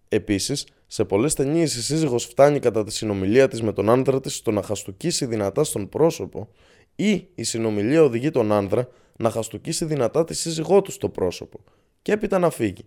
Επίσης, 0.09 0.67
σε 0.87 1.05
πολλές 1.05 1.33
ταινίες 1.33 1.75
η 1.75 1.83
σύζυγος 1.83 2.25
φτάνει 2.25 2.59
κατά 2.59 2.83
τη 2.83 2.91
συνομιλία 2.91 3.47
της 3.47 3.61
με 3.61 3.73
τον 3.73 3.89
άντρα 3.89 4.19
της 4.19 4.35
στο 4.35 4.51
να 4.51 4.61
χαστούκίσει 4.61 5.25
δυνατά 5.25 5.63
στον 5.63 5.89
πρόσωπο 5.89 6.49
ή 6.95 7.27
η 7.35 7.43
συνομιλία 7.43 8.03
οδηγεί 8.03 8.29
τον 8.29 8.51
άνδρα 8.51 8.87
να 9.17 9.29
χαστούκίσει 9.29 9.85
δυνατά 9.85 10.23
τη 10.23 10.33
σύζυγό 10.33 10.81
του 10.81 10.91
στο 10.91 11.09
πρόσωπο 11.09 11.59
και 12.01 12.11
έπειτα 12.11 12.39
να 12.39 12.49
φύγει. 12.49 12.85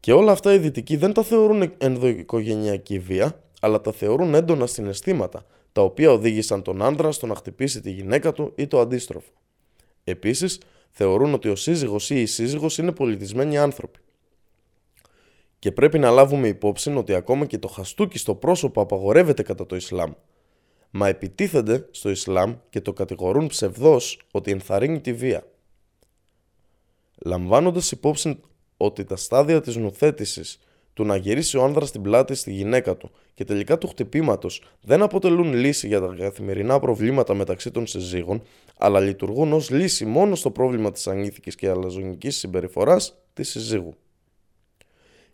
Και 0.00 0.12
όλα 0.12 0.32
αυτά 0.32 0.52
οι 0.54 0.58
δυτικοί 0.58 0.96
δεν 0.96 1.12
τα 1.12 1.22
θεωρούν 1.22 1.72
ενδοοικογενειακή 1.78 2.98
βία, 2.98 3.42
αλλά 3.60 3.80
τα 3.80 3.92
θεωρούν 3.92 4.34
έντονα 4.34 4.66
συναισθήματα, 4.66 5.46
τα 5.72 5.82
οποία 5.82 6.10
οδήγησαν 6.10 6.62
τον 6.62 6.82
άντρα 6.82 7.12
στο 7.12 7.26
να 7.26 7.34
χτυπήσει 7.34 7.80
τη 7.80 7.90
γυναίκα 7.90 8.32
του 8.32 8.52
ή 8.56 8.66
το 8.66 8.80
αντίστροφο. 8.80 9.30
Επίσης, 10.04 10.60
θεωρούν 10.90 11.34
ότι 11.34 11.48
ο 11.48 11.56
σύζυγος 11.56 12.10
ή 12.10 12.20
η 12.20 12.26
σύζυγος 12.26 12.78
είναι 12.78 12.92
πολιτισμένοι 12.92 13.58
άνθρωποι. 13.58 13.98
Και 15.58 15.72
πρέπει 15.72 15.98
να 15.98 16.10
λάβουμε 16.10 16.48
υπόψη 16.48 16.94
ότι 16.94 17.14
ακόμα 17.14 17.46
και 17.46 17.58
το 17.58 17.68
χαστούκι 17.68 18.18
στο 18.18 18.34
πρόσωπο 18.34 18.80
απαγορεύεται 18.80 19.42
κατά 19.42 19.66
το 19.66 19.76
Ισλάμ. 19.76 20.12
μα 20.90 21.08
επιτίθενται 21.08 21.88
στο 21.90 22.10
Ισλάμ 22.10 22.54
και 22.70 22.80
το 22.80 22.92
κατηγορούν 22.92 23.46
ψευδός 23.46 24.20
ότι 24.30 24.50
ενθαρρύνει 24.50 25.00
τη 25.00 25.12
βία. 25.12 25.46
Λαμβάνοντας 27.24 27.90
υπόψη 27.90 28.40
ότι 28.76 29.04
τα 29.04 29.16
στάδια 29.16 29.60
της 29.60 29.76
νουθέτησης 29.76 30.58
του 30.98 31.04
να 31.04 31.16
γυρίσει 31.16 31.56
ο 31.56 31.64
άνδρας 31.64 31.90
την 31.90 32.02
πλάτη 32.02 32.34
στη 32.34 32.52
γυναίκα 32.52 32.96
του 32.96 33.10
και 33.34 33.44
τελικά 33.44 33.78
του 33.78 33.88
χτυπήματος 33.88 34.62
δεν 34.80 35.02
αποτελούν 35.02 35.54
λύση 35.54 35.86
για 35.86 36.00
τα 36.00 36.14
καθημερινά 36.18 36.78
προβλήματα 36.78 37.34
μεταξύ 37.34 37.70
των 37.70 37.86
συζύγων, 37.86 38.42
αλλά 38.78 39.00
λειτουργούν 39.00 39.52
ως 39.52 39.70
λύση 39.70 40.04
μόνο 40.04 40.34
στο 40.34 40.50
πρόβλημα 40.50 40.92
της 40.92 41.06
ανήθικης 41.06 41.54
και 41.54 41.68
αλαζονικής 41.68 42.36
συμπεριφοράς 42.36 43.14
της 43.32 43.48
συζύγου. 43.48 43.94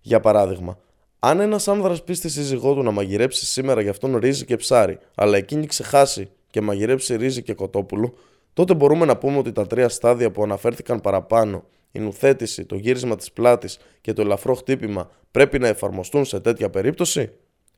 Για 0.00 0.20
παράδειγμα, 0.20 0.78
αν 1.18 1.40
ένας 1.40 1.68
άνδρας 1.68 2.02
πει 2.02 2.14
στη 2.14 2.28
σύζυγό 2.28 2.74
του 2.74 2.82
να 2.82 2.90
μαγειρέψει 2.90 3.46
σήμερα 3.46 3.80
για 3.80 3.90
αυτόν 3.90 4.16
ρύζι 4.16 4.44
και 4.44 4.56
ψάρι, 4.56 4.98
αλλά 5.14 5.36
εκείνη 5.36 5.66
ξεχάσει 5.66 6.28
και 6.50 6.60
μαγειρέψει 6.60 7.16
ρύζι 7.16 7.42
και 7.42 7.54
κοτόπουλο, 7.54 8.14
τότε 8.52 8.74
μπορούμε 8.74 9.04
να 9.04 9.16
πούμε 9.16 9.38
ότι 9.38 9.52
τα 9.52 9.66
τρία 9.66 9.88
στάδια 9.88 10.30
που 10.30 10.42
αναφέρθηκαν 10.42 11.00
παραπάνω, 11.00 11.64
η 11.94 12.00
νουθέτηση, 12.00 12.64
το 12.64 12.76
γύρισμα 12.76 13.16
της 13.16 13.32
πλάτης 13.32 13.78
και 14.00 14.12
το 14.12 14.22
ελαφρό 14.22 14.54
χτύπημα, 14.54 15.10
πρέπει 15.30 15.58
να 15.58 15.68
εφαρμοστούν 15.68 16.24
σε 16.24 16.40
τέτοια 16.40 16.70
περίπτωση; 16.70 17.30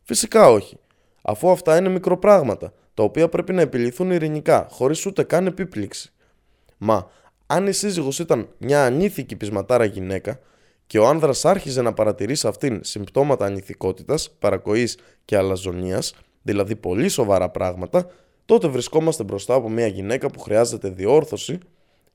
Φυσικά 0.02 0.50
όχι, 0.50 0.76
αφού 1.22 1.50
αυτά 1.50 1.76
είναι 1.76 1.88
μικροπράγματα, 1.88 2.72
τα 2.94 3.02
οποία 3.02 3.28
πρέπει 3.28 3.52
να 3.52 3.60
επιληθούν 3.60 4.10
ειρηνικά, 4.10 4.66
χωρίς 4.70 5.06
ούτε 5.06 5.22
καν 5.22 5.46
επίπληξη. 5.46 6.12
Μα, 6.76 7.10
αν 7.46 7.66
η 7.66 7.72
σύζυγος 7.72 8.18
ήταν 8.18 8.48
μια 8.58 8.84
ανήθικη 8.84 9.36
πεισματάρα 9.36 9.84
γυναίκα, 9.84 10.40
και 10.86 10.98
ο 10.98 11.06
άνδρας 11.06 11.44
άρχιζε 11.44 11.82
να 11.82 11.92
παρατηρεί 11.92 12.34
σε 12.34 12.48
αυτήν 12.48 12.80
συμπτώματα 12.84 13.44
ανηθικότητας, 13.44 14.30
παρακοής 14.38 14.98
και 15.24 15.36
αλαζονίας, 15.36 16.14
δηλαδή 16.42 16.76
πολύ 16.76 17.08
σοβαρά 17.08 17.50
πράγματα, 17.50 18.10
τότε 18.44 18.68
βρισκόμαστε 18.68 19.24
μπροστά 19.24 19.54
από 19.54 19.70
μια 19.70 19.86
γυναίκα 19.86 20.30
που 20.30 20.40
χρειάζεται 20.40 20.88
διόρθωση 20.88 21.58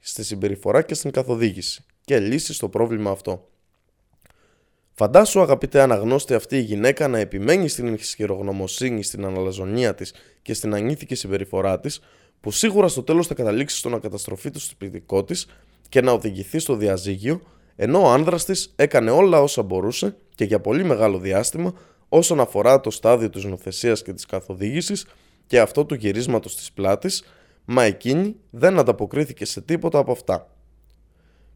στη 0.02 0.24
συμπεριφορά 0.24 0.82
και 0.82 0.94
στην 0.94 1.12
καθοδήγηση 1.12 1.86
και 2.06 2.20
λύση 2.20 2.54
στο 2.54 2.70
πρόβλημα 2.70 3.12
αυτό. 3.12 3.50
Φαντάσου 4.94 5.42
αγαπητέ 5.42 5.82
αναγνώστη 5.82 6.34
αυτή 6.34 6.58
η 6.58 6.62
γυναίκα 6.62 7.08
να 7.08 7.20
επιμένει 7.20 7.68
στην 7.68 7.94
ισχυρογνωμοσύνη, 7.94 9.04
στην 9.04 9.26
αναλαζονία 9.26 9.96
της 9.96 10.14
και 10.42 10.54
στην 10.54 10.74
ανήθικη 10.74 11.16
συμπεριφορά 11.16 11.80
της, 11.80 12.00
που 12.42 12.52
σίγουρα 12.52 12.88
στο 12.88 13.04
τέλος 13.04 13.28
θα 13.28 13.34
καταλήξει 13.34 13.78
στο 13.78 13.90
να 13.90 14.00
καταστροφεί 14.00 14.50
το 14.50 14.60
σπιτικό 14.60 15.24
της 15.24 15.48
και 15.90 16.02
να 16.02 16.12
οδηγηθεί 16.12 16.60
στο 16.60 16.76
διαζύγιο 16.76 17.42
ενώ 17.76 18.02
ο 18.02 18.10
άνδρας 18.10 18.46
της 18.46 18.74
έκανε 18.76 19.12
όλα 19.12 19.42
όσα 19.42 19.64
μπορούσε 19.64 20.16
και 20.36 20.44
για 20.44 20.60
πολύ 20.60 20.84
μεγάλο 20.84 21.18
διάστημα 21.18 21.74
όσον 22.10 22.40
αφορά 22.40 22.80
το 22.80 22.90
στάδιο 22.90 23.30
της 23.30 23.44
νοθεσίας 23.44 24.02
και 24.02 24.14
της 24.14 24.26
καθοδήγησης 24.26 25.06
και 25.48 25.60
αυτό 25.60 25.86
του 25.86 25.96
γυρίσματος 25.96 26.56
της 26.56 26.72
πλάτης, 26.72 27.24
μα 27.72 27.84
εκείνη 27.84 28.36
δεν 28.50 28.80
ανταποκρίθηκε 28.80 29.46
σε 29.46 29.62
τίποτα 29.62 30.00
από 30.00 30.12
αυτά. 30.12 30.56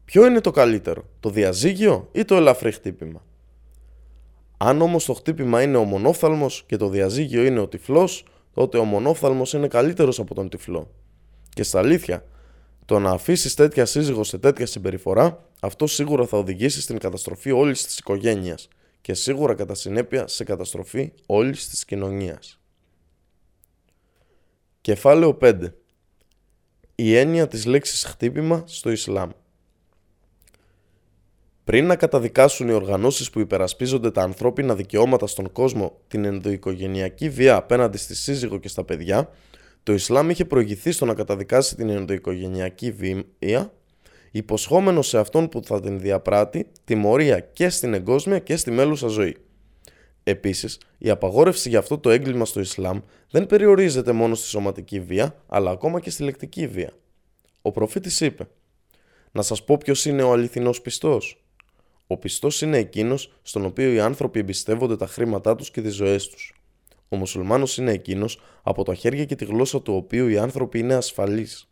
Ποιο 0.04 0.26
είναι 0.26 0.40
το 0.40 0.50
καλύτερο, 0.50 1.08
το 1.20 1.30
διαζύγιο 1.30 2.08
ή 2.12 2.24
το 2.24 2.34
ελαφρύ 2.34 2.72
χτύπημα; 2.72 3.24
Αν 4.56 4.82
όμως 4.82 5.04
το 5.04 5.14
χτύπημα 5.14 5.62
είναι 5.62 5.76
ο 5.76 5.84
μονόφθαλμος 5.84 6.64
και 6.66 6.76
το 6.76 6.88
διαζύγιο 6.88 7.44
είναι 7.44 7.60
ο 7.60 7.68
τυφλός, 7.68 8.24
τότε 8.52 8.78
ο 8.78 8.84
μονόφθαλμος 8.84 9.52
είναι 9.52 9.68
καλύτερος 9.68 10.18
από 10.18 10.34
τον 10.34 10.48
τυφλό. 10.48 10.90
Και 11.48 11.62
στα 11.62 11.78
αλήθεια, 11.78 12.24
το 12.84 12.98
να 12.98 13.10
αφήσεις 13.10 13.54
τέτοια 13.54 13.84
σύζυγο 13.84 14.24
σε 14.24 14.38
τέτοια 14.38 14.66
συμπεριφορά, 14.66 15.44
αυτό 15.60 15.86
σίγουρα 15.86 16.26
θα 16.26 16.38
οδηγήσει 16.38 16.80
στην 16.80 16.98
καταστροφή 16.98 17.50
όλης 17.50 17.86
της 17.86 17.98
οικογένειας 17.98 18.68
και 19.00 19.14
σίγουρα 19.14 19.54
κατά 19.54 19.74
συνέπεια 19.74 20.26
σε 20.26 20.44
καταστροφή 20.44 21.12
όλης 21.26 21.68
της 21.68 21.84
κοινωνίας. 21.84 22.60
Κεφάλαιο 24.80 25.38
5. 25.40 25.72
Η 26.98 27.16
έννοια 27.16 27.48
της 27.48 27.64
λέξης 27.64 28.04
χτύπημα 28.04 28.62
στο 28.66 28.90
Ισλάμ. 28.90 29.30
Πριν 31.64 31.86
να 31.86 31.96
καταδικάσουν 31.96 32.68
οι 32.68 32.72
οργανώσεις 32.72 33.30
που 33.30 33.40
υπερασπίζονται 33.40 34.10
τα 34.10 34.22
ανθρώπινα 34.22 34.74
δικαιώματα 34.74 35.26
στον 35.26 35.52
κόσμο 35.52 35.98
την 36.08 36.24
ενδοοικογενειακή 36.24 37.28
βία 37.28 37.56
απέναντι 37.56 37.98
στη 37.98 38.14
σύζυγο 38.14 38.58
και 38.58 38.68
στα 38.68 38.84
παιδιά, 38.84 39.30
το 39.82 39.92
Ισλάμ 39.92 40.30
είχε 40.30 40.44
προηγηθεί 40.44 40.92
στο 40.92 41.04
να 41.04 41.14
καταδικάσει 41.14 41.76
την 41.76 41.88
ενδοοικογενειακή 41.88 42.90
βία, 42.90 43.72
υποσχόμενο 44.30 45.02
σε 45.02 45.18
αυτόν 45.18 45.48
που 45.48 45.64
θα 45.64 45.80
την 45.80 46.00
διαπράττει 46.00 46.66
τιμωρία 46.84 47.40
και 47.40 47.68
στην 47.68 47.94
εγκόσμια 47.94 48.38
και 48.38 48.56
στη 48.56 48.70
μέλουσα 48.70 49.08
ζωή. 49.08 49.36
Επίσης, 50.28 50.78
η 50.98 51.10
απαγόρευση 51.10 51.68
για 51.68 51.78
αυτό 51.78 51.98
το 51.98 52.10
έγκλημα 52.10 52.44
στο 52.44 52.60
Ισλάμ 52.60 53.00
δεν 53.30 53.46
περιορίζεται 53.46 54.12
μόνο 54.12 54.34
στη 54.34 54.46
σωματική 54.46 55.00
βία, 55.00 55.42
αλλά 55.46 55.70
ακόμα 55.70 56.00
και 56.00 56.10
στη 56.10 56.22
λεκτική 56.22 56.66
βία. 56.66 56.90
Ο 57.62 57.70
προφήτης 57.70 58.20
είπε 58.20 58.48
«Να 59.32 59.42
σας 59.42 59.64
πω 59.64 59.76
ποιος 59.76 60.04
είναι 60.04 60.22
ο 60.22 60.32
αληθινός 60.32 60.80
πιστός». 60.80 61.44
Ο 62.06 62.16
πιστός 62.16 62.62
είναι 62.62 62.78
εκείνος 62.78 63.38
στον 63.42 63.64
οποίο 63.64 63.92
οι 63.92 64.00
άνθρωποι 64.00 64.38
εμπιστεύονται 64.38 64.96
τα 64.96 65.06
χρήματά 65.06 65.56
τους 65.56 65.70
και 65.70 65.82
τις 65.82 65.94
ζωές 65.94 66.28
τους. 66.28 66.54
Ο 67.08 67.16
μουσουλμάνος 67.16 67.78
είναι 67.78 67.92
εκείνος 67.92 68.40
από 68.62 68.82
τα 68.82 68.94
χέρια 68.94 69.24
και 69.24 69.34
τη 69.34 69.44
γλώσσα 69.44 69.82
του 69.82 69.94
οποίου 69.94 70.28
οι 70.28 70.38
άνθρωποι 70.38 70.78
είναι 70.78 70.94
ασφαλείς. 70.94 71.68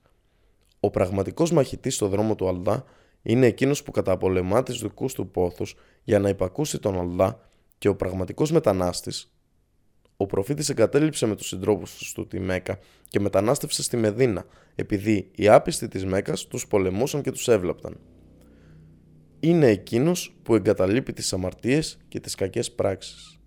Ο 0.81 0.91
πραγματικός 0.91 1.53
μαχητής 1.53 1.95
στο 1.95 2.09
δρόμο 2.09 2.35
του 2.35 2.49
Αλδά 2.49 2.85
είναι 3.23 3.47
εκείνος 3.47 3.83
που 3.83 3.91
καταπολεμά 3.91 4.63
τις 4.63 4.79
δικούς 4.79 5.15
του 5.15 5.31
πόθους 5.31 5.75
για 6.05 6.19
να 6.19 6.29
υπακούσει 6.29 6.79
τον 6.79 6.99
Αλδά 6.99 7.53
και 7.79 7.89
ο 7.89 7.97
πραγματικός 7.97 8.51
μετανάστης. 8.51 9.33
Ο 10.16 10.27
προφήτης 10.27 10.68
εγκατέλειψε 10.68 11.27
με 11.27 11.37
τους 11.37 11.47
συντρόπους 11.47 12.12
του 12.12 12.27
τη 12.27 12.41
Μέκα 12.41 12.79
και 13.09 13.20
μετανάστευσε 13.20 13.83
στη 13.83 13.97
Μεδίνα 13.97 14.47
επειδή 14.75 15.31
οι 15.35 15.49
άπιστοι 15.49 15.89
της 15.89 16.05
Μέκας 16.05 16.47
τους 16.47 16.66
πολεμούσαν 16.66 17.22
και 17.22 17.31
τους 17.31 17.49
έβλαπταν. 17.49 18.01
Είναι 19.41 19.68
εκείνος 19.68 20.37
που 20.43 20.55
εγκαταλείπει 20.55 21.12
τις 21.12 21.33
αμαρτίες 21.33 21.99
και 22.09 22.20
τις 22.20 22.35
κακές 22.35 22.72
πράξεις. 22.72 23.39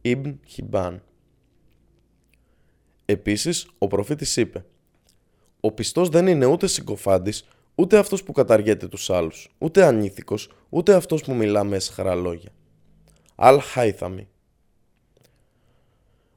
Ιμπν 0.00 0.40
Χιμπάν 0.46 1.02
Επίσης, 3.08 3.68
ο 3.78 3.86
προφήτης 3.86 4.36
είπε 4.36 4.64
«Ο 5.60 5.72
πιστός 5.72 6.08
δεν 6.08 6.26
είναι 6.26 6.46
ούτε 6.46 6.66
συγκοφάντης, 6.66 7.48
ούτε 7.74 7.98
αυτός 7.98 8.22
που 8.22 8.32
καταργέται 8.32 8.88
τους 8.88 9.10
άλλους, 9.10 9.48
ούτε 9.58 9.84
ανήθικος, 9.84 10.50
ούτε 10.68 10.94
αυτός 10.94 11.22
που 11.22 11.34
μιλά 11.34 11.64
με 11.64 11.76
έσχαρα 11.76 12.14
λόγια». 12.14 12.50
Αλ 13.36 13.60
Χάιθαμι 13.60 14.28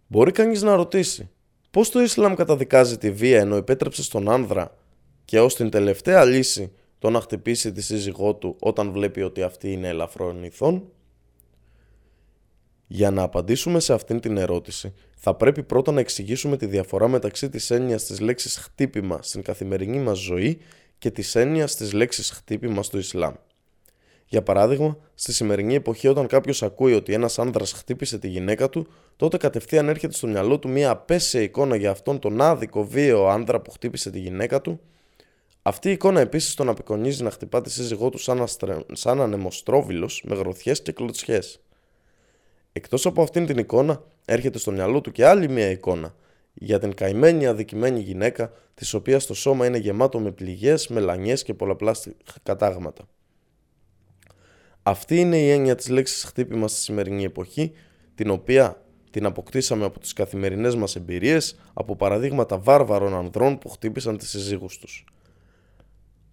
Μπορεί 0.08 0.32
κανείς 0.32 0.62
να 0.62 0.76
ρωτήσει 0.76 1.30
πώς 1.72 1.90
το 1.90 2.02
Ισλάμ 2.02 2.34
καταδικάζει 2.34 2.98
τη 2.98 3.12
βία 3.12 3.40
ενώ 3.40 3.56
επέτρεψε 3.56 4.04
στον 4.04 4.30
άνδρα 4.30 4.78
και 5.26 5.40
ως 5.40 5.56
την 5.56 5.70
τελευταία 5.70 6.26
λύση 6.26 6.72
το 7.00 7.10
να 7.10 7.22
χτυπήσει 7.22 7.72
τη 7.72 7.82
σύζυγό 7.82 8.36
του 8.36 8.56
όταν 8.60 8.92
βλέπει 8.92 9.22
ότι 9.22 9.42
αυτή 9.44 9.72
είναι 9.72 9.88
ελαφρόν 9.88 10.44
ηθών. 10.44 10.92
Για 12.88 13.12
να 13.12 13.22
απαντήσουμε 13.22 13.80
σε 13.80 13.94
αυτήν 13.94 14.20
την 14.20 14.38
ερώτηση, 14.38 14.94
θα 15.16 15.36
πρέπει 15.36 15.64
πρώτα 15.64 15.92
να 15.92 16.00
εξηγήσουμε 16.00 16.58
τη 16.58 16.66
διαφορά 16.66 17.08
μεταξύ 17.08 17.50
της 17.50 17.72
έννοιας 17.72 18.06
της 18.06 18.20
λέξης 18.20 18.58
χτύπημα 18.58 19.22
στην 19.22 19.42
καθημερινή 19.42 20.00
μας 20.00 20.20
ζωή 20.20 20.60
και 20.98 21.12
της 21.12 21.36
έννοιας 21.36 21.76
της 21.76 21.94
λέξης 21.94 22.30
χτύπημα 22.32 22.84
στο 22.84 22.98
Ισλάμ. 22.98 23.34
Για 24.32 24.44
παράδειγμα, 24.44 24.98
στη 25.16 25.34
σημερινή 25.34 25.76
εποχή, 25.76 26.08
όταν 26.08 26.28
κάποιος 26.28 26.64
ακούει 26.64 26.94
ότι 26.94 27.14
ένας 27.14 27.40
άνδρας 27.40 27.72
χτύπησε 27.72 28.20
τη 28.20 28.28
γυναίκα 28.28 28.70
του, 28.70 28.88
τότε 29.16 29.38
κατευθείαν 29.38 29.90
έρχεται 29.90 30.14
στο 30.14 30.28
μυαλό 30.28 30.60
του 30.60 30.70
μια 30.70 30.90
απέσια 30.90 31.42
εικόνα 31.42 31.76
για 31.76 31.92
αυτόν 31.92 32.20
τον 32.20 32.42
άδικο 32.42 32.84
βίαιο 32.84 33.28
άνδρα 33.28 33.62
που 33.62 33.72
χτύπησε 33.72 34.12
τη 34.12 34.20
γυναίκα 34.20 34.62
του. 34.62 34.80
Αυτή 35.62 35.90
η 35.90 35.92
εικόνα 35.92 36.20
επίσης 36.20 36.54
τον 36.54 36.70
απεικονίζει 36.70 37.24
να 37.24 37.32
χτυπά 37.32 37.62
τη 37.62 37.72
σύζυγό 37.72 38.10
του 38.10 38.18
σαν, 38.18 38.42
αστρε... 38.42 38.78
σαν 38.94 39.22
ανεμοστρόβιλος 39.22 40.24
με 40.28 40.36
γροθιές 40.36 40.82
και 40.82 40.92
κλωτσιές. 40.92 41.60
Εκτός 42.72 43.06
από 43.06 43.22
αυτήν 43.22 43.46
την 43.46 43.58
εικόνα 43.58 44.04
έρχεται 44.26 44.58
στο 44.58 44.72
μυαλό 44.72 45.02
του 45.02 45.12
και 45.12 45.26
άλλη 45.26 45.50
μια 45.50 45.70
εικόνα 45.70 46.16
για 46.54 46.80
την 46.80 46.94
καημένη 46.94 47.46
αδικημένη 47.46 48.00
γυναίκα 48.00 48.52
της 48.74 48.94
οποίας 48.94 49.26
το 49.26 49.34
σώμα 49.34 49.66
είναι 49.66 49.78
γεμάτο 49.78 50.20
με 50.20 50.32
πληγές, 50.32 50.88
μελανιές 50.88 51.44
και 51.44 51.54
πολλαπλά 51.54 51.96
κατάγματα. 52.44 53.08
Αυτή 54.90 55.20
είναι 55.20 55.38
η 55.38 55.50
έννοια 55.50 55.76
της 55.76 55.90
λέξης 55.90 56.24
χτύπημα 56.24 56.68
στη 56.68 56.80
σημερινή 56.80 57.24
εποχή, 57.24 57.72
την 58.16 58.30
οποία 58.30 58.86
την 59.12 59.26
αποκτήσαμε 59.26 59.86
από 59.86 60.00
τις 60.00 60.14
καθημερινές 60.14 60.76
μας 60.76 60.96
εμπειρίες, 60.96 61.60
από 61.74 61.96
παραδείγματα 61.96 62.58
βάρβαρων 62.58 63.14
ανδρών 63.14 63.58
που 63.58 63.70
χτύπησαν 63.70 64.18
τις 64.18 64.30
συζύγους 64.30 64.78
τους. 64.78 65.06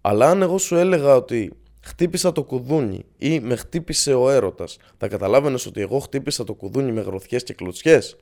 Αλλά 0.01 0.29
αν 0.29 0.41
εγώ 0.41 0.57
σου 0.57 0.75
έλεγα 0.75 1.15
ότι 1.15 1.51
χτύπησα 1.79 2.31
το 2.31 2.43
κουδούνι 2.43 3.05
ή 3.17 3.39
με 3.39 3.55
χτύπησε 3.55 4.13
ο 4.13 4.29
έρωτας, 4.29 4.77
θα 4.97 5.07
καταλάβαινες 5.07 5.65
ότι 5.65 5.81
εγώ 5.81 5.99
χτύπησα 5.99 6.43
το 6.43 6.53
κουδούνι 6.53 6.91
με 6.91 7.01
γροθιές 7.01 7.43
και 7.43 7.53
κλωτσιές, 7.53 8.15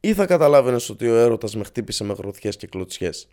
ή 0.00 0.14
θα 0.14 0.26
καταλάβαινες 0.26 0.88
ότι 0.88 1.08
ο 1.08 1.16
έρωτας 1.16 1.56
με 1.56 1.64
χτύπησε 1.64 2.04
με 2.04 2.12
γροθιές 2.12 2.56
και 2.56 2.66
κλωτσιές; 2.66 3.28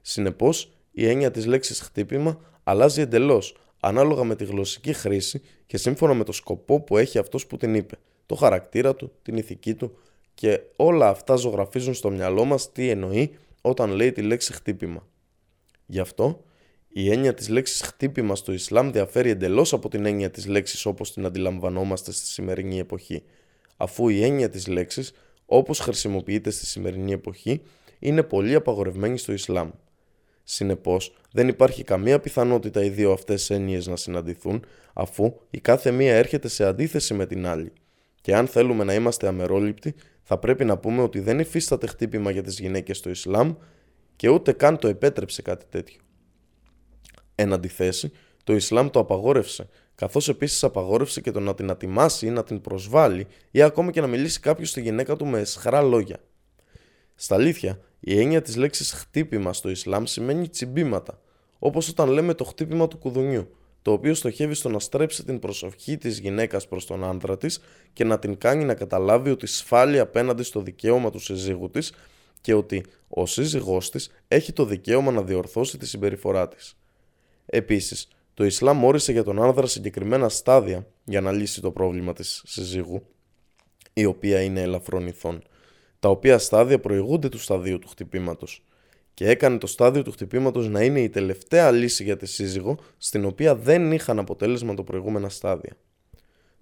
Συνεπώς, 0.00 0.72
η 0.92 1.08
έννοια 1.08 1.30
της 1.30 1.46
λέξης 1.46 1.80
χτύπημα 1.80 2.40
αλλάζει 2.64 3.00
εντελώς 3.00 3.56
ανάλογα 3.84 4.24
με 4.24 4.36
τη 4.36 4.44
γλωσσική 4.44 4.92
χρήση 4.92 5.42
και 5.66 5.76
σύμφωνα 5.76 6.14
με 6.14 6.24
το 6.24 6.32
σκοπό 6.32 6.80
που 6.80 6.96
έχει 6.98 7.18
αυτός 7.18 7.46
που 7.46 7.56
την 7.56 7.74
είπε, 7.74 7.96
το 8.26 8.34
χαρακτήρα 8.34 8.94
του, 8.94 9.12
την 9.22 9.36
ηθική 9.36 9.74
του 9.74 9.98
και 10.34 10.60
όλα 10.76 11.08
αυτά 11.08 11.36
ζωγραφίζουν 11.36 11.94
στο 11.94 12.10
μυαλό 12.10 12.44
μας 12.44 12.72
τι 12.72 12.88
εννοεί 12.88 13.36
όταν 13.60 13.90
λέει 13.90 14.12
τη 14.12 14.22
λέξη 14.22 14.52
χτύπημα. 14.52 15.06
Γι' 15.86 15.98
αυτό 15.98 16.44
η 16.88 17.10
έννοια 17.10 17.34
της 17.34 17.48
λέξης 17.48 17.80
χτύπημα 17.80 18.36
στο 18.36 18.52
Ισλάμ 18.52 18.90
διαφέρει 18.90 19.30
εντελώς 19.30 19.72
από 19.72 19.88
την 19.88 20.06
έννοια 20.06 20.30
της 20.30 20.46
λέξης 20.46 20.86
όπως 20.86 21.12
την 21.12 21.26
αντιλαμβανόμαστε 21.26 22.12
στη 22.12 22.26
σημερινή 22.26 22.78
εποχή, 22.78 23.22
αφού 23.76 24.08
η 24.08 24.24
έννοια 24.24 24.48
της 24.48 24.66
λέξης 24.66 25.12
όπως 25.46 25.78
χρησιμοποιείται 25.78 26.50
στη 26.50 26.66
σημερινή 26.66 27.12
εποχή 27.12 27.62
είναι 27.98 28.22
πολύ 28.22 28.54
απαγορευμένη 28.54 29.18
στο 29.18 29.32
Ισλάμ. 29.32 29.70
Συνεπώς, 30.44 31.16
δεν 31.32 31.48
υπάρχει 31.48 31.84
καμία 31.84 32.20
πιθανότητα 32.20 32.84
οι 32.84 32.88
δύο 32.88 33.12
αυτές 33.12 33.50
έννοιες 33.50 33.86
να 33.86 33.96
συναντηθούν, 33.96 34.64
αφού 34.92 35.34
η 35.50 35.60
κάθε 35.60 35.90
μία 35.90 36.14
έρχεται 36.14 36.48
σε 36.48 36.64
αντίθεση 36.64 37.14
με 37.14 37.26
την 37.26 37.46
άλλη. 37.46 37.72
Και 38.20 38.34
αν 38.34 38.46
θέλουμε 38.46 38.84
να 38.84 38.94
είμαστε 38.94 39.26
αμερόληπτοι, 39.26 39.94
θα 40.22 40.38
πρέπει 40.38 40.64
να 40.64 40.78
πούμε 40.78 41.02
ότι 41.02 41.20
δεν 41.20 41.38
υφίσταται 41.38 41.86
χτύπημα 41.86 42.30
για 42.30 42.42
τις 42.42 42.58
γυναίκες 42.58 42.96
στο 42.96 43.10
Ισλάμ 43.10 43.54
και 44.16 44.28
ούτε 44.28 44.52
καν 44.52 44.78
το 44.78 44.88
επέτρεψε 44.88 45.42
κάτι 45.42 45.64
τέτοιο. 45.68 46.00
Εν 47.34 47.52
αντιθέσει, 47.52 48.12
το 48.44 48.54
Ισλάμ 48.54 48.90
το 48.90 48.98
απαγόρευσε, 48.98 49.68
καθώς 49.94 50.28
επίσης 50.28 50.64
απαγόρευσε 50.64 51.20
και 51.20 51.30
το 51.30 51.40
να 51.40 51.54
την 51.54 51.70
ατιμάσει 51.70 52.26
ή 52.26 52.30
να 52.30 52.44
την 52.44 52.60
προσβάλλει 52.60 53.26
ή 53.50 53.62
ακόμα 53.62 53.90
και 53.90 54.00
να 54.00 54.06
μιλήσει 54.06 54.40
κάποιος 54.40 54.68
στη 54.68 54.80
γυναίκα 54.80 55.16
του 55.16 55.26
με 55.26 55.38
εσχρά 55.38 55.82
λόγια. 55.82 56.16
Στα 57.14 57.34
αλήθεια, 57.34 57.80
η 58.04 58.20
έννοια 58.20 58.42
της 58.42 58.56
λέξης 58.56 58.92
χτύπημα 58.92 59.52
στο 59.52 59.70
Ισλάμ 59.70 60.04
σημαίνει 60.04 60.48
τσιμπήματα, 60.48 61.20
όπως 61.58 61.88
όταν 61.88 62.08
λέμε 62.08 62.34
το 62.34 62.44
χτύπημα 62.44 62.88
του 62.88 62.98
κουδουνιού, 62.98 63.56
το 63.82 63.92
οποίο 63.92 64.14
στοχεύει 64.14 64.54
στο 64.54 64.68
να 64.68 64.78
στρέψει 64.78 65.24
την 65.24 65.38
προσοχή 65.38 65.98
της 65.98 66.18
γυναίκας 66.18 66.68
προς 66.68 66.86
τον 66.86 67.04
άντρα 67.04 67.38
της 67.38 67.60
και 67.92 68.04
να 68.04 68.18
την 68.18 68.38
κάνει 68.38 68.64
να 68.64 68.74
καταλάβει 68.74 69.30
ότι 69.30 69.46
σφάλει 69.46 69.98
απέναντι 69.98 70.42
στο 70.42 70.60
δικαίωμα 70.60 71.10
του 71.10 71.18
συζύγου 71.18 71.70
της 71.70 71.92
και 72.40 72.54
ότι 72.54 72.84
ο 73.08 73.26
σύζυγός 73.26 73.90
της 73.90 74.10
έχει 74.28 74.52
το 74.52 74.64
δικαίωμα 74.64 75.10
να 75.12 75.22
διορθώσει 75.22 75.78
τη 75.78 75.86
συμπεριφορά 75.86 76.48
της. 76.48 76.76
Επίσης, 77.46 78.08
το 78.34 78.44
Ισλάμ 78.44 78.84
όρισε 78.84 79.12
για 79.12 79.24
τον 79.24 79.42
άνδρα 79.42 79.66
συγκεκριμένα 79.66 80.28
στάδια 80.28 80.86
για 81.04 81.20
να 81.20 81.32
λύσει 81.32 81.60
το 81.60 81.70
πρόβλημα 81.70 82.12
της 82.12 82.42
συζύγου, 82.46 83.02
η 83.92 84.04
οποία 84.04 84.42
είναι 84.42 84.60
ελαφρών 84.60 85.06
ηθών, 85.06 85.42
τα 86.02 86.08
οποία 86.08 86.38
στάδια 86.38 86.80
προηγούνται 86.80 87.28
του 87.28 87.38
σταδίου 87.38 87.78
του 87.78 87.88
χτυπήματος 87.88 88.64
και 89.14 89.28
έκανε 89.28 89.58
το 89.58 89.66
στάδιο 89.66 90.02
του 90.02 90.10
χτυπήματος 90.12 90.68
να 90.68 90.82
είναι 90.82 91.00
η 91.00 91.08
τελευταία 91.08 91.70
λύση 91.70 92.04
για 92.04 92.16
τη 92.16 92.26
σύζυγο 92.26 92.78
στην 92.98 93.24
οποία 93.24 93.56
δεν 93.56 93.92
είχαν 93.92 94.18
αποτέλεσμα 94.18 94.74
το 94.74 94.84
προηγούμενα 94.84 95.28
στάδια. 95.28 95.76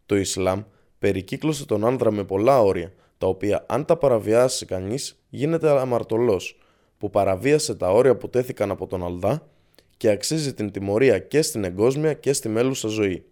Το 0.07 0.17
Ισλάμ 0.17 0.63
περικύκλωσε 0.99 1.67
τον 1.67 1.85
άνδρα 1.85 2.11
με 2.11 2.25
πολλά 2.25 2.63
όρια, 2.63 2.93
τα 3.19 3.27
οποία 3.27 3.65
αν 3.69 3.85
τα 3.85 3.97
παραβιάσει 3.97 4.67
κανείς 4.67 5.23
γίνεται 5.29 5.71
αμαρτωλός, 5.71 6.59
που 6.99 7.11
παραβίασε 7.11 7.75
τα 7.75 7.93
όρια 7.93 8.17
που 8.17 8.29
τέθηκαν 8.29 8.71
από 8.71 8.87
τον 8.87 9.05
Αλδά 9.05 9.49
και 9.97 10.11
αξίζει 10.11 10.55
την 10.55 10.71
τιμωρία 10.71 11.19
και 11.19 11.43
στην 11.43 11.65
εγκόσμια 11.65 12.13
και 12.13 12.33
στη 12.33 12.49
μέλουσα 12.49 12.89
ζωή. 12.89 13.25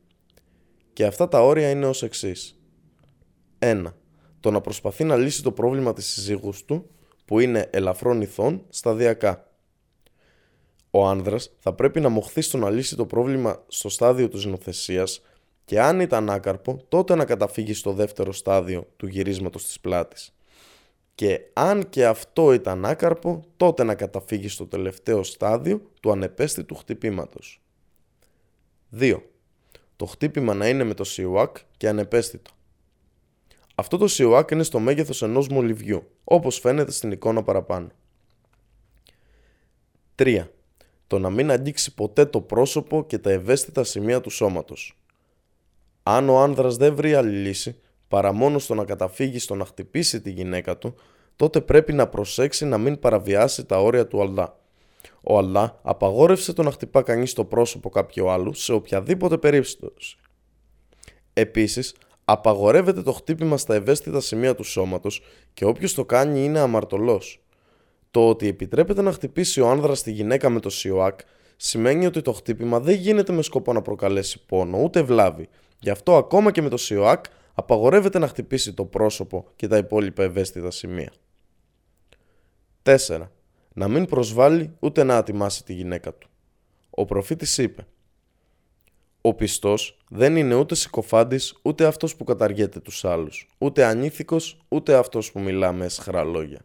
Και 0.93 1.05
αυτά 1.05 1.29
τα 1.29 1.43
όρια 1.43 1.71
είναι 1.71 1.87
ως 1.87 2.03
εξής. 2.03 2.61
1. 3.59 3.85
Το 4.41 4.51
να 4.51 4.61
προσπαθεί 4.61 5.05
να 5.05 5.17
λύσει 5.17 5.43
το 5.43 5.53
πρόβλημα 5.53 5.93
της 5.93 6.07
συζύγους 6.07 6.65
του, 6.65 6.91
που 7.25 7.41
είναι 7.41 7.69
ελαφρών 7.73 8.21
ηθών, 8.21 8.65
σταδιακά. 8.69 9.53
Ο 10.91 11.07
άνδρας 11.07 11.51
θα 11.59 11.73
πρέπει 11.73 12.01
να 12.01 12.09
μοχθεί 12.09 12.41
στο 12.41 12.59
να 12.59 12.71
λύσει 12.71 12.97
το 12.97 13.07
πρόβλημα 13.07 13.65
στο 13.69 13.89
στάδιο 13.89 14.29
της 14.29 14.45
νοθεσίας 14.45 15.21
και 15.65 15.81
αν 15.81 16.01
ήταν 16.01 16.31
άκαρπο, 16.31 16.85
τότε 16.89 17.15
να 17.15 17.25
καταφύγει 17.25 17.73
στο 17.73 17.93
δεύτερο 17.93 18.33
στάδιο 18.33 18.87
του 18.97 19.07
γυρίσματος 19.07 19.65
της 19.65 19.81
πλάτης 19.81 20.33
και 21.19 21.41
αν 21.53 21.89
και 21.89 22.07
αυτό 22.07 22.53
ήταν 22.53 22.85
άκαρπο, 22.85 23.45
τότε 23.57 23.85
να 23.85 23.95
καταφύγει 23.95 24.49
στο 24.49 24.67
τελευταίο 24.67 25.23
στάδιο 25.23 25.83
του 26.01 26.11
ανεπαίσθητου 26.11 26.75
χτυπήματος. 26.75 27.61
2. 28.99 29.23
Το 29.97 30.07
χτύπημα 30.07 30.55
να 30.55 30.69
είναι 30.69 30.85
με 30.85 30.95
το 30.95 31.05
σιουάκ 31.05 31.57
και 31.77 31.89
ανεπαίσθητο. 31.89 32.51
Αυτό 33.81 33.97
το 33.97 34.09
σιουάκ 34.09 34.51
είναι 34.51 34.63
στο 34.63 34.79
μέγεθος 34.79 35.23
ενός 35.23 35.49
μολυβιού, 35.49 36.11
όπως 36.25 36.59
φαίνεται 36.59 36.91
στην 36.91 37.13
εικόνα 37.13 37.43
παραπάνω. 37.43 37.89
3. 40.15 40.47
Το 41.07 41.19
να 41.19 41.31
μην 41.31 41.51
αγγίξει 41.51 41.95
ποτέ 41.95 42.25
το 42.25 42.41
πρόσωπο 42.41 43.07
και 43.07 43.19
τα 43.19 43.31
ευαίσθητα 43.31 43.85
σημεία 43.85 44.21
του 44.21 44.31
σώματος. 44.31 44.99
Αν 46.03 46.29
ο 46.29 46.39
άνδρας 46.39 46.77
δεν 46.77 46.95
βρει 46.95 47.15
άλλη 47.15 47.37
λύση, 47.37 47.81
παρά 48.09 48.33
μόνο 48.33 48.59
στο 48.59 48.75
να 48.75 48.85
καταφύγει 48.85 49.39
στο 49.39 49.55
να 49.55 49.65
χτυπήσει 49.65 50.21
τη 50.21 50.31
γυναίκα 50.31 50.79
του, 50.79 50.95
τότε 51.37 51.61
πρέπει 51.61 51.93
να 51.93 52.07
προσέξει 52.09 52.65
να 52.65 52.79
μην 52.79 52.99
παραβιάσει 52.99 53.65
τα 53.65 53.81
όρια 53.81 54.07
του 54.07 54.23
Αλлά. 54.23 54.59
Ο 55.23 55.39
Αλлά 55.39 55.79
απαγόρευσε 55.83 56.53
το 56.53 56.63
να 56.63 56.71
χτυπά 56.71 57.03
κανείς 57.03 57.33
το 57.33 57.45
πρόσωπο 57.45 57.89
κάποιου 57.89 58.31
άλλου 58.31 58.53
σε 58.55 58.73
οποιαδήποτε 58.73 59.39
περίπτωση. 59.39 60.17
Επίσης, 61.33 61.95
απαγορεύεται 62.31 63.03
το 63.03 63.13
χτύπημα 63.13 63.57
στα 63.57 63.75
ευαίσθητα 63.75 64.21
σημεία 64.21 64.55
του 64.55 64.63
σώματος 64.63 65.23
και 65.55 65.65
όποιος 65.65 65.95
το 65.95 66.05
κάνει 66.05 66.45
είναι 66.45 66.59
αμαρτωλός. 66.59 67.41
Το 68.11 68.29
ότι 68.29 68.47
επιτρέπεται 68.47 69.03
να 69.03 69.13
χτυπήσει 69.13 69.61
ο 69.61 69.69
άνδρας 69.69 70.03
τη 70.03 70.11
γυναίκα 70.11 70.49
με 70.49 70.61
το 70.61 70.71
σιωάκ 70.71 71.21
σημαίνει 71.57 72.07
ότι 72.07 72.23
το 72.23 72.33
χτύπημα 72.33 72.81
δεν 72.81 72.95
γίνεται 72.95 73.33
με 73.33 73.43
σκοπό 73.43 73.73
να 73.73 73.83
προκαλέσει 73.83 74.45
πόνο 74.47 74.79
ούτε 74.79 75.03
βλάβη. 75.03 75.49
Γι' 75.79 75.91
αυτό 75.91 76.17
ακόμα 76.17 76.51
και 76.51 76.63
με 76.63 76.69
το 76.69 76.77
σιωάκ 76.77 77.25
απαγορεύεται 77.55 78.19
να 78.19 78.29
χτυπήσει 78.29 78.73
το 78.73 78.85
πρόσωπο 78.85 79.47
και 79.57 79.67
τα 79.67 79.77
υπόλοιπα 79.77 80.23
ευαίσθητα 80.23 80.71
σημεία. 80.71 81.13
4. 82.83 82.97
Να 83.75 83.89
μην 83.89 84.07
προσβάλλει 84.07 84.77
ούτε 84.79 85.03
να 85.03 85.17
ατιμάσει 85.17 85.65
τη 85.65 85.73
γυναίκα 85.73 86.15
του. 86.15 86.29
Ο 86.91 87.05
προφήτης 87.05 87.59
είπε 87.59 87.87
«Ο 89.21 89.35
πιστός 89.35 89.99
δεν 90.09 90.37
είναι 90.37 90.55
ούτε 90.55 90.75
συκοφάντης 90.75 91.55
ούτε 91.63 91.87
αυτός 91.87 92.17
που 92.17 92.25
καταργέται 92.25 92.81
τους 92.81 93.05
άλλους, 93.05 93.49
ούτε 93.59 93.85
ανήθικος 93.85 94.59
ούτε 94.69 94.95
αυτός 94.95 95.33
που 95.33 95.41
μιλά 95.41 95.73
με 95.73 95.85
εσχρά 95.85 96.25
λόγια. 96.25 96.61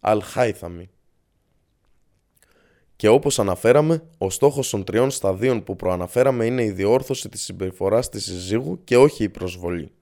Αλχάιθαμι. 0.00 0.90
Και 2.96 3.08
όπως 3.08 3.38
αναφέραμε, 3.38 4.02
ο 4.18 4.30
στόχος 4.30 4.70
των 4.70 4.84
τριών 4.84 5.10
σταδίων 5.10 5.62
που 5.62 5.76
προαναφέραμε 5.76 6.46
είναι 6.46 6.64
η 6.64 6.70
διόρθωση 6.70 7.28
της 7.28 7.42
συμπεριφοράς 7.42 8.08
της 8.08 8.24
συζύγου 8.24 8.84
και 8.84 8.96
όχι 8.96 9.24
η 9.24 9.28
προσβολή 9.28 9.92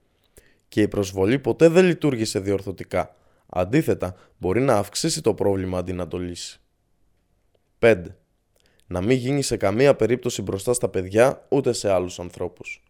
και 0.71 0.81
η 0.81 0.87
προσβολή 0.87 1.39
ποτέ 1.39 1.67
δεν 1.67 1.85
λειτουργήσε 1.85 2.39
διορθωτικά. 2.39 3.15
Αντίθετα, 3.49 4.15
μπορεί 4.37 4.61
να 4.61 4.75
αυξήσει 4.75 5.21
το 5.21 5.33
πρόβλημα 5.33 5.77
αντί 5.77 5.93
να 5.93 6.07
το 6.07 6.17
λύσει. 6.17 6.59
5. 7.79 8.03
Να 8.91 9.01
μην 9.01 9.17
γίνει 9.17 9.41
σε 9.41 9.57
καμία 9.57 9.95
περίπτωση 9.95 10.41
μπροστά 10.41 10.73
στα 10.73 10.89
παιδιά 10.89 11.45
ούτε 11.49 11.73
σε 11.73 11.91
άλλους 11.91 12.19
ανθρώπους. 12.19 12.83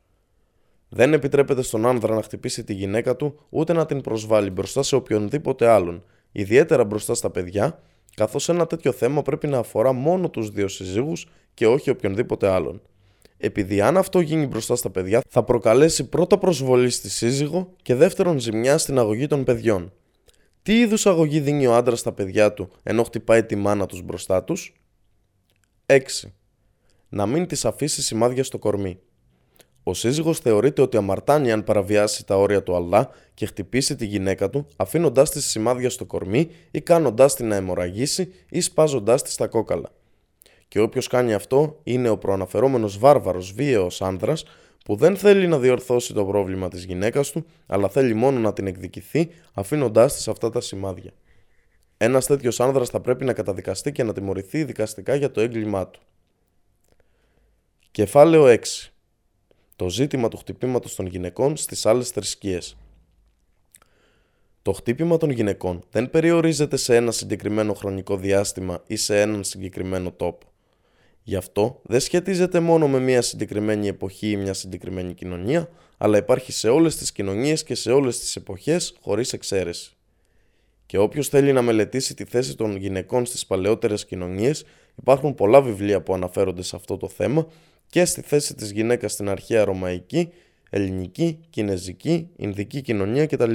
Δεν 0.90 1.14
επιτρέπεται 1.14 1.62
στον 1.62 1.86
άνδρα 1.86 2.16
να 2.16 2.22
χτυπήσει 2.22 2.64
τη 2.64 2.74
γυναίκα 2.74 3.16
του 3.16 3.40
ούτε 3.50 3.74
να 3.74 3.86
την 3.86 4.02
προσβάλλει 4.02 4.50
μπροστά 4.50 4.84
σε 4.84 4.96
οποιονδήποτε 4.96 5.68
άλλον, 5.68 6.04
ιδιαίτερα 6.32 6.84
μπροστά 6.84 7.14
στα 7.14 7.30
παιδιά, 7.30 7.80
καθώς 8.16 8.50
ένα 8.50 8.68
τέτοιο 8.68 8.92
θέμα 8.92 9.22
πρέπει 9.22 9.48
να 9.48 9.58
αφορά 9.58 9.94
μόνο 9.94 10.30
τους 10.30 10.50
δύο 10.50 10.68
συζύγους 10.68 11.28
και 11.54 11.68
όχι 11.68 11.90
οποιονδήποτε 11.90 12.48
άλλον 12.48 12.82
επειδή 13.42 13.82
αν 13.82 13.98
αυτό 13.98 14.20
γίνει 14.20 14.46
μπροστά 14.46 14.76
στα 14.76 14.90
παιδιά 14.90 15.22
θα 15.30 15.44
προκαλέσει 15.44 16.10
πρώτα 16.10 16.38
προσβολή 16.38 16.90
στη 16.90 17.10
σύζυγο 17.10 17.74
και 17.82 17.96
δεύτερον 17.96 18.40
ζημιά 18.40 18.78
στην 18.78 18.98
αγωγή 18.98 19.28
των 19.28 19.44
παιδιών. 19.44 19.94
Τι 20.64 20.80
είδους 20.80 21.06
αγωγή 21.06 21.40
δίνει 21.40 21.68
ο 21.68 21.76
άντρας 21.76 22.00
στα 22.00 22.12
παιδιά 22.12 22.54
του 22.54 22.70
ενώ 22.84 23.04
χτυπάει 23.04 23.44
τη 23.44 23.56
μάνα 23.56 23.86
τους 23.86 24.02
μπροστά 24.02 24.44
τους; 24.44 24.81
6. 25.92 26.32
Να 27.10 27.26
μην 27.26 27.48
της 27.48 27.66
αφήσει 27.66 28.02
σημάδια 28.02 28.44
στο 28.44 28.60
κορμί. 28.60 29.00
Ο 29.84 29.94
σύζυγος 29.94 30.40
θεωρείται 30.40 30.82
ότι 30.82 30.98
αμαρτάνει 30.98 31.52
αν 31.52 31.64
παραβιάσει 31.64 32.26
τα 32.26 32.38
όρια 32.38 32.64
του 32.64 32.76
Αλλά 32.76 33.10
και 33.34 33.46
χτυπήσει 33.46 33.96
τη 33.96 34.06
γυναίκα 34.06 34.50
του 34.50 34.68
αφήνοντάς 34.76 35.30
της 35.30 35.46
σημάδια 35.46 35.90
στο 35.90 36.06
κορμί 36.06 36.50
ή 36.72 36.82
κάνοντάς 36.82 37.36
την 37.36 37.48
να 37.48 37.56
αιμορραγήσει 37.56 38.34
ή 38.50 38.62
σπάζοντάς 38.62 39.24
της 39.24 39.36
τα 39.36 39.48
κόκαλα 39.48 39.92
και 40.72 40.80
όποιος 40.80 41.08
κάνει 41.08 41.34
αυτό 41.34 41.80
είναι 41.84 42.10
ο 42.10 42.18
προαναφερόμενος 42.18 42.98
βάρβαρος 42.98 43.54
βίαιος 43.54 44.02
άνδρας 44.02 44.44
που 44.86 44.96
δεν 44.96 45.18
θέλει 45.18 45.48
να 45.48 45.60
διορθώσει 45.60 46.14
το 46.14 46.26
πρόβλημα 46.26 46.70
της 46.70 46.84
γυναίκας 46.84 47.32
του, 47.32 47.46
αλλά 47.68 47.90
θέλει 47.90 48.14
μόνο 48.14 48.40
να 48.40 48.54
την 48.54 48.68
εκδικηθεί 48.68 49.30
αφήνοντάς 49.54 50.16
της 50.16 50.28
αυτά 50.28 50.50
τα 50.50 50.62
σημάδια. 50.62 51.12
Ένας 52.04 52.26
τέτοιος 52.26 52.60
άνδρας 52.60 52.90
θα 52.90 53.00
πρέπει 53.00 53.26
να 53.26 53.34
καταδικαστεί 53.34 53.92
και 53.92 54.04
να 54.04 54.14
τιμωρηθεί 54.14 54.64
δικαστικά 54.64 55.16
για 55.16 55.32
το 55.32 55.42
έγκλημά 55.42 55.88
του. 55.88 56.00
Κεφάλαιο 57.92 58.46
6. 58.46 58.60
Το 59.76 59.90
ζήτημα 59.90 60.28
του 60.28 60.38
χτυπήματος 60.38 60.96
των 60.96 61.06
γυναικών 61.06 61.58
στις 61.58 61.86
άλλες 61.86 62.10
θρησκείες. 62.10 62.78
Το 64.62 64.72
χτύπημα 64.72 65.18
των 65.18 65.30
γυναικών 65.30 65.84
δεν 65.92 66.10
περιορίζεται 66.10 66.78
σε 66.78 66.96
ένα 66.96 67.12
συγκεκριμένο 67.12 67.74
χρονικό 67.74 68.18
διάστημα 68.18 68.84
ή 68.88 68.96
σε 68.96 69.22
έναν 69.22 69.44
συγκεκριμένο 69.44 70.12
τόπο. 70.12 70.48
Γι' 71.24 71.36
αυτό 71.36 71.82
δεν 71.84 72.00
σχετίζεται 72.00 72.60
μόνο 72.60 72.88
με 72.88 73.00
μια 73.00 73.22
συγκεκριμένη 73.22 73.88
εποχή 73.88 74.30
ή 74.30 74.38
μια 74.38 74.54
συγκεκριμένη 74.54 75.14
κοινωνία, 75.14 75.70
αλλά 75.98 76.18
υπάρχει 76.18 76.52
σε 76.52 76.70
όλες 76.70 76.96
τις 76.96 77.12
κοινωνίες 77.12 77.64
και 77.64 77.76
σε 77.76 77.92
όλες 77.92 78.20
τις 78.20 78.36
εποχές 78.36 78.98
χωρίς 79.02 79.34
εξαίρεση. 79.34 79.96
Και 80.92 80.98
όποιος 80.98 81.28
θέλει 81.28 81.54
να 81.54 81.62
μελετήσει 81.62 82.14
τη 82.14 82.24
θέση 82.24 82.56
των 82.56 82.76
γυναικών 82.76 83.26
στις 83.26 83.46
παλαιότερες 83.46 84.06
κοινωνίες, 84.06 84.64
υπάρχουν 84.96 85.36
πολλά 85.36 85.62
βιβλία 85.62 86.02
που 86.02 86.14
αναφέρονται 86.14 86.62
σε 86.62 86.76
αυτό 86.76 86.98
το 86.98 87.08
θέμα 87.08 87.48
και 87.88 88.06
στη 88.06 88.22
θέση 88.22 88.56
της 88.56 88.72
γυναίκας 88.72 89.12
στην 89.12 89.30
αρχαία 89.30 89.64
ρωμαϊκή, 89.64 90.30
ελληνική, 90.70 91.40
κινέζικη, 91.50 92.30
ινδική 92.36 92.82
κοινωνία 92.82 93.26
κτλ. 93.26 93.54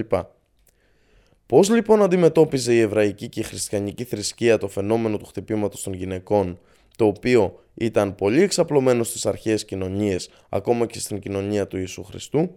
Πώς 1.46 1.70
λοιπόν 1.70 2.02
αντιμετώπιζε 2.02 2.74
η 2.74 2.80
εβραϊκή 2.80 3.28
και 3.28 3.40
η 3.40 3.42
χριστιανική 3.42 4.04
θρησκεία 4.04 4.58
το 4.58 4.68
φαινόμενο 4.68 5.16
του 5.16 5.24
χτυπήματος 5.24 5.82
των 5.82 5.92
γυναικών, 5.92 6.58
το 6.96 7.06
οποίο 7.06 7.62
ήταν 7.74 8.14
πολύ 8.14 8.42
εξαπλωμένο 8.42 9.02
στις 9.02 9.26
αρχαίες 9.26 9.64
κοινωνίες, 9.64 10.28
ακόμα 10.48 10.86
και 10.86 10.98
στην 10.98 11.18
κοινωνία 11.18 11.66
του 11.66 11.76
Ιησού 11.76 12.04
Χριστού, 12.04 12.56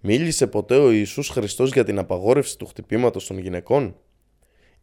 μίλησε 0.00 0.46
ποτέ 0.46 0.76
ο 0.76 0.90
Ιησούς 0.90 1.28
Χριστός 1.28 1.72
για 1.72 1.84
την 1.84 1.98
απαγόρευση 1.98 2.58
του 2.58 2.66
χτυπήματος 2.66 3.26
των 3.26 3.38
γυναικών; 3.38 3.96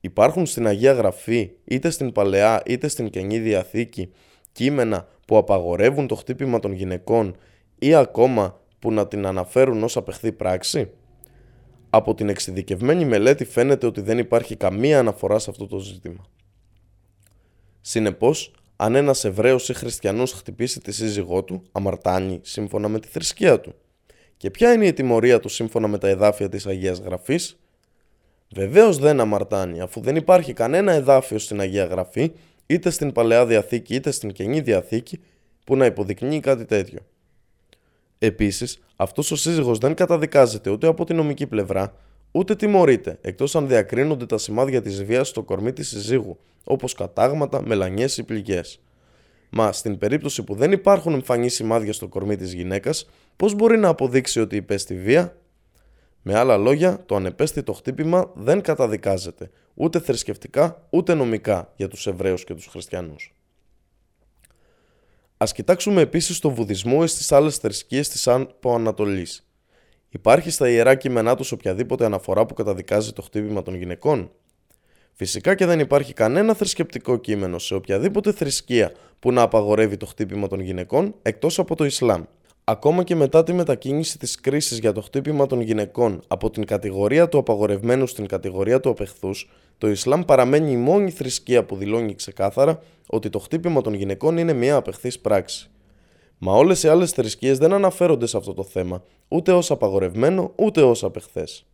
Υπάρχουν 0.02 0.46
στην 0.46 0.68
Αγία 0.68 0.94
Γραφή, 0.94 1.52
είτε 1.64 1.90
στην 1.90 2.12
Παλαιά 2.12 2.62
είτε 2.66 2.88
στην 2.88 3.10
Καινή 3.10 3.40
Διαθήκη, 3.40 4.12
κείμενα 4.52 5.08
που 5.28 5.38
απαγορεύουν 5.38 6.08
το 6.08 6.16
χτύπημα 6.16 6.60
των 6.60 6.72
γυναικών 6.72 7.36
ή 7.80 7.94
ακόμα 7.94 8.60
που 8.80 8.92
να 8.92 9.08
την 9.08 9.26
αναφέρουν 9.26 9.84
ως 9.84 9.98
απεχθή 9.98 10.32
πράξη; 10.32 10.90
Από 11.90 12.14
την 12.14 12.30
εξειδικευμένη 12.30 13.06
μελέτη 13.06 13.46
φαίνεται 13.46 13.86
ότι 13.86 14.02
δεν 14.02 14.18
υπάρχει 14.18 14.56
καμία 14.56 15.00
αναφορά 15.00 15.40
σε 15.40 15.50
αυτό 15.50 15.68
το 15.68 15.80
ζήτημα. 15.80 16.26
Συνεπώς, 17.82 18.54
αν 18.76 18.96
ένας 18.96 19.26
Εβραίος 19.26 19.70
ή 19.70 19.74
Χριστιανός 19.74 20.32
χτυπήσει 20.34 20.80
τη 20.80 20.92
σύζυγό 20.92 21.44
του, 21.44 21.64
αμαρτάνει 21.72 22.40
σύμφωνα 22.44 22.88
με 22.88 23.00
τη 23.00 23.08
θρησκεία 23.08 23.60
του. 23.60 23.76
Και 24.38 24.52
ποια 24.52 24.74
είναι 24.74 24.88
η 24.88 24.94
τιμωρία 24.94 25.40
του 25.40 25.50
σύμφωνα 25.50 25.88
με 25.88 25.98
τα 25.98 26.08
εδάφια 26.08 26.50
της 26.50 26.66
Αγίας 26.66 27.00
Γραφής; 27.00 27.60
Βεβαίως 28.56 28.98
δεν 28.98 29.20
αμαρτάνει, 29.20 29.82
αφού 29.82 30.02
δεν 30.02 30.16
υπάρχει 30.16 30.54
κανένα 30.54 30.92
εδάφιο 30.92 31.40
στην 31.40 31.60
Αγία 31.60 31.86
Γραφή, 31.86 32.32
είτε 32.66 32.90
στην 32.90 33.12
Παλαιά 33.12 33.46
Διαθήκη 33.46 33.96
είτε 33.96 34.12
στην 34.12 34.32
Καινή 34.32 34.60
Διαθήκη, 34.60 35.20
που 35.64 35.76
να 35.76 35.86
υποδεικνύει 35.86 36.40
κάτι 36.40 36.66
τέτοιο. 36.66 37.00
Επίσης, 38.20 38.80
αυτός 38.96 39.32
ο 39.32 39.36
σύζυγος 39.36 39.78
δεν 39.78 39.94
καταδικάζεται 39.94 40.70
ούτε 40.70 40.88
από 40.88 41.06
την 41.06 41.16
νομική 41.16 41.48
πλευρά, 41.48 41.94
ούτε 42.32 42.56
τιμωρείται, 42.56 43.18
εκτός 43.22 43.56
αν 43.56 43.68
διακρίνονται 43.68 44.26
τα 44.26 44.38
σημάδια 44.38 44.82
της 44.82 45.04
βίας 45.04 45.28
στο 45.28 45.44
κορμί 45.44 45.74
της 45.74 45.88
συζύγου, 45.88 46.38
όπως 46.64 46.94
κατάγματα, 46.94 47.62
μελανιές 47.66 48.18
ή 48.18 48.24
πληγές. 48.24 48.80
Μα 49.50 49.72
στην 49.72 49.98
περίπτωση 49.98 50.44
που 50.44 50.56
δεν 50.56 50.72
υπάρχουν 50.72 51.14
εμφανή 51.14 51.50
σημάδια 51.50 51.94
στο 51.94 52.08
κορμί 52.08 52.36
της 52.36 52.54
γυναίκας, 52.54 53.10
πώς 53.36 53.54
μπορεί 53.54 53.78
να 53.78 53.88
αποδείξει 53.88 54.40
ότι 54.40 54.56
υπέστη 54.56 54.96
βία; 54.96 55.36
Με 56.22 56.36
άλλα 56.36 56.58
λόγια, 56.58 57.04
το 57.06 57.16
ανεπαίσθητο 57.16 57.74
χτύπημα 57.74 58.32
δεν 58.36 58.62
καταδικάζεται, 58.62 59.50
ούτε 59.74 60.00
θρησκευτικά 60.00 60.88
ούτε 60.90 61.14
νομικά 61.14 61.74
για 61.76 61.88
τους 61.88 62.08
Εβραίους 62.08 62.44
και 62.44 62.54
τους 62.54 62.66
Χριστιανούς. 62.66 63.36
Α 65.38 65.46
κοιτάξουμε 65.54 66.02
επίσης 66.02 66.40
το 66.40 66.50
Βουδισμό 66.50 67.00
ή 67.04 67.08
στι 67.08 67.36
άλλες 67.36 67.58
θρησκείες 67.58 68.10
της 68.10 68.28
Ανατολής. 68.62 69.48
Υπάρχει 70.10 70.50
στα 70.50 70.70
ιερά 70.70 70.96
κείμενά 70.96 71.36
τους 71.36 71.52
οποιαδήποτε 71.52 72.06
αναφορά 72.06 72.46
που 72.46 72.54
καταδικάζει 72.54 73.14
το 73.14 73.22
χτύπημα 73.22 73.62
των 73.62 73.76
γυναικών; 73.76 74.32
Φυσικά 75.14 75.56
και 75.56 75.66
δεν 75.66 75.80
υπάρχει 75.80 76.14
κανένα 76.14 76.54
θρησκευτικό 76.54 77.18
κείμενο 77.18 77.60
σε 77.60 77.74
οποιαδήποτε 77.76 78.32
θρησκεία 78.32 78.92
που 79.20 79.32
να 79.32 79.42
απαγορεύει 79.42 79.98
το 79.98 80.06
χτύπημα 80.06 80.48
των 80.48 80.60
γυναικών 80.60 81.16
εκτός 81.22 81.60
από 81.60 81.76
το 81.76 81.86
Ισλάμ. 81.86 82.24
Ακόμα 82.72 83.04
και 83.04 83.16
μετά 83.16 83.44
τη 83.44 83.54
μετακίνηση 83.54 84.18
της 84.18 84.40
κρίσης 84.40 84.80
για 84.80 84.92
το 84.92 85.02
χτύπημα 85.02 85.46
των 85.46 85.62
γυναικών 85.62 86.22
από 86.28 86.50
την 86.50 86.66
κατηγορία 86.66 87.30
του 87.30 87.38
απαγορευμένου 87.38 88.08
στην 88.08 88.28
κατηγορία 88.28 88.80
του 88.80 88.90
απεχθούς, 88.90 89.50
το 89.78 89.90
Ισλάμ 89.90 90.22
παραμένει 90.24 90.72
η 90.72 90.76
μόνη 90.76 91.12
θρησκεία 91.12 91.66
που 91.66 91.76
δηλώνει 91.76 92.16
ξεκάθαρα 92.16 92.80
ότι 93.08 93.30
το 93.30 93.40
χτύπημα 93.40 93.82
των 93.82 93.94
γυναικών 93.94 94.38
είναι 94.38 94.54
μια 94.54 94.76
απεχθής 94.76 95.20
πράξη. 95.20 95.70
Μα 96.38 96.54
όλες 96.54 96.84
οι 96.84 96.88
άλλες 96.88 97.12
θρησκείες 97.12 97.58
δεν 97.58 97.74
αναφέρονται 97.74 98.28
σε 98.28 98.38
αυτό 98.38 98.54
το 98.54 98.64
θέμα, 98.64 99.04
ούτε 99.28 99.52
ως 99.52 99.72
απαγορευμένο 99.72 100.52
ούτε 100.56 100.82
ως 100.82 101.04
απεχθές. 101.04 101.66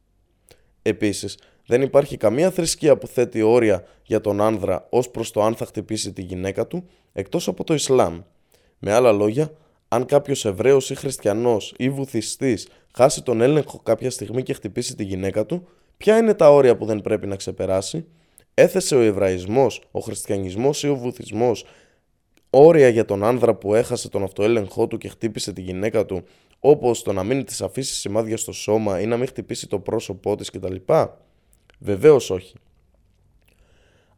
Επίσης, 0.81 1.37
δεν 1.65 1.81
υπάρχει 1.81 2.17
καμία 2.17 2.51
θρησκεία 2.51 2.97
που 2.97 3.07
θέτει 3.07 3.41
όρια 3.41 3.83
για 4.03 4.21
τον 4.21 4.41
άνδρα 4.41 4.87
ως 4.89 5.09
προς 5.09 5.31
το 5.31 5.43
αν 5.43 5.55
θα 5.55 5.65
χτυπήσει 5.65 6.13
τη 6.13 6.21
γυναίκα 6.21 6.67
του, 6.67 6.83
εκτός 7.13 7.47
από 7.47 7.63
το 7.63 7.73
Ισλάμ. 7.73 8.21
Με 8.79 8.93
άλλα 8.93 9.11
λόγια, 9.11 9.51
αν 9.87 10.05
κάποιος 10.05 10.45
Εβραίος 10.45 10.89
ή 10.89 10.95
Χριστιανός 10.95 11.73
ή 11.77 11.89
Βουθιστής 11.89 12.67
χάσει 12.93 13.23
τον 13.23 13.41
έλεγχο 13.41 13.79
κάποια 13.79 14.11
στιγμή 14.11 14.43
και 14.43 14.53
χτυπήσει 14.53 14.95
τη 14.95 15.03
γυναίκα 15.03 15.45
του, 15.45 15.67
ποια 15.97 16.17
είναι 16.17 16.33
τα 16.33 16.51
όρια 16.51 16.77
που 16.77 16.85
δεν 16.85 17.01
πρέπει 17.01 17.27
να 17.27 17.35
ξεπεράσει; 17.35 18.05
Έθεσε 18.53 18.95
ο 18.95 19.01
Εβραϊσμός, 19.01 19.81
ο 19.91 19.99
Χριστιανισμός 19.99 20.83
ή 20.83 20.89
ο 20.89 20.95
Βουθισμός 20.95 21.65
όρια 22.49 22.89
για 22.89 23.05
τον 23.05 23.23
άνδρα 23.23 23.55
που 23.55 23.75
έχασε 23.75 24.09
τον 24.09 24.23
αυτοέλεγχό 24.23 24.87
του 24.87 24.97
και 24.97 25.07
χτύπησε 25.07 25.53
τη 25.53 25.61
γυναίκα 25.61 26.05
του, 26.05 26.23
όπως 26.59 27.03
το 27.03 27.13
να 27.13 27.23
μην 27.23 27.45
της 27.45 27.61
αφήσει 27.61 27.93
σημάδια 27.93 28.37
στο 28.37 28.51
σώμα 28.51 29.01
ή 29.01 29.05
να 29.05 29.17
μην 29.17 29.27
χτυπήσει 29.27 29.67
το 29.67 29.79
πρόσωπό 29.79 30.35
της 30.35 30.49
κτλ. 30.49 30.75
Βεβαίως 31.79 32.29
όχι. 32.29 32.55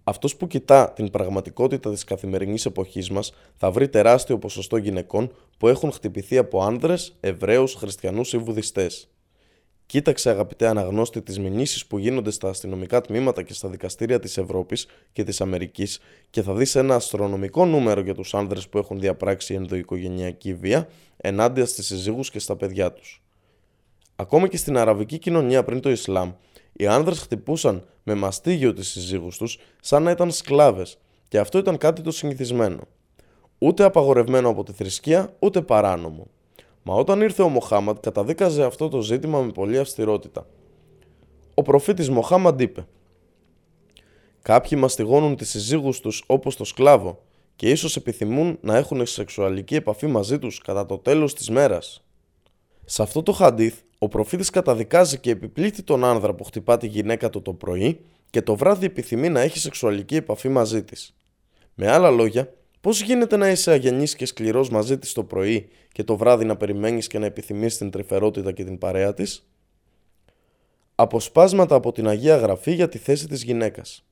Αυτός 0.10 0.36
που 0.36 0.48
κοιτά 0.48 0.92
την 0.96 1.10
πραγματικότητα 1.10 1.92
της 1.92 2.04
καθημερινής 2.04 2.66
εποχής 2.66 3.10
μας 3.10 3.34
θα 3.56 3.72
βρει 3.72 3.90
τεράστιο 3.90 4.38
ποσοστό 4.38 4.78
γυναικών 4.78 5.32
που 5.58 5.68
έχουν 5.68 5.92
χτυπηθεί 5.92 6.38
από 6.38 6.64
άνδρες, 6.64 7.16
Εβραίους, 7.20 7.74
Χριστιανούς 7.74 8.34
ή 8.34 8.38
Βουδιστές. 8.38 9.10
Κοίταξε, 9.86 10.30
αγαπητέ 10.30 10.68
αναγνώστη, 10.68 11.22
τις 11.22 11.40
μηνύσεις 11.40 11.86
που 11.86 11.98
γίνονται 11.98 12.32
στα 12.32 12.50
αστυνομικά 12.50 13.02
τμήματα 13.02 13.44
και 13.44 13.54
στα 13.54 13.70
δικαστήρια 13.70 14.20
της 14.20 14.38
Ευρώπης 14.38 14.88
και 15.12 15.24
της 15.24 15.42
Αμερικής 15.42 16.00
και 16.30 16.42
θα 16.42 16.54
δεις 16.54 16.76
ένα 16.76 16.96
αστρονομικό 16.96 17.66
νούμερο 17.66 18.02
για 18.02 18.14
τους 18.14 18.34
άνδρες 18.34 18.68
που 18.68 18.78
έχουν 18.78 19.00
διαπράξει 19.00 19.54
ενδοοικογενειακή 19.54 20.54
βία 20.54 20.88
ενάντια 21.18 21.66
στις 21.66 21.86
συζύγους 21.86 22.30
και 22.30 22.40
στα 22.40 22.56
παιδιά 22.56 22.94
τους. 22.94 23.22
Ακόμα 24.16 24.48
και 24.48 24.58
στην 24.58 24.78
αραβική 24.78 25.18
κοινωνία 25.18 25.64
πριν 25.64 25.80
το 25.80 25.90
Ισλάμ, 25.90 26.32
οι 26.80 26.88
άνδρες 26.88 27.20
χτυπούσαν 27.20 27.86
με 28.04 28.14
μαστίγιο 28.14 28.74
τις 28.74 28.88
συζύγους 28.88 29.38
τους 29.38 29.60
σαν 29.82 30.04
να 30.04 30.12
ήταν 30.12 30.32
σκλάβες 30.32 30.98
και 31.28 31.40
αυτό 31.40 31.58
ήταν 31.58 31.78
κάτι 31.78 32.02
το 32.02 32.12
συνηθισμένο. 32.12 32.80
Ούτε 33.58 33.84
απαγορευμένο 33.84 34.50
από 34.50 34.64
τη 34.64 34.72
θρησκεία, 34.72 35.36
ούτε 35.40 35.62
παράνομο. 35.62 36.28
Μα 36.84 36.94
όταν 36.94 37.22
ήρθε 37.22 37.42
ο 37.42 37.50
Μοχάμαντ 37.50 37.98
καταδίκαζε 37.98 38.64
αυτό 38.64 38.90
το 38.90 39.02
ζήτημα 39.02 39.42
με 39.42 39.52
πολλή 39.52 39.80
αυστηρότητα. 39.80 40.48
Ο 41.54 41.62
προφήτης 41.62 42.10
Μοχάμαντ 42.10 42.62
είπε 42.62 42.88
«Κάποιοι 44.42 44.78
μαστιγώνουν 44.82 45.36
τις 45.36 45.50
συζύγους 45.50 46.00
τους 46.00 46.24
όπως 46.26 46.56
το 46.56 46.64
σκλάβο 46.64 47.22
και 47.56 47.70
ίσως 47.70 47.96
επιθυμούν 47.96 48.58
να 48.62 48.78
έχουν 48.78 49.06
σεξουαλική 49.06 49.76
επαφή 49.76 50.08
μαζί 50.08 50.40
τους 50.40 50.62
κατά 50.62 50.86
το 50.86 50.98
τέλος 50.98 51.34
της 51.34 51.50
μέρας». 51.50 52.04
Σε 52.92 53.02
αυτό 53.02 53.24
το 53.24 53.32
χαντίθ, 53.32 53.76
ο 53.98 54.08
προφήτης 54.08 54.50
καταδικάζει 54.50 55.18
και 55.18 55.32
επιπλήττει 55.32 55.84
τον 55.84 56.04
άνδρα 56.04 56.34
που 56.34 56.44
χτυπά 56.44 56.78
τη 56.78 56.88
γυναίκα 56.88 57.30
του 57.30 57.42
το 57.42 57.54
πρωί 57.54 58.00
και 58.30 58.42
το 58.42 58.56
βράδυ 58.56 58.86
επιθυμεί 58.86 59.30
να 59.30 59.40
έχει 59.40 59.60
σεξουαλική 59.60 60.16
επαφή 60.16 60.50
μαζί 60.50 60.84
της. 60.84 61.16
Με 61.74 61.92
άλλα 61.92 62.10
λόγια, 62.10 62.54
Πώς 62.82 63.02
γίνεται 63.02 63.38
να 63.38 63.50
είσαι 63.50 63.72
αγενής 63.72 64.16
και 64.16 64.26
σκληρός 64.26 64.70
μαζί 64.70 64.98
της 64.98 65.14
το 65.14 65.24
πρωί 65.24 65.70
και 65.92 66.04
το 66.04 66.18
βράδυ 66.18 66.46
να 66.46 66.56
περιμένεις 66.56 67.08
και 67.08 67.20
να 67.20 67.26
επιθυμείς 67.26 67.78
την 67.78 67.90
τρυφερότητα 67.90 68.52
και 68.52 68.64
την 68.64 68.78
παρέα 68.78 69.14
της; 69.14 69.50
Αποσπάσματα 70.96 71.76
από 71.76 71.92
την 71.92 72.08
Αγία 72.08 72.38
Γραφή 72.38 72.74
για 72.74 72.90
τη 72.90 72.98
θέση 72.98 73.28
της 73.28 73.44
γυναίκας. 73.44 74.06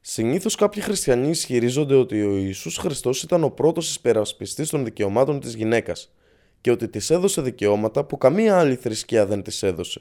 Συνήθως 0.00 0.54
κάποιοι 0.54 0.82
χριστιανοί 0.82 1.28
ισχυρίζονται 1.28 1.94
ότι 1.94 2.22
ο 2.22 2.36
Ιησούς 2.36 2.76
Χριστός 2.76 3.22
ήταν 3.22 3.44
ο 3.44 3.50
πρώτος 3.50 3.94
υπερασπιστή 3.94 4.68
των 4.68 4.84
δικαιωμάτων 4.84 5.40
της 5.40 5.54
γυναίκας 5.54 6.12
και 6.60 6.70
ότι 6.70 6.88
της 6.88 7.10
έδωσε 7.10 7.42
δικαιώματα 7.42 8.04
που 8.04 8.18
καμία 8.18 8.58
άλλη 8.58 8.74
θρησκεία 8.74 9.26
δεν 9.26 9.42
της 9.42 9.62
έδωσε 9.62 10.00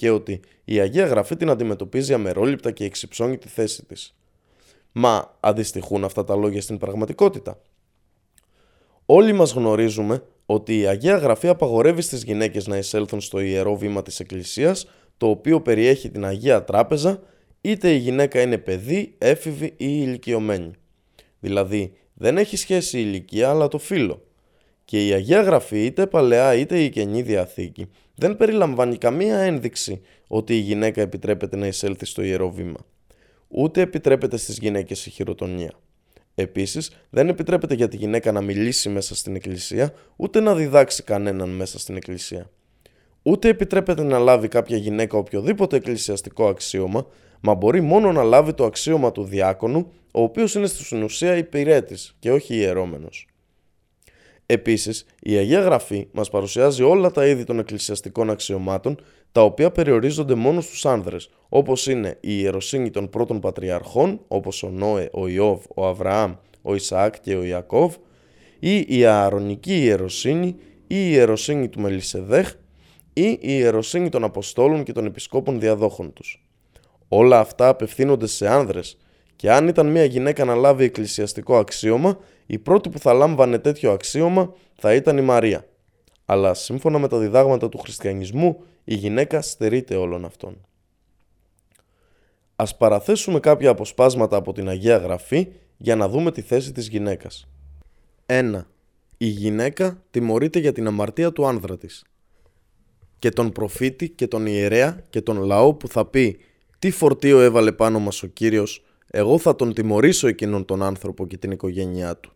και 0.00 0.10
ότι 0.10 0.40
η 0.64 0.80
Αγία 0.80 1.06
Γραφή 1.06 1.36
την 1.36 1.50
αντιμετωπίζει 1.50 2.14
αμερόληπτα 2.14 2.70
και 2.70 2.84
εξυψώνει 2.84 3.38
τη 3.38 3.48
θέση 3.48 3.84
της. 3.84 4.14
Μα 4.92 5.36
αντιστοιχούν 5.40 6.04
αυτά 6.04 6.24
τα 6.24 6.36
λόγια 6.36 6.60
στην 6.60 6.78
πραγματικότητα. 6.78 7.60
Όλοι 9.06 9.32
μας 9.32 9.52
γνωρίζουμε 9.52 10.22
ότι 10.46 10.78
η 10.78 10.86
Αγία 10.86 11.16
Γραφή 11.16 11.48
απαγορεύει 11.48 12.02
στις 12.02 12.22
γυναίκες 12.22 12.66
να 12.66 12.76
εισέλθουν 12.76 13.20
στο 13.20 13.40
ιερό 13.40 13.76
βήμα 13.76 14.02
της 14.02 14.20
Εκκλησίας, 14.20 14.86
το 15.16 15.28
οποίο 15.28 15.60
περιέχει 15.60 16.10
την 16.10 16.24
Αγία 16.24 16.64
Τράπεζα, 16.64 17.22
είτε 17.60 17.92
η 17.92 17.96
γυναίκα 17.96 18.40
είναι 18.40 18.58
παιδί, 18.58 19.14
έφηβη 19.18 19.66
ή 19.66 19.74
ηλικιωμένη. 19.78 20.70
Δηλαδή, 21.40 21.92
δεν 22.14 22.38
έχει 22.38 22.56
σχέση 22.56 22.98
η 22.98 23.04
ηλικία 23.06 23.50
αλλά 23.50 23.68
το 23.68 23.78
φύλλο. 23.78 24.22
Και 24.90 25.06
η 25.06 25.12
Αγία 25.12 25.42
Γραφή, 25.42 25.84
είτε 25.84 26.06
παλαιά 26.06 26.54
είτε 26.54 26.82
η 26.82 26.88
Καινή 26.88 27.22
Διαθήκη, 27.22 27.90
δεν 28.14 28.36
περιλαμβάνει 28.36 28.96
καμία 28.96 29.38
ένδειξη 29.38 30.00
ότι 30.26 30.54
η 30.56 30.60
γυναίκα 30.60 31.00
επιτρέπεται 31.00 31.56
να 31.56 31.66
εισέλθει 31.66 32.04
στο 32.04 32.22
ιερό 32.22 32.50
βήμα 32.50 32.78
ούτε 33.48 33.80
επιτρέπεται 33.80 34.36
στις 34.36 34.58
γυναίκες 34.58 35.06
η 35.06 35.10
χειροτονία. 35.10 35.72
Επίσης, 36.34 36.90
δεν 37.10 37.28
επιτρέπεται 37.28 37.74
για 37.74 37.88
τη 37.88 37.96
γυναίκα 37.96 38.32
να 38.32 38.40
μιλήσει 38.40 38.88
μέσα 38.88 39.14
στην 39.14 39.34
εκκλησία, 39.34 39.92
ούτε 40.16 40.40
να 40.40 40.54
διδάξει 40.54 41.02
κανέναν 41.02 41.48
μέσα 41.48 41.78
στην 41.78 41.96
εκκλησία. 41.96 42.50
Ούτε 43.22 43.48
επιτρέπεται 43.48 44.02
να 44.02 44.18
λάβει 44.18 44.48
κάποια 44.48 44.76
γυναίκα 44.76 45.18
οποιοδήποτε 45.18 45.76
εκκλησιαστικό 45.76 46.48
αξίωμα, 46.48 47.06
μα 47.40 47.54
μπορεί 47.54 47.80
μόνο 47.80 48.12
να 48.12 48.22
λάβει 48.22 48.52
το 48.52 48.64
αξίωμα 48.64 49.12
του 49.12 49.24
διάκονου, 49.24 49.92
ο 50.12 50.22
οποίος 50.22 50.54
είναι 50.54 50.66
στην 50.66 51.02
ουσία 51.02 51.36
υπηρέτης 51.36 52.16
και 52.18 52.32
όχι 52.32 52.54
ιερώμενο. 52.54 53.08
Επίσης, 54.52 55.04
η 55.22 55.36
Αγία 55.36 55.60
Γραφή 55.60 56.08
μας 56.12 56.30
παρουσιάζει 56.30 56.82
όλα 56.82 57.10
τα 57.10 57.26
είδη 57.26 57.44
των 57.44 57.58
εκκλησιαστικών 57.58 58.30
αξιωμάτων, 58.30 59.00
τα 59.32 59.42
οποία 59.42 59.70
περιορίζονται 59.70 60.34
μόνο 60.34 60.60
στους 60.60 60.86
άνδρες, 60.86 61.30
όπως 61.48 61.86
είναι 61.86 62.08
η 62.20 62.38
ιεροσύνη 62.40 62.90
των 62.90 63.08
πρώτων 63.10 63.40
πατριαρχών, 63.40 64.20
όπως 64.28 64.62
ο 64.62 64.68
Νόε, 64.68 65.08
ο 65.12 65.28
Ιώβ, 65.28 65.64
ο 65.74 65.86
Αβραάμ, 65.86 66.34
ο 66.62 66.74
Ισαάκ 66.74 67.20
και 67.20 67.34
ο 67.34 67.42
Ιακώβ, 67.42 67.94
ή 68.58 68.84
η 68.88 69.04
ααρονική 69.04 69.82
ιεροσύνη 69.82 70.46
ή 70.86 70.96
η 70.96 71.10
ιεροσύνη 71.10 71.68
του 71.68 71.80
Μελισεδέχ 71.80 72.52
ή 73.12 73.28
η 73.30 73.38
ιεροσύνη 73.40 74.08
των 74.08 74.24
Αποστόλων 74.24 74.82
και 74.82 74.92
των 74.92 75.06
Επισκόπων 75.06 75.60
διαδόχων 75.60 76.12
τους. 76.12 76.44
Όλα 77.08 77.38
αυτά 77.38 77.68
απευθύνονται 77.68 78.26
σε 78.26 78.48
άνδρες 78.48 78.96
και 79.36 79.50
αν 79.50 79.68
ήταν 79.68 79.86
μια 79.86 80.04
γυναίκα 80.04 80.44
να 80.44 80.54
λάβει 80.54 80.84
εκκλησιαστικό 80.84 81.58
αξίωμα, 81.58 82.18
η 82.52 82.58
πρώτη 82.58 82.88
που 82.88 82.98
θα 82.98 83.12
λάμβανε 83.12 83.58
τέτοιο 83.58 83.92
αξίωμα 83.92 84.54
θα 84.74 84.94
ήταν 84.94 85.18
η 85.18 85.20
Μαρία. 85.20 85.66
Αλλά 86.24 86.54
σύμφωνα 86.54 86.98
με 86.98 87.08
τα 87.08 87.18
διδάγματα 87.18 87.68
του 87.68 87.78
χριστιανισμού, 87.78 88.62
η 88.84 88.94
γυναίκα 88.94 89.42
στερείται 89.42 89.96
όλων 89.96 90.24
αυτών. 90.24 90.66
Ας 92.56 92.76
παραθέσουμε 92.76 93.40
κάποια 93.40 93.70
αποσπάσματα 93.70 94.36
από 94.36 94.52
την 94.52 94.68
Αγία 94.68 94.96
Γραφή 94.96 95.48
για 95.76 95.96
να 95.96 96.08
δούμε 96.08 96.32
τη 96.32 96.40
θέση 96.40 96.72
της 96.72 96.88
γυναίκας. 96.88 97.48
1. 98.26 98.66
Η 99.16 99.26
γυναίκα 99.26 100.02
τιμωρείται 100.10 100.58
για 100.58 100.72
την 100.72 100.86
αμαρτία 100.86 101.32
του 101.32 101.46
άνδρα 101.46 101.78
της. 101.78 102.04
Και 103.18 103.28
τον 103.30 103.52
προφήτη 103.52 104.08
και 104.08 104.26
τον 104.26 104.46
ιερέα 104.46 105.04
και 105.10 105.20
τον 105.20 105.42
λαό 105.42 105.74
που 105.74 105.88
θα 105.88 106.06
πει 106.06 106.38
«Τι 106.78 106.90
φορτίο 106.90 107.40
έβαλε 107.40 107.72
πάνω 107.72 107.98
μας 107.98 108.22
ο 108.22 108.26
Κύριος, 108.26 108.84
εγώ 109.10 109.38
θα 109.38 109.56
τον 109.56 109.74
τιμωρήσω 109.74 110.28
εκείνον 110.28 110.64
τον 110.64 110.82
άνθρωπο 110.82 111.26
και 111.26 111.36
την 111.36 111.50
οικογένειά 111.50 112.16
του». 112.16 112.32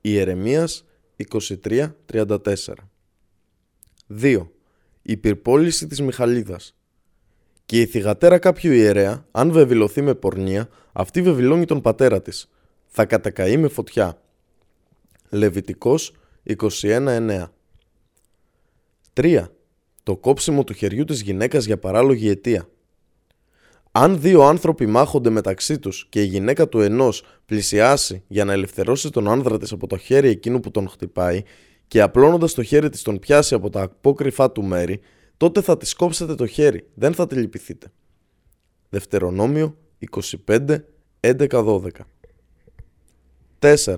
Ιερεμίας 0.00 0.84
23-34 1.16 2.38
2. 4.20 4.48
Η 5.02 5.16
πυρπόληση 5.16 5.86
της 5.86 6.00
Μιχαλίδας 6.00 6.76
Και 7.66 7.80
η 7.80 7.86
θυγατέρα 7.86 8.38
κάποιου 8.38 8.72
ιερέα, 8.72 9.26
αν 9.30 9.52
βεβηλωθεί 9.52 10.02
με 10.02 10.14
πορνεία, 10.14 10.68
αυτή 10.92 11.22
βεβηλώνει 11.22 11.64
τον 11.64 11.80
πατέρα 11.80 12.22
της. 12.22 12.50
Θα 12.86 13.04
κατακαεί 13.04 13.56
με 13.56 13.68
φωτιά. 13.68 14.22
Λεβιτικός 15.30 16.16
21.9 16.44 17.52
3. 19.12 19.46
Το 20.02 20.16
κόψιμο 20.16 20.64
του 20.64 20.72
χεριού 20.72 21.04
της 21.04 21.22
γυναίκας 21.22 21.64
για 21.64 21.78
παράλογη 21.78 22.28
αιτία. 22.28 22.68
Αν 23.92 24.20
δύο 24.20 24.42
άνθρωποι 24.42 24.86
μάχονται 24.86 25.30
μεταξύ 25.30 25.78
τους 25.78 26.06
και 26.08 26.22
η 26.22 26.24
γυναίκα 26.24 26.68
του 26.68 26.80
ενός 26.80 27.24
πλησιάσει 27.46 28.22
για 28.28 28.44
να 28.44 28.52
ελευθερώσει 28.52 29.10
τον 29.10 29.28
άνδρα 29.28 29.58
της 29.58 29.72
από 29.72 29.86
το 29.86 29.96
χέρι 29.96 30.28
εκείνου 30.28 30.60
που 30.60 30.70
τον 30.70 30.88
χτυπάει 30.88 31.42
και 31.88 32.00
απλώνοντας 32.00 32.54
το 32.54 32.62
χέρι 32.62 32.88
της 32.88 33.02
τον 33.02 33.18
πιάσει 33.18 33.54
από 33.54 33.70
τα 33.70 33.82
απόκρυφά 33.82 34.52
του 34.52 34.62
μέρη, 34.62 35.00
τότε 35.36 35.60
θα 35.60 35.76
της 35.76 35.94
κόψετε 35.94 36.34
το 36.34 36.46
χέρι, 36.46 36.88
δεν 36.94 37.14
θα 37.14 37.26
τη 37.26 37.34
λυπηθείτε. 37.34 37.92
Δευτερονόμιο 38.88 39.76
25, 40.46 40.76
11, 41.20 41.46
12 41.48 41.88
4. 43.58 43.96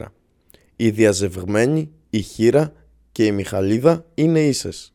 Η 0.76 0.90
διαζευγμένη, 0.90 1.90
η 2.10 2.20
χείρα 2.20 2.72
και 3.12 3.24
η 3.24 3.32
μιχαλίδα 3.32 4.04
είναι 4.14 4.46
ίσες. 4.46 4.94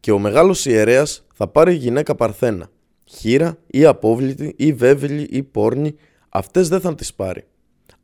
Και 0.00 0.12
ο 0.12 0.18
μεγάλος 0.18 0.66
ιερέας 0.66 1.26
θα 1.34 1.48
πάρει 1.48 1.74
γυναίκα 1.74 2.14
παρθένα. 2.14 2.70
Χείρα 3.04 3.58
ή 3.66 3.84
απόβλητη 3.84 4.54
ή 4.56 4.72
βέβηλη 4.72 5.22
ή 5.22 5.42
πόρνη, 5.42 5.94
αυτές 6.28 6.68
δεν 6.68 6.80
θα 6.80 6.94
τις 6.94 7.14
πάρει. 7.14 7.44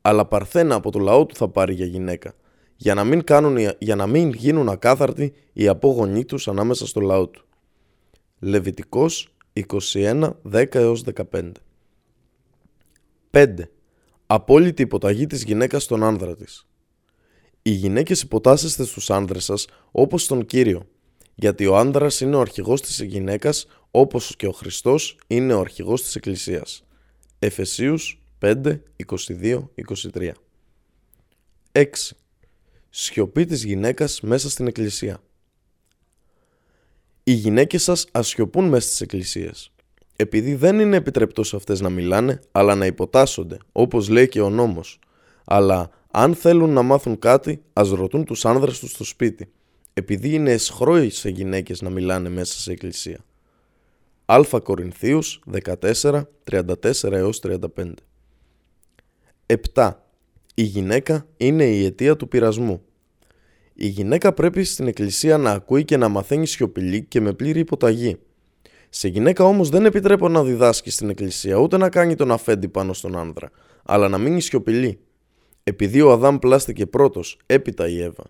Αλλά 0.00 0.26
παρθένα 0.26 0.74
από 0.74 0.90
το 0.90 0.98
λαό 0.98 1.26
του 1.26 1.34
θα 1.34 1.48
πάρει 1.48 1.74
για 1.74 1.86
γυναίκα, 1.86 2.34
για 2.76 2.94
να 2.94 3.04
μην, 3.04 3.24
κάνουν, 3.24 3.56
για 3.78 3.96
να 3.96 4.06
μην 4.06 4.32
γίνουν 4.32 4.68
ακάθαρτοι 4.68 5.32
οι 5.52 5.68
απόγονοί 5.68 6.24
τους 6.24 6.48
ανάμεσα 6.48 6.86
στο 6.86 7.00
λαό 7.00 7.28
του. 7.28 7.44
Λεβιτικός 8.38 9.34
21, 9.52 10.30
10 10.52 10.94
15 11.30 11.52
5. 13.30 13.54
Απόλυτη 14.26 14.82
υποταγή 14.82 15.26
της 15.26 15.42
γυναίκας 15.42 15.82
στον 15.82 16.02
άνδρα 16.04 16.36
της. 16.36 16.66
Οι 17.62 17.70
γυναίκες 17.70 18.22
υποτάσσεστε 18.22 18.84
στους 18.84 19.10
άνδρες 19.10 19.44
σας 19.44 19.66
όπως 19.90 20.26
τον 20.26 20.46
Κύριο, 20.46 20.86
γιατί 21.40 21.66
ο 21.66 21.76
άνδρας 21.76 22.20
είναι 22.20 22.36
ο 22.36 22.40
αρχηγός 22.40 22.80
της 22.80 23.00
γυναίκας 23.00 23.66
όπως 23.90 24.36
και 24.36 24.46
ο 24.46 24.52
Χριστός 24.52 25.18
είναι 25.26 25.54
ο 25.54 25.60
αρχηγός 25.60 26.02
της 26.02 26.14
Εκκλησίας. 26.14 26.84
Εφεσίους 27.38 28.22
5, 28.38 28.82
22, 28.96 29.70
23 29.74 30.32
6. 31.72 32.16
Σιωπή 32.90 33.44
της 33.44 33.64
γυναίκας 33.64 34.20
μέσα 34.20 34.50
στην 34.50 34.66
Εκκλησία 34.66 35.22
Οι 37.24 37.32
γυναίκες 37.32 37.82
σας 37.82 38.06
ασιωπούν 38.12 38.68
μέσα 38.68 38.86
στις 38.86 39.00
εκκλησίες 39.00 39.72
επειδή 40.16 40.54
δεν 40.54 40.80
είναι 40.80 40.96
επιτρεπτός 40.96 41.48
σε 41.48 41.56
αυτές 41.56 41.80
να 41.80 41.90
μιλάνε, 41.90 42.40
αλλά 42.52 42.74
να 42.74 42.86
υποτάσσονται, 42.86 43.58
όπως 43.72 44.08
λέει 44.08 44.28
και 44.28 44.40
ο 44.40 44.50
νόμος. 44.50 44.98
Αλλά 45.44 45.90
αν 46.10 46.34
θέλουν 46.34 46.70
να 46.70 46.82
μάθουν 46.82 47.18
κάτι, 47.18 47.62
ας 47.72 47.90
ρωτούν 47.90 48.24
τους 48.24 48.44
άνδρες 48.44 48.78
τους 48.78 48.90
στο 48.90 49.04
σπίτι, 49.04 49.52
επειδή 50.00 50.34
είναι 50.34 50.52
εσχρόοι 50.52 51.10
σε 51.10 51.28
γυναίκες 51.28 51.80
να 51.80 51.90
μιλάνε 51.90 52.28
μέσα 52.28 52.58
σε 52.58 52.72
εκκλησία. 52.72 53.18
Α 54.24 54.60
Κορινθίους 54.62 55.42
14, 56.02 56.22
34 56.50 57.12
έως 57.12 57.40
35 57.42 57.92
7. 59.74 59.90
Η 60.54 60.62
γυναίκα 60.62 61.26
είναι 61.36 61.64
η 61.64 61.84
αιτία 61.84 62.16
του 62.16 62.28
πειρασμού. 62.28 62.82
Η 63.74 63.86
γυναίκα 63.86 64.32
πρέπει 64.32 64.64
στην 64.64 64.86
εκκλησία 64.86 65.38
να 65.38 65.50
ακούει 65.50 65.84
και 65.84 65.96
να 65.96 66.08
μαθαίνει 66.08 66.46
σιωπηλή 66.46 67.04
και 67.04 67.20
με 67.20 67.32
πλήρη 67.32 67.58
υποταγή. 67.58 68.18
Σε 68.88 69.08
γυναίκα 69.08 69.44
όμως 69.44 69.68
δεν 69.68 69.84
επιτρέπω 69.84 70.28
να 70.28 70.44
διδάσκει 70.44 70.90
στην 70.90 71.10
εκκλησία 71.10 71.56
ούτε 71.56 71.76
να 71.76 71.88
κάνει 71.88 72.14
τον 72.14 72.32
αφέντη 72.32 72.68
πάνω 72.68 72.92
στον 72.92 73.18
άνδρα, 73.18 73.50
αλλά 73.84 74.08
να 74.08 74.18
μείνει 74.18 74.40
σιωπηλή. 74.40 74.98
Επειδή 75.64 76.00
ο 76.00 76.12
Αδάμ 76.12 76.38
πλάστηκε 76.38 76.86
πρώτος, 76.86 77.38
έπειτα 77.46 77.88
η 77.88 78.02
Εύα. 78.02 78.24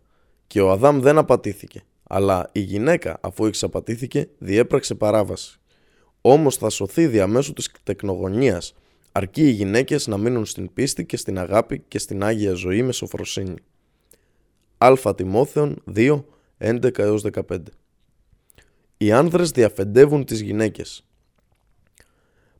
Και 0.50 0.60
ο 0.60 0.70
Αδάμ 0.70 1.00
δεν 1.00 1.18
απατήθηκε, 1.18 1.82
αλλά 2.02 2.48
η 2.52 2.60
γυναίκα, 2.60 3.18
αφού 3.20 3.44
εξαπατήθηκε, 3.44 4.28
διέπραξε 4.38 4.94
παράβαση. 4.94 5.60
Όμως 6.20 6.56
θα 6.56 6.70
σωθεί 6.70 7.06
διαμέσου 7.06 7.52
της 7.52 7.70
τεκνογωνίας, 7.82 8.74
αρκεί 9.12 9.42
οι 9.42 9.50
γυναίκες 9.50 10.06
να 10.06 10.16
μείνουν 10.16 10.44
στην 10.44 10.72
πίστη 10.72 11.04
και 11.04 11.16
στην 11.16 11.38
αγάπη 11.38 11.84
και 11.88 11.98
στην 11.98 12.24
άγια 12.24 12.52
ζωή 12.52 12.82
με 12.82 12.92
σοφροσύνη. 12.92 13.54
Α 14.78 15.14
Τιμόθεων 15.16 15.82
2, 15.94 16.24
11 16.58 17.18
15 17.48 17.58
οι 18.96 19.12
άνδρες 19.12 19.50
διαφεντεύουν 19.50 20.24
τις 20.24 20.40
γυναίκες. 20.40 21.06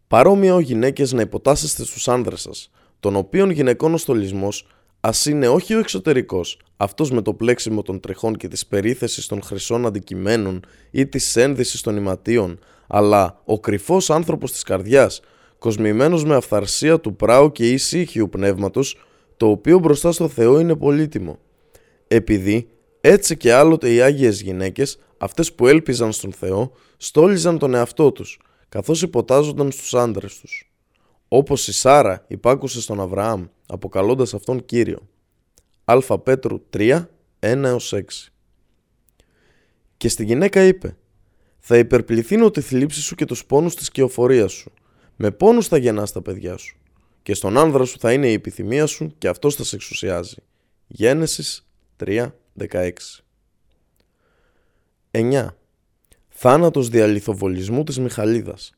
Παρόμοια 0.09 0.55
ο 0.55 0.61
γυναίκες 0.61 1.12
να 1.12 1.20
υποτάσσεστε 1.20 1.84
στους 1.84 2.09
άνδρες 2.09 2.41
σας, 2.41 2.70
των 3.01 3.16
οποίων 3.16 3.51
γυναικών 3.51 3.95
ο 3.95 3.97
στολισμός 3.97 4.66
ας 5.01 5.26
είναι 5.26 5.48
όχι 5.48 5.74
ο 5.74 5.78
εξωτερικός, 5.78 6.59
αυτός 6.76 7.11
με 7.11 7.22
το 7.22 7.34
πλέξιμο 7.34 7.82
των 7.82 8.01
τρεχών 8.01 8.36
και 8.36 8.48
της 8.48 8.66
περίθεσης 8.66 9.26
των 9.26 9.42
χρυσών 9.42 9.86
αντικειμένων 9.86 10.64
ή 10.90 11.07
της 11.07 11.36
ένδυσης 11.36 11.80
των 11.80 11.96
ηματίων, 11.96 12.59
αλλά 12.86 13.40
ο 13.44 13.61
κρυφός 13.61 14.11
άνθρωπος 14.11 14.53
της 14.53 14.62
καρδιάς, 14.62 15.20
κοσμημένος 15.59 16.24
με 16.24 16.34
αυθαρσία 16.34 17.01
του 17.01 17.16
πράου 17.16 17.53
και 17.53 17.70
ησύχιου 17.70 18.28
πνεύματος, 18.28 18.96
το 19.36 19.46
οποίο 19.46 19.78
μπροστά 19.78 20.12
στο 20.12 20.28
Θεό 20.28 20.61
είναι 20.61 20.76
πολύτιμο. 20.76 21.38
Επειδή 22.09 22.68
έτσι 23.01 23.36
και 23.36 23.53
άλλοτε 23.53 23.94
οι 23.94 24.01
Άγιες 24.01 24.40
γυναίκες 24.42 24.98
αυτές 25.18 25.53
που 25.53 25.66
έλπιζαν 25.66 26.12
στον 26.12 26.32
Θεό 26.32 26.72
στόλιζαν 26.96 27.59
τον 27.59 27.74
εαυτό 27.74 28.12
τους, 28.12 28.38
καθώς 28.68 29.03
υποτάζονταν 29.03 29.70
στους 29.70 29.94
άντρες 29.94 30.38
τους. 30.38 30.70
Όπως 31.33 31.68
η 31.68 31.72
Σάρα 31.72 32.24
υπάκουσε 32.28 32.81
στον 32.81 33.01
Αβραάμ, 33.01 33.47
αποκαλώντας 33.66 34.35
αυτόν 34.35 34.64
Κύριο. 34.64 35.09
Α 35.85 36.18
Πέτρου 36.18 36.61
3, 36.70 37.09
1-6 37.41 37.76
Και 39.97 40.09
στη 40.09 40.24
γυναίκα 40.24 40.64
είπε 40.64 40.97
«Θα 41.59 41.78
υπερπληθύνω 41.78 42.51
τη 42.51 42.61
θλίψη 42.61 43.01
σου 43.01 43.14
και 43.14 43.24
τους 43.24 43.45
πόνους 43.47 43.74
της 43.74 43.91
κεοφορίας 43.91 44.53
σου. 44.53 44.72
Με 45.16 45.31
πόνους 45.31 45.66
θα 45.68 45.76
γεννάς 45.76 46.12
τα 46.12 46.22
παιδιά 46.22 46.57
σου. 46.57 46.76
Και 47.22 47.35
στον 47.35 47.59
άνδρα 47.59 47.85
σου 47.85 47.99
θα 47.99 48.12
είναι 48.12 48.28
η 48.28 48.33
επιθυμία 48.33 48.87
σου 48.87 49.14
και 49.18 49.28
αυτός 49.28 49.55
θα 49.55 49.64
σε 49.64 49.76
εξουσιάζει». 49.76 50.37
Γένεσης 50.87 51.68
3, 51.97 52.35
16 52.55 53.24
9. 55.11 55.47
Θάνατος 56.28 56.89
διαλυθοβολισμού 56.89 57.85
της 57.85 57.99
Μιχαλίδας 57.99 58.72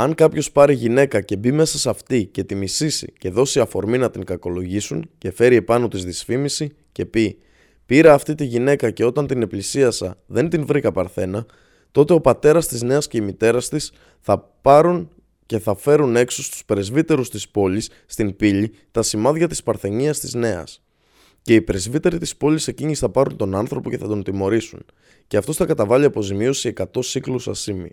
Αν 0.00 0.14
κάποιος 0.14 0.52
πάρει 0.52 0.74
γυναίκα 0.74 1.20
και 1.20 1.36
μπει 1.36 1.52
μέσα 1.52 1.78
σε 1.78 1.90
αυτή 1.90 2.26
και 2.26 2.44
τη 2.44 2.54
μισήσει 2.54 3.12
και 3.18 3.30
δώσει 3.30 3.60
αφορμή 3.60 3.98
να 3.98 4.10
την 4.10 4.24
κακολογήσουν 4.24 5.10
και 5.18 5.30
φέρει 5.30 5.56
επάνω 5.56 5.88
της 5.88 6.04
δυσφήμιση 6.04 6.72
και 6.92 7.06
πει 7.06 7.38
Πήρα 7.86 8.14
αυτή 8.14 8.34
τη 8.34 8.44
γυναίκα 8.44 8.90
και 8.90 9.04
όταν 9.04 9.26
την 9.26 9.42
επλησίασα 9.42 10.18
δεν 10.26 10.48
την 10.48 10.66
βρήκα 10.66 10.92
παρθένα, 10.92 11.46
τότε 11.92 12.12
ο 12.12 12.20
πατέρας 12.20 12.68
της 12.68 12.82
νέας 12.82 13.06
και 13.06 13.16
η 13.16 13.20
μητέρας 13.20 13.68
της 13.68 13.92
θα 14.20 14.38
πάρουν 14.62 15.10
και 15.46 15.58
θα 15.58 15.76
φέρουν 15.76 16.16
έξω 16.16 16.42
στους 16.42 16.64
πρεσβύτερους 16.64 17.30
της 17.30 17.48
πόλης, 17.48 17.90
στην 18.06 18.36
πύλη, 18.36 18.72
τα 18.90 19.02
σημάδια 19.02 19.48
της 19.48 19.62
παρθενίας 19.62 20.18
της 20.18 20.34
νέας. 20.34 20.82
Και 21.42 21.54
οι 21.54 21.60
πρεσβύτεροι 21.60 22.18
της 22.18 22.36
πόλης 22.36 22.68
εκείνης 22.68 22.98
θα 22.98 23.08
πάρουν 23.08 23.36
τον 23.36 23.54
άνθρωπο 23.54 23.90
και 23.90 23.98
θα 23.98 24.06
τον 24.06 24.22
τιμωρήσουν, 24.22 24.84
και 25.26 25.36
αυτός 25.36 25.56
θα 25.56 25.66
καταβάλει 25.66 26.04
αποζημίωση 26.04 26.68
100 26.68 27.02
σύκλους 27.02 27.48
ασήμι. 27.48 27.90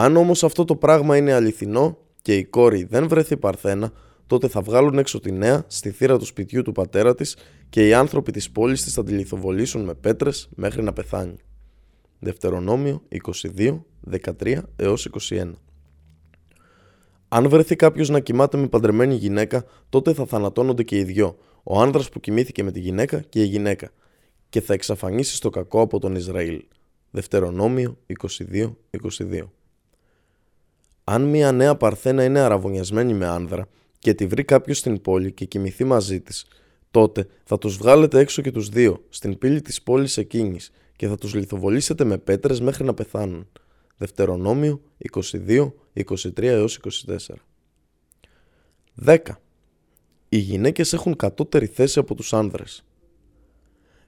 Αν 0.00 0.16
όμως 0.16 0.44
αυτό 0.44 0.64
το 0.64 0.76
πράγμα 0.76 1.16
είναι 1.16 1.32
αληθινό 1.32 1.98
και 2.22 2.36
η 2.36 2.44
κόρη 2.44 2.84
δεν 2.84 3.08
βρεθεί 3.08 3.36
παρθένα, 3.36 3.92
τότε 4.26 4.48
θα 4.48 4.60
βγάλουν 4.60 4.98
έξω 4.98 5.20
τη 5.20 5.32
νέα 5.32 5.64
στη 5.66 5.90
θύρα 5.90 6.18
του 6.18 6.24
σπιτιού 6.24 6.62
του 6.62 6.72
πατέρα 6.72 7.14
της 7.14 7.36
και 7.68 7.86
οι 7.86 7.94
άνθρωποι 7.94 8.32
της 8.32 8.50
πόλης 8.50 8.82
της 8.82 8.92
θα 8.92 9.04
τη 9.04 9.12
λιθοβολήσουν 9.12 9.84
με 9.84 9.94
πέτρες 9.94 10.48
μέχρι 10.54 10.82
να 10.82 10.92
πεθάνει. 10.92 11.36
Δευτερονόμιο 12.18 13.02
22, 13.56 13.80
13 14.40 14.58
έως 14.76 15.08
21 15.28 15.52
Αν 17.28 17.48
βρεθεί 17.48 17.76
κάποιος 17.76 18.08
να 18.08 18.20
κοιμάται 18.20 18.56
με 18.56 18.66
παντρεμένη 18.66 19.14
γυναίκα, 19.14 19.64
τότε 19.88 20.12
θα 20.12 20.26
θανατώνονται 20.26 20.82
και 20.82 20.98
οι 20.98 21.04
δυο, 21.04 21.36
ο 21.62 21.80
άνδρας 21.80 22.08
που 22.08 22.20
κοιμήθηκε 22.20 22.62
με 22.62 22.70
τη 22.70 22.80
γυναίκα 22.80 23.20
και 23.20 23.42
η 23.42 23.46
γυναίκα, 23.46 23.90
και 24.48 24.60
θα 24.60 24.72
εξαφανίσει 24.72 25.34
στο 25.34 25.50
κακό 25.50 25.80
από 25.80 25.98
τον 25.98 26.14
Ισραήλ. 26.14 26.64
Δευτερονόμιο 27.10 27.98
22, 28.50 28.74
22 29.02 29.57
Αν 31.10 31.22
μια 31.22 31.52
νέα 31.52 31.76
παρθένα 31.76 32.24
είναι 32.24 32.40
αραβωνιασμένη 32.40 33.14
με 33.14 33.26
άνδρα 33.26 33.68
και 33.98 34.14
τη 34.14 34.26
βρει 34.26 34.44
κάποιος 34.44 34.78
στην 34.78 35.00
πόλη 35.00 35.32
και 35.32 35.44
κοιμηθεί 35.44 35.84
μαζί 35.84 36.20
της, 36.20 36.46
τότε 36.90 37.26
θα 37.44 37.58
τους 37.58 37.76
βγάλετε 37.76 38.18
έξω 38.18 38.42
και 38.42 38.50
τους 38.50 38.68
δύο, 38.68 39.04
στην 39.08 39.38
πύλη 39.38 39.60
της 39.60 39.82
πόλης 39.82 40.16
εκείνης, 40.16 40.70
και 40.96 41.08
θα 41.08 41.16
τους 41.16 41.34
λιθοβολήσετε 41.34 42.04
με 42.04 42.18
πέτρες 42.18 42.60
μέχρι 42.60 42.84
να 42.84 42.94
πεθάνουν. 42.94 43.48
Δευτερονόμιο 43.96 44.80
22, 44.98 45.74
23 45.92 46.42
έως 46.42 46.76
24. 46.76 47.34
10. 48.94 49.18
Οι 50.28 50.38
γυναίκες 50.38 50.92
έχουν 50.92 51.16
κατώτερη 51.16 51.66
θέση 51.66 51.98
από 51.98 52.14
τους 52.14 52.32
άνδρες. 52.32 52.84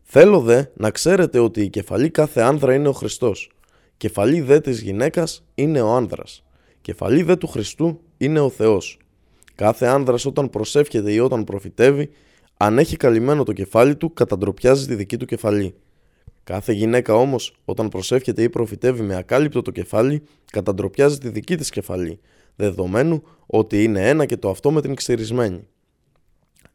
Θέλω 0.02 0.40
δε 0.40 0.64
να 0.74 0.90
ξέρετε 0.90 1.38
ότι 1.38 1.62
η 1.62 1.68
κεφαλή 1.68 2.10
κάθε 2.10 2.40
άνδρα 2.40 2.74
είναι 2.74 2.88
ο 2.88 2.92
Χριστός. 2.92 3.50
Κεφαλή 3.96 4.40
δε 4.40 4.60
της 4.60 4.80
γυναίκας 4.80 5.44
είναι 5.54 5.80
ο 5.80 5.88
άνδρας. 5.88 6.44
Κεφαλή 6.80 7.22
δε 7.22 7.36
του 7.36 7.46
Χριστού 7.46 8.00
είναι 8.16 8.40
ο 8.40 8.48
Θεός. 8.48 8.98
Κάθε 9.54 9.86
άνδρας 9.86 10.24
όταν 10.24 10.50
προσεύχεται 10.50 11.12
ή 11.12 11.18
όταν 11.18 11.44
προφητεύει, 11.44 12.10
αν 12.56 12.78
έχει 12.78 12.96
καλυμμένο 12.96 13.42
το 13.44 13.52
κεφάλι 13.52 13.96
του, 13.96 14.12
καταντροπιάζει 14.12 14.86
τη 14.86 14.94
δική 14.94 15.16
του 15.16 15.24
κεφαλή. 15.24 15.74
Κάθε 16.44 16.72
γυναίκα 16.72 17.14
όμως, 17.14 17.56
όταν 17.64 17.88
προσεύχεται 17.88 18.42
ή 18.42 18.48
προφητεύει 18.48 19.02
με 19.02 19.16
ακάλυπτο 19.16 19.62
το 19.62 19.70
κεφάλι, 19.70 20.22
καταντροπιάζει 20.52 21.18
τη 21.18 21.28
δική 21.28 21.56
της 21.56 21.70
κεφαλή, 21.70 22.20
δεδομένου 22.56 23.22
ότι 23.46 23.82
είναι 23.82 24.08
ένα 24.08 24.24
και 24.24 24.36
το 24.36 24.50
αυτό 24.50 24.70
με 24.70 24.80
την 24.80 24.94
ξυρισμένη. 24.94 25.68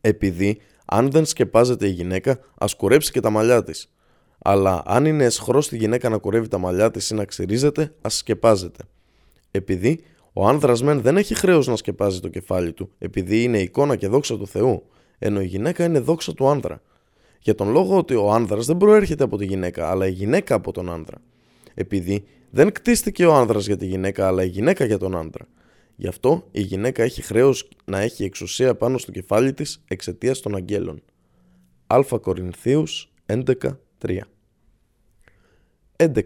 Επειδή, 0.01 0.57
αν 0.85 1.11
δεν 1.11 1.25
σκεπάζεται 1.25 1.87
η 1.87 1.91
γυναίκα, 1.91 2.39
ας 2.57 2.75
κουρέψει 2.75 3.11
και 3.11 3.19
τα 3.19 3.29
μαλλιά 3.29 3.63
της. 3.63 3.91
Αλλά 4.39 4.81
αν 4.85 5.05
είναι 5.05 5.23
εσχρός 5.23 5.65
στη 5.65 5.77
γυναίκα 5.77 6.09
να 6.09 6.17
κουρεύει 6.17 6.47
τα 6.47 6.57
μαλλιά 6.57 6.91
της 6.91 7.09
ή 7.09 7.15
να 7.15 7.25
ξυρίζεται, 7.25 7.93
ας 8.01 8.17
σκεπάζεται. 8.17 8.83
Επειδή 9.55 10.03
ο 10.33 10.47
άνδρας 10.47 10.83
μεν 10.83 11.01
δεν 11.01 11.17
έχει 11.17 11.35
χρέος 11.35 11.67
να 11.67 11.75
σκεπάζει 11.75 12.19
το 12.19 12.27
κεφάλι 12.27 12.73
του, 12.73 12.91
επειδή 12.97 13.43
είναι 13.43 13.59
εικόνα 13.59 13.95
και 13.95 14.07
δόξα 14.07 14.37
του 14.37 14.47
Θεού, 14.47 14.83
ενώ 15.17 15.41
η 15.41 15.45
γυναίκα 15.45 15.85
είναι 15.85 15.99
δόξα 15.99 16.33
του 16.33 16.47
άνδρα. 16.47 16.81
Για 17.39 17.55
τον 17.55 17.71
λόγο 17.71 17.97
ότι 17.97 18.15
ο 18.15 18.31
άνδρας 18.31 18.65
δεν 18.65 18.77
προέρχεται 18.77 19.23
από 19.23 19.37
τη 19.37 19.45
γυναίκα, 19.45 19.89
αλλά 19.89 20.07
η 20.07 20.11
γυναίκα 20.11 20.55
από 20.55 20.71
τον 20.71 20.89
άνδρα. 20.89 21.17
Επειδή 21.73 22.23
δεν 22.49 22.71
κτίστηκε 22.71 23.25
ο 23.25 23.33
άνδρας 23.33 23.65
για 23.65 23.77
τη 23.77 23.85
γυναίκα, 23.85 24.27
αλλά 24.27 24.43
η 24.43 24.47
γυναίκα 24.47 24.85
για 24.85 24.97
τον 24.97 25.15
άνδρα. 25.15 25.47
Γι' 25.95 26.07
αυτό 26.07 26.47
η 26.51 26.61
γυναίκα 26.61 27.03
έχει 27.03 27.21
χρέος 27.21 27.69
να 27.85 27.99
έχει 27.99 28.23
εξουσία 28.23 28.75
πάνω 28.75 28.97
στο 28.97 29.11
κεφάλι 29.11 29.53
της 29.53 29.83
εξαιτίας 29.87 30.39
των 30.39 30.55
αγγέλων. 30.55 31.01
Α 31.87 31.99
Κορινθίους 32.21 33.11
11.3 33.25 34.19
11. 35.97 36.21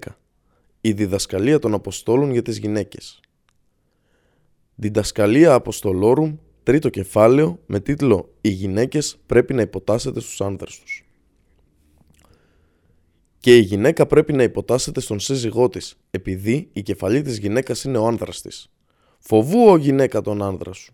Η 0.82 0.92
διδασκαλία 0.92 1.60
των 1.60 1.74
Αποστόλων 1.74 2.32
για 2.32 2.42
τις 2.42 2.58
γυναίκες 2.58 3.20
Διδασκαλία 4.76 5.54
Αποστολόρουμ, 5.54 6.36
τρίτο 6.64 6.90
κεφάλαιο, 6.90 7.60
με 7.66 7.80
τίτλο 7.80 8.34
«Οι 8.42 8.50
γυναίκες 8.50 9.18
πρέπει 9.26 9.54
να 9.54 9.62
υποτάσσεται 9.62 10.20
στους 10.20 10.42
άνδρες 10.42 10.80
τους». 10.80 11.06
Και 13.40 13.58
η 13.58 13.60
γυναίκα 13.60 14.06
πρέπει 14.06 14.34
να 14.34 14.44
υποτάσσεται 14.44 15.00
στον 15.00 15.20
σύζυγό 15.20 15.70
της, 15.70 15.96
επειδή 16.12 16.70
η 16.74 16.82
κεφαλή 16.82 17.22
της 17.22 17.38
γυναίκας 17.38 17.84
είναι 17.84 17.98
ο 17.98 18.06
άνδρας 18.06 18.42
της. 18.42 18.72
Φοβού 19.20 19.70
ο 19.70 19.78
γυναίκα 19.78 20.22
τον 20.22 20.42
άνδρα 20.42 20.74
σου, 20.74 20.94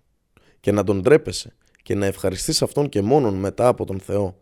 και 0.60 0.72
να 0.72 0.84
τον 0.84 1.02
τρέπεσαι, 1.02 1.56
και 1.84 1.96
να 1.96 2.06
ευχαριστείς 2.06 2.62
αυτόν 2.62 2.90
και 2.90 3.02
μόνον 3.02 3.34
μετά 3.34 3.68
από 3.68 3.86
τον 3.86 4.00
Θεό. 4.00 4.40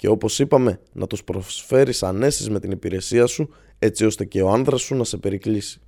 Και 0.00 0.08
όπως 0.08 0.38
είπαμε, 0.38 0.80
να 0.92 1.06
τους 1.06 1.24
προσφέρεις 1.24 2.02
ανέσεις 2.02 2.50
με 2.50 2.60
την 2.60 2.70
υπηρεσία 2.70 3.26
σου, 3.26 3.48
έτσι 3.78 4.04
ώστε 4.04 4.24
και 4.24 4.42
ο 4.42 4.50
άνδρας 4.50 4.80
σου 4.80 4.94
να 4.94 5.04
σε 5.04 5.16
περικλείσει. 5.16 5.80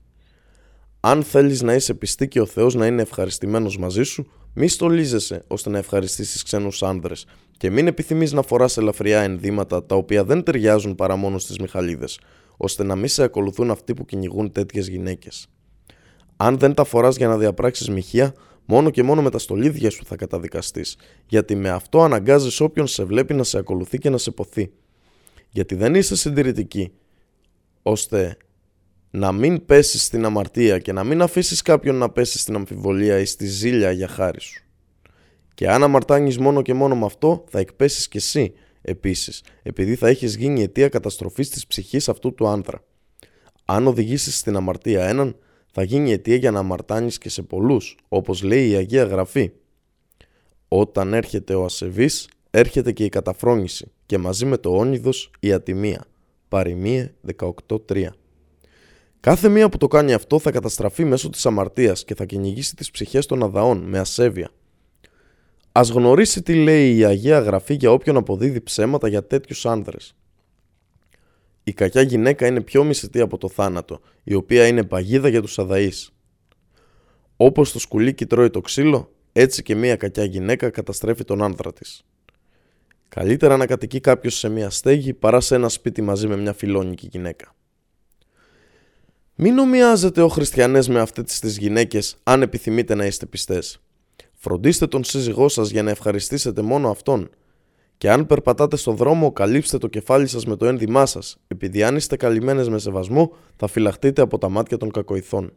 Αν 1.00 1.22
θέλεις 1.22 1.62
να 1.62 1.74
είσαι 1.74 1.94
πιστή 1.94 2.28
και 2.28 2.40
ο 2.40 2.46
Θεός 2.46 2.74
να 2.74 2.86
είναι 2.86 3.02
ευχαριστημένος 3.02 3.78
μαζί 3.78 4.02
σου, 4.02 4.30
μη 4.54 4.68
στολίζεσαι 4.68 5.44
ώστε 5.46 5.70
να 5.70 5.78
ευχαριστήσει 5.78 6.44
ξένους 6.44 6.82
άνδρες 6.82 7.26
και 7.56 7.70
μην 7.70 7.86
επιθυμείς 7.86 8.32
να 8.32 8.42
φοράς 8.42 8.76
ελαφριά 8.76 9.20
ενδύματα 9.20 9.84
τα 9.84 9.94
οποία 9.94 10.24
δεν 10.24 10.42
ταιριάζουν 10.42 10.94
παρά 10.94 11.16
μόνο 11.16 11.38
στις 11.38 11.58
Μιχαλίδες, 11.58 12.20
ώστε 12.56 12.84
να 12.84 12.96
μην 12.96 13.08
σε 13.08 13.22
ακολουθούν 13.22 13.70
αυτοί 13.70 13.94
που 13.94 14.04
κυνηγούν 14.04 14.52
τέτοιες 14.52 14.88
γυναίκες. 14.88 15.48
Αν 16.36 16.58
δεν 16.58 16.74
τα 16.74 16.84
φοράς 16.84 17.16
για 17.16 17.28
να 17.28 17.38
διαπράξεις 17.38 17.88
μοιχεία, 17.88 18.34
μόνο 18.64 18.90
και 18.90 19.02
μόνο 19.02 19.22
με 19.22 19.30
τα 19.30 19.38
στολίδια 19.38 19.90
σου 19.90 20.04
θα 20.04 20.16
καταδικαστείς, 20.16 20.96
γιατί 21.26 21.54
με 21.54 21.70
αυτό 21.70 22.02
αναγκάζεις 22.02 22.60
όποιον 22.60 22.86
σε 22.86 23.04
βλέπει 23.04 23.34
να 23.34 23.42
σε 23.42 23.58
ακολουθεί 23.58 23.98
και 23.98 24.10
να 24.10 24.18
σε 24.18 24.30
ποθεί. 24.30 24.72
Γιατί 25.50 25.74
δεν 25.74 25.94
είσαι 25.94 26.16
συντηρητική, 26.16 26.92
ώστε 27.82 28.36
να 29.10 29.32
μην 29.32 29.64
πέσεις 29.64 30.04
στην 30.04 30.24
αμαρτία 30.24 30.78
και 30.78 30.92
να 30.92 31.04
μην 31.04 31.22
αφήσεις 31.22 31.62
κάποιον 31.62 31.96
να 31.96 32.10
πέσει 32.10 32.38
στην 32.38 32.54
αμφιβολία 32.54 33.18
ή 33.18 33.24
στη 33.24 33.46
ζήλια 33.46 33.90
για 33.90 34.08
χάρη 34.08 34.40
σου. 34.40 34.64
Και 35.54 35.68
αν 35.68 35.82
αμαρτάνεις 35.82 36.38
μόνο 36.38 36.62
και 36.62 36.74
μόνο 36.74 36.96
με 36.96 37.04
αυτό, 37.04 37.44
θα 37.48 37.58
εκπέσεις 37.58 38.08
κι 38.08 38.16
εσύ 38.16 38.52
επίσης, 38.82 39.42
επειδή 39.62 39.94
θα 39.94 40.08
έχεις 40.08 40.36
γίνει 40.36 40.62
αιτία 40.62 40.88
καταστροφής 40.88 41.50
της 41.50 41.66
ψυχής 41.66 42.08
αυτού 42.08 42.34
του 42.34 42.46
άνθρα. 42.46 42.84
Αν 43.64 43.86
οδηγήσεις 43.86 44.38
στην 44.38 44.56
αμαρτία 44.56 45.08
έναν, 45.08 45.36
θα 45.74 45.82
γίνει 45.82 46.12
αιτία 46.12 46.36
για 46.36 46.50
να 46.50 46.58
αμαρτάνεις 46.58 47.18
και 47.18 47.28
σε 47.28 47.42
πολλούς, 47.42 47.96
όπως 48.08 48.42
λέει 48.42 48.68
η 48.68 48.74
Αγία 48.74 49.04
Γραφή. 49.04 49.50
Όταν 50.68 51.14
έρχεται 51.14 51.54
ο 51.54 51.64
ασεβής, 51.64 52.28
έρχεται 52.50 52.92
και 52.92 53.04
η 53.04 53.08
καταφρόνηση 53.08 53.90
και 54.06 54.18
μαζί 54.18 54.44
με 54.44 54.56
το 54.56 54.76
όνειδος 54.76 55.30
η 55.40 55.52
ατιμία. 55.52 56.04
Παριμίε 56.48 57.12
18.3 57.38 58.06
Κάθε 59.20 59.48
μία 59.48 59.68
που 59.68 59.76
το 59.76 59.88
κάνει 59.88 60.12
αυτό 60.12 60.38
θα 60.38 60.50
καταστραφεί 60.50 61.04
μέσω 61.04 61.30
της 61.30 61.46
αμαρτίας 61.46 62.04
και 62.04 62.14
θα 62.14 62.24
κυνηγήσει 62.24 62.76
τις 62.76 62.90
ψυχές 62.90 63.26
των 63.26 63.42
αδαών 63.42 63.78
με 63.78 63.98
ασέβεια. 63.98 64.50
Ας 65.72 65.90
γνωρίσει 65.90 66.42
τι 66.42 66.54
λέει 66.54 66.96
η 66.96 67.04
Αγία 67.04 67.38
Γραφή 67.38 67.74
για 67.74 67.90
όποιον 67.90 68.16
αποδίδει 68.16 68.60
ψέματα 68.60 69.08
για 69.08 69.26
τέτοιους 69.26 69.66
άνδρες. 69.66 70.14
Η 71.64 71.72
κακιά 71.72 72.02
γυναίκα 72.02 72.46
είναι 72.46 72.60
πιο 72.60 72.84
μισητή 72.84 73.20
από 73.20 73.38
το 73.38 73.48
θάνατο, 73.48 74.00
η 74.22 74.34
οποία 74.34 74.66
είναι 74.66 74.84
παγίδα 74.84 75.28
για 75.28 75.42
τους 75.42 75.58
αδαείς. 75.58 76.10
Όπως 77.36 77.72
το 77.72 77.78
σκουλίκι 77.78 78.26
τρώει 78.26 78.50
το 78.50 78.60
ξύλο, 78.60 79.12
έτσι 79.32 79.62
και 79.62 79.74
μία 79.74 79.96
κακιά 79.96 80.24
γυναίκα 80.24 80.70
καταστρέφει 80.70 81.24
τον 81.24 81.42
άνδρα 81.42 81.72
της. 81.72 82.04
Καλύτερα 83.08 83.56
να 83.56 83.66
κατοικεί 83.66 84.00
κάποιος 84.00 84.38
σε 84.38 84.48
μία 84.48 84.70
στέγη 84.70 85.14
παρά 85.14 85.40
σε 85.40 85.54
ένα 85.54 85.68
σπίτι 85.68 86.02
μαζί 86.02 86.26
με 86.26 86.36
μια 86.36 86.52
φιλόνικη 86.52 87.08
γυναίκα. 87.12 87.54
Μην 89.34 89.58
ομοιάζετε 89.58 90.22
ο 90.22 90.28
χριστιανές 90.28 90.88
με 90.88 91.00
αυτές 91.00 91.38
τις 91.38 91.58
γυναίκες 91.58 92.16
αν 92.22 92.42
επιθυμείτε 92.42 92.94
να 92.94 93.06
είστε 93.06 93.26
πιστές. 93.26 93.80
Φροντίστε 94.32 94.86
τον 94.86 95.04
σύζυγό 95.04 95.48
σας 95.48 95.70
για 95.70 95.82
να 95.82 95.90
ευχαριστήσετε 95.90 96.62
μόνο 96.62 96.90
αυτόν. 96.90 97.30
Και 98.02 98.10
αν 98.10 98.26
περπατάτε 98.26 98.76
στον 98.76 98.96
δρόμο, 98.96 99.32
καλύψτε 99.32 99.78
το 99.78 99.88
κεφάλι 99.88 100.26
σας 100.26 100.46
με 100.46 100.56
το 100.56 100.66
ένδυμά 100.66 101.06
σας, 101.06 101.36
επειδή 101.48 101.82
αν 101.82 101.96
είστε 101.96 102.16
καλυμμένες 102.16 102.68
με 102.68 102.78
σεβασμό, 102.78 103.32
θα 103.56 103.66
φυλαχτείτε 103.66 104.22
από 104.22 104.38
τα 104.38 104.48
μάτια 104.48 104.76
των 104.76 104.90
κακοηθών. 104.90 105.52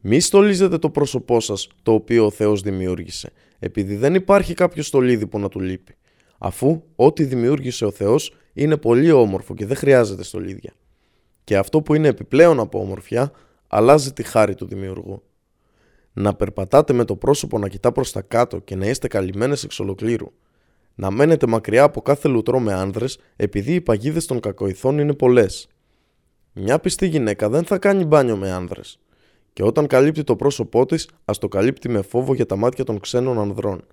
Μη 0.00 0.20
στολίζετε 0.20 0.78
το 0.78 0.90
πρόσωπό 0.90 1.40
σας, 1.40 1.68
το 1.82 1.92
οποίο 1.92 2.26
ο 2.26 2.30
Θεός 2.30 2.60
δημιούργησε, 2.60 3.32
επειδή 3.58 3.96
δεν 3.96 4.14
υπάρχει 4.14 4.54
κάποιο 4.54 4.82
στολίδι 4.82 5.26
που 5.26 5.38
να 5.38 5.48
του 5.48 5.60
λείπει. 5.60 5.96
Αφού 6.38 6.82
ό,τι 6.96 7.24
δημιούργησε 7.24 7.84
ο 7.84 7.90
Θεός 7.90 8.34
είναι 8.52 8.76
πολύ 8.76 9.10
όμορφο 9.10 9.54
και 9.54 9.66
δεν 9.66 9.76
χρειάζεται 9.76 10.24
στολίδια 10.24 10.72
και 11.44 11.56
αυτό 11.56 11.82
που 11.82 11.94
είναι 11.94 12.08
επιπλέον 12.08 12.60
από 12.60 12.80
ομορφιά 12.80 13.32
αλλάζει 13.66 14.12
τη 14.12 14.22
χάρη 14.22 14.54
του 14.54 14.66
δημιουργού. 14.66 15.22
Να 16.12 16.34
περπατάτε 16.34 16.92
με 16.92 17.04
το 17.04 17.16
πρόσωπο 17.16 17.58
να 17.58 17.68
κοιτά 17.68 17.92
προς 17.92 18.12
τα 18.12 18.22
κάτω 18.22 18.58
και 18.58 18.76
να 18.76 18.86
είστε 18.86 19.08
καλυμμένες 19.08 19.64
εξ 19.64 19.80
ολοκλήρου. 19.80 20.32
Να 20.98 21.10
μένετε 21.10 21.46
μακριά 21.46 21.82
από 21.82 22.00
κάθε 22.00 22.28
λουτρό 22.28 22.60
με 22.60 22.72
άνδρες 22.72 23.18
επειδή 23.36 23.74
οι 23.74 23.80
παγίδες 23.80 24.26
των 24.26 24.40
κακοηθών 24.40 24.98
είναι 24.98 25.14
πολλές. 25.14 25.68
Μια 26.52 26.78
πιστή 26.78 27.06
γυναίκα 27.06 27.48
δεν 27.48 27.64
θα 27.64 27.78
κάνει 27.78 28.04
μπάνιο 28.04 28.36
με 28.36 28.50
άνδρες. 28.50 28.98
Και 29.52 29.62
όταν 29.62 29.86
καλύπτει 29.86 30.24
το 30.24 30.36
πρόσωπό 30.36 30.86
της, 30.86 31.08
ας 31.24 31.38
το 31.38 31.48
καλύπτει 31.48 31.88
με 31.88 32.02
φόβο 32.02 32.34
για 32.34 32.46
τα 32.46 32.56
μάτια 32.56 32.84
των 32.84 33.00
ξένων 33.00 33.38
ανδρών. 33.38 33.84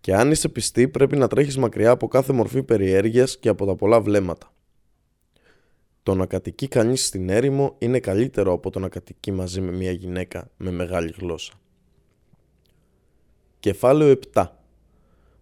Και 0.00 0.14
αν 0.14 0.30
είσαι 0.30 0.48
πιστή 0.48 0.88
πρέπει 0.88 1.16
να 1.16 1.28
τρέχεις 1.28 1.56
μακριά 1.56 1.90
από 1.90 2.08
κάθε 2.08 2.32
μορφή 2.32 2.62
περιέργειας 2.62 3.38
και 3.38 3.48
από 3.48 3.66
τα 3.66 3.74
πολλά 3.74 4.00
βλέμματα. 4.00 4.52
Το 6.02 6.14
να 6.14 6.26
κατοικεί 6.26 6.68
κανείς 6.68 7.06
στην 7.06 7.28
έρημο 7.28 7.74
είναι 7.78 8.00
καλύτερο 8.00 8.52
από 8.52 8.70
το 8.70 8.78
να 8.78 8.88
κατοικεί 8.88 9.32
μαζί 9.32 9.60
με 9.60 9.72
μια 9.72 9.90
γυναίκα 9.90 10.50
με 10.56 10.70
μεγάλη 10.70 11.14
γλώσσα. 11.18 11.52
Κεφάλαιο 13.60 14.18
7 14.32 14.59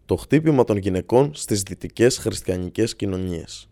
Το 0.09 0.17
χτύπημα 0.17 0.65
των 0.65 0.77
γυναικών 0.77 1.31
στις 1.35 1.63
δυτικές 1.63 2.19
χριστιανικές 2.19 2.97
κοινωνίες 2.97 3.69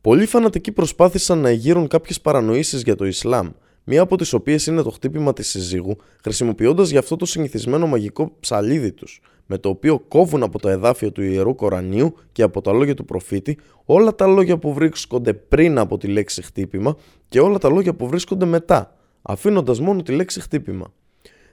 Πολλοί 0.00 0.26
φανατικοί 0.26 0.72
προσπάθησαν 0.72 1.38
να 1.38 1.48
εγείρουν 1.48 1.88
κάποιες 1.88 2.20
παρανοήσεις 2.20 2.82
για 2.82 2.94
το 2.94 3.06
Ισλάμ, 3.06 3.50
μία 3.84 4.02
από 4.02 4.16
τις 4.16 4.32
οποίες 4.32 4.66
είναι 4.66 4.82
το 4.82 4.90
χτύπημα 4.90 5.32
της 5.32 5.48
συζύγου, 5.48 5.96
χρησιμοποιώντας 6.22 6.90
γι' 6.90 6.96
αυτό 6.96 7.16
το 7.16 7.26
συνηθισμένο 7.26 7.86
μαγικό 7.86 8.36
ψαλίδι 8.40 8.92
τους, 8.92 9.20
με 9.46 9.58
το 9.58 9.68
οποίο 9.68 9.98
κόβουν 9.98 10.42
από 10.42 10.58
τα 10.58 10.70
εδάφια 10.70 11.12
του 11.12 11.22
Ιερού 11.22 11.54
Κορανίου 11.54 12.14
και 12.32 12.42
από 12.42 12.60
τα 12.60 12.72
λόγια 12.72 12.94
του 12.94 13.04
προφήτη 13.04 13.58
όλα 13.84 14.14
τα 14.14 14.26
λόγια 14.26 14.58
που 14.58 14.72
βρίσκονται 14.72 15.32
πριν 15.34 15.78
από 15.78 15.98
τη 15.98 16.06
λέξη 16.06 16.42
χτύπημα 16.42 16.96
και 17.28 17.40
όλα 17.40 17.58
τα 17.58 17.68
λόγια 17.68 17.94
που 17.94 18.08
βρίσκονται 18.08 18.44
μετά, 18.44 18.96
αφήνοντας 19.22 19.80
μόνο 19.80 20.02
τη 20.02 20.12
λέξη 20.12 20.40
χτύπημα. 20.40 20.92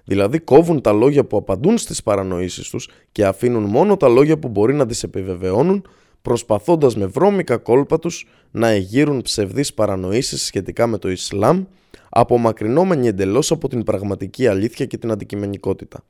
Δηλαδή 0.03 0.39
κόβουν 0.39 0.81
τα 0.81 0.91
λόγια 0.91 1.25
που 1.25 1.37
απαντούν 1.37 1.77
στις 1.77 2.03
παρανοήσεις 2.03 2.69
τους 2.69 2.89
και 3.11 3.25
αφήνουν 3.25 3.63
μόνο 3.63 3.97
τα 3.97 4.07
λόγια 4.07 4.37
που 4.37 4.47
μπορεί 4.47 4.73
να 4.73 4.85
τις 4.85 5.03
επιβεβαιώνουν 5.03 5.85
προσπαθώντας 6.21 6.95
με 6.95 7.05
βρώμικα 7.05 7.57
κόλπα 7.57 7.99
τους 7.99 8.27
να 8.51 8.67
εγείρουν 8.67 9.21
ψευδείς 9.21 9.73
παρανοήσεις 9.73 10.45
σχετικά 10.45 10.87
με 10.87 10.97
το 10.97 11.09
Ισλάμ 11.09 11.63
απομακρυνόμενοι 12.09 13.07
εντελώς 13.07 13.51
από 13.51 13.67
την 13.67 13.83
πραγματική 13.83 14.47
αλήθεια 14.47 14.85
και 14.85 14.97
την 14.97 15.11
αντικειμενικότητα. 15.11 16.03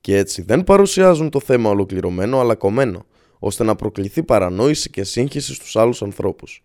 Και 0.00 0.16
έτσι 0.16 0.42
δεν 0.42 0.64
παρουσιάζουν 0.64 1.30
το 1.30 1.40
θέμα 1.40 1.70
ολοκληρωμένο 1.70 2.40
αλλά 2.40 2.54
κομμένο, 2.54 3.06
ώστε 3.38 3.64
να 3.64 3.74
προκληθεί 3.74 4.22
παρανόηση 4.22 4.90
και 4.90 5.04
σύγχυση 5.04 5.54
στους 5.54 5.76
άλλους 5.76 6.02
ανθρώπους. 6.02 6.64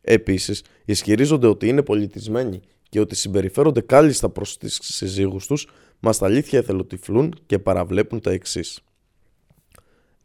Επίσης, 0.00 0.62
ισχυρίζονται 0.84 1.46
ότι 1.46 1.68
είναι 1.68 1.82
πολιτισμένοι 1.82 2.60
και 2.88 3.00
ότι 3.00 3.14
συμπεριφέρονται 3.14 3.80
κάλλιστα 3.80 4.28
προς 4.28 4.58
τις 4.58 4.78
συζύγους 4.82 5.46
τους, 5.46 5.68
μας 6.06 6.18
τα 6.18 6.26
αλήθεια 6.26 6.58
εθελοτυφλούν 6.58 7.34
και 7.46 7.58
παραβλέπουν 7.58 8.20
τα 8.20 8.30
εξής. 8.30 8.80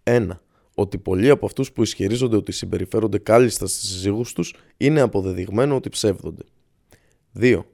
1. 0.04 0.28
Ότι 0.76 0.98
πολλοί 0.98 1.30
από 1.30 1.46
αυτούς 1.46 1.72
που 1.72 1.82
ισχυρίζονται 1.82 2.36
ότι 2.36 2.52
συμπεριφέρονται 2.52 3.18
κάλλιστα 3.18 3.68
στις 3.68 3.90
συζύγους 3.90 4.34
τους 4.34 4.56
είναι 4.78 5.02
αποδεδειγμένο 5.02 5.76
ότι 5.76 5.90
ψεύδονται. 5.90 6.44
2 7.40 7.66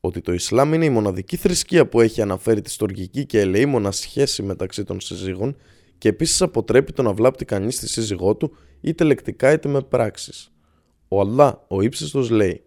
ότι 0.00 0.20
το 0.20 0.32
Ισλάμ 0.32 0.74
είναι 0.74 0.84
η 0.84 0.90
μοναδική 0.90 1.36
θρησκεία 1.36 1.88
που 1.88 2.00
έχει 2.00 2.22
αναφέρει 2.22 2.60
τη 2.60 2.70
στοργική 2.70 3.26
και 3.26 3.40
ελεήμονα 3.40 3.90
σχέση 3.90 4.42
μεταξύ 4.42 4.84
των 4.84 5.00
συζύγων 5.00 5.56
και 5.98 6.08
επίσης 6.08 6.42
αποτρέπει 6.42 6.92
το 6.92 7.02
να 7.02 7.12
βλάπτει 7.12 7.44
κανείς 7.44 7.78
τη 7.78 7.88
σύζυγό 7.88 8.36
του 8.36 8.56
είτε 8.80 9.04
λεκτικά 9.04 9.52
είτε 9.52 9.68
με 9.68 9.80
πράξεις. 9.80 10.52
Ο 11.08 11.20
Αλλά, 11.20 11.64
ο 11.68 11.82
ύψιστος 11.82 12.30
λέει 12.30 12.60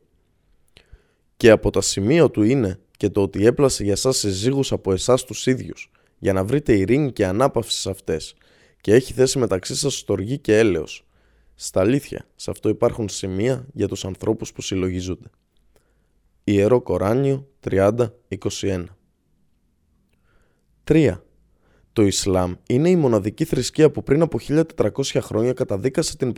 «Και 1.38 1.50
από 1.50 1.70
τα 1.70 1.82
σημεία 1.82 2.30
του 2.30 2.44
είναι 2.44 2.80
και 3.00 3.10
το 3.10 3.22
ότι 3.22 3.45
έπλασε 3.45 3.84
για 3.84 3.95
σας 3.95 4.18
συζύγους 4.18 4.72
από 4.72 4.91
εσάς 4.91 5.24
τους 5.24 5.45
ίδιους, 5.45 5.91
για 6.20 6.34
να 6.34 6.43
βρείτε 6.43 6.74
ειρήνη 6.74 7.12
και 7.12 7.26
ανάπαυση 7.26 7.80
σε 7.80 7.89
αυτές, 7.89 8.36
και 8.82 8.93
έχει 8.93 9.14
θέσει 9.14 9.39
μεταξύ 9.39 9.76
σας 9.76 9.97
στοργή 9.97 10.38
και 10.38 10.58
έλεος. 10.58 11.06
Στα 11.56 11.80
αλήθεια, 11.80 12.26
σε 12.36 12.52
αυτό 12.52 12.70
υπάρχουν 12.70 13.10
σημεία 13.10 13.68
για 13.74 13.88
τους 13.88 14.06
ανθρώπους 14.06 14.52
που 14.52 14.62
συλλογίζονται. 14.62 15.30
Ιερό 16.43 16.82
Κοράνιο 16.82 17.47
30-21 17.60 18.86
3. 20.84 21.24
Το 22.00 22.06
Ισλάμ 22.06 22.54
είναι 22.68 22.89
η 22.89 22.95
μοναδική 22.95 23.45
θρησκεία 23.45 23.91
που 23.91 24.04
πριν 24.04 24.22
από 24.22 24.39
1400 24.47 24.89
χρόνια 25.22 25.54
καταδίκασε 25.54 26.18
την, 26.18 26.34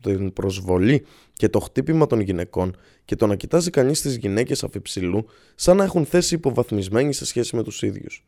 την 0.00 0.32
προσβολή 0.32 1.04
και 1.32 1.48
το 1.48 1.60
χτύπημα 1.60 2.06
των 2.06 2.20
γυναικών 2.20 2.76
και 3.04 3.16
το 3.16 3.26
να 3.26 3.36
κοιτάζει 3.36 3.70
κανείς 3.70 4.00
τις 4.00 4.16
γυναίκες 4.16 4.64
αφιψηλού 4.64 5.26
σαν 5.54 5.76
να 5.76 5.84
έχουν 5.84 6.04
θέση 6.04 6.34
υποβαθμισμένη 6.34 7.12
σε 7.12 7.26
σχέση 7.26 7.56
με 7.56 7.62
τους 7.62 7.82
ίδιους. 7.82 8.24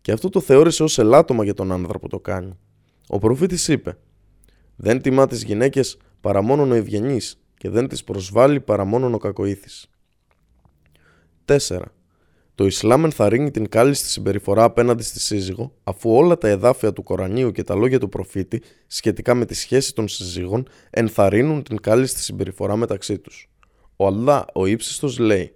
Και 0.00 0.12
αυτό 0.12 0.28
το 0.28 0.40
θεώρησε 0.40 0.82
ως 0.82 0.98
ελάττωμα 0.98 1.44
για 1.44 1.54
τον 1.54 1.72
άνδρα 1.72 1.98
που 1.98 2.08
το 2.08 2.20
κάνει. 2.20 2.58
Ο 3.08 3.18
προφήτης 3.18 3.68
είπε 3.68 3.96
«Δεν 4.76 5.02
τιμά 5.02 5.26
τις 5.26 5.42
γυναίκες 5.42 5.96
παρά 6.20 6.42
μόνον 6.42 6.70
ο 6.70 6.74
ευγενής 6.74 7.40
και 7.56 7.68
δεν 7.68 7.88
τις 7.88 8.04
προσβάλλει 8.04 8.60
παρά 8.60 8.84
μόνον 8.84 9.14
ο 9.14 9.18
κακοήθης». 9.18 9.86
4. 11.44 11.80
Το 12.58 12.66
Ισλάμ 12.66 13.04
ενθαρρύνει 13.04 13.50
την 13.50 13.68
κάλλιστη 13.68 14.08
συμπεριφορά 14.08 14.64
απέναντι 14.64 15.02
στη 15.02 15.20
σύζυγο, 15.20 15.74
αφού 15.84 16.14
όλα 16.14 16.38
τα 16.38 16.48
εδάφια 16.48 16.92
του 16.92 17.02
Κορανίου 17.02 17.52
και 17.52 17.62
τα 17.62 17.74
λόγια 17.74 17.98
του 17.98 18.08
προφήτη 18.08 18.62
σχετικά 18.86 19.34
με 19.34 19.44
τη 19.44 19.54
σχέση 19.54 19.94
των 19.94 20.08
συζύγων 20.08 20.68
ενθαρρύνουν 20.90 21.62
την 21.62 21.80
κάλλιστη 21.80 22.20
συμπεριφορά 22.20 22.76
μεταξύ 22.76 23.18
τους. 23.18 23.50
Ο 23.96 24.06
Αλλά, 24.06 24.44
ο 24.54 24.66
ύψιστος, 24.66 25.18
λέει: 25.18 25.52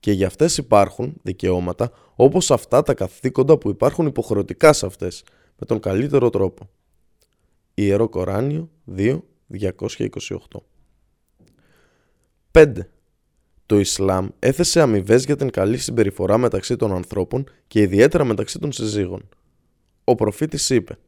Και 0.00 0.12
για 0.12 0.26
αυτές 0.26 0.56
υπάρχουν 0.56 1.16
δικαιώματα 1.22 1.90
όπως 2.16 2.50
αυτά 2.50 2.82
τα 2.82 2.94
καθήκοντα 2.94 3.58
που 3.58 3.68
υπάρχουν 3.70 4.06
υποχρεωτικά 4.06 4.72
σε 4.72 4.86
αυτές, 4.86 5.24
με 5.58 5.66
τον 5.66 5.80
καλύτερο 5.80 6.30
τρόπο. 6.30 6.70
Ιερό 7.74 8.08
Κοράνιο 8.08 8.70
2, 8.96 9.22
228. 9.46 10.62
5. 12.50 12.88
Το 13.66 13.78
Ισλάμ 13.78 14.28
έθεσε 14.38 14.80
αμοιβές 14.80 15.24
για 15.24 15.36
την 15.36 15.50
καλή 15.50 15.78
συμπεριφορά 15.78 16.38
μεταξύ 16.38 16.76
των 16.76 16.92
ανθρώπων 16.92 17.44
και 17.66 17.80
ιδιαίτερα 17.80 18.24
μεταξύ 18.24 18.58
των 18.58 18.72
συζύγων. 18.72 19.28
Ο 20.04 20.14
προφήτης 20.14 20.70
είπε 20.70 20.98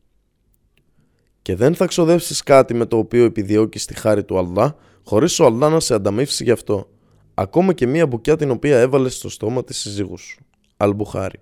«Και 1.42 1.56
δεν 1.56 1.74
θα 1.74 1.86
ξοδεύσει 1.86 2.42
κάτι 2.42 2.74
με 2.74 2.86
το 2.86 2.96
οποίο 2.96 3.24
επιδιώκεις 3.24 3.84
τη 3.84 3.94
χάρη 3.94 4.24
του 4.24 4.38
Αλλά, 4.38 4.76
χωρίς 5.04 5.38
ο 5.38 5.44
Αλλά 5.44 5.68
να 5.68 5.80
σε 5.80 5.94
ανταμείψει 5.94 6.44
γι' 6.44 6.50
αυτό, 6.50 6.90
ακόμα 7.34 7.72
και 7.72 7.86
μία 7.86 8.06
μπουκιά 8.06 8.36
την 8.36 8.50
οποία 8.50 8.80
έβαλες 8.80 9.14
στο 9.14 9.28
στόμα 9.28 9.64
της 9.64 9.78
συζύγου 9.78 10.18
σου». 10.18 10.44
Αλμπουχάρη. 10.76 11.40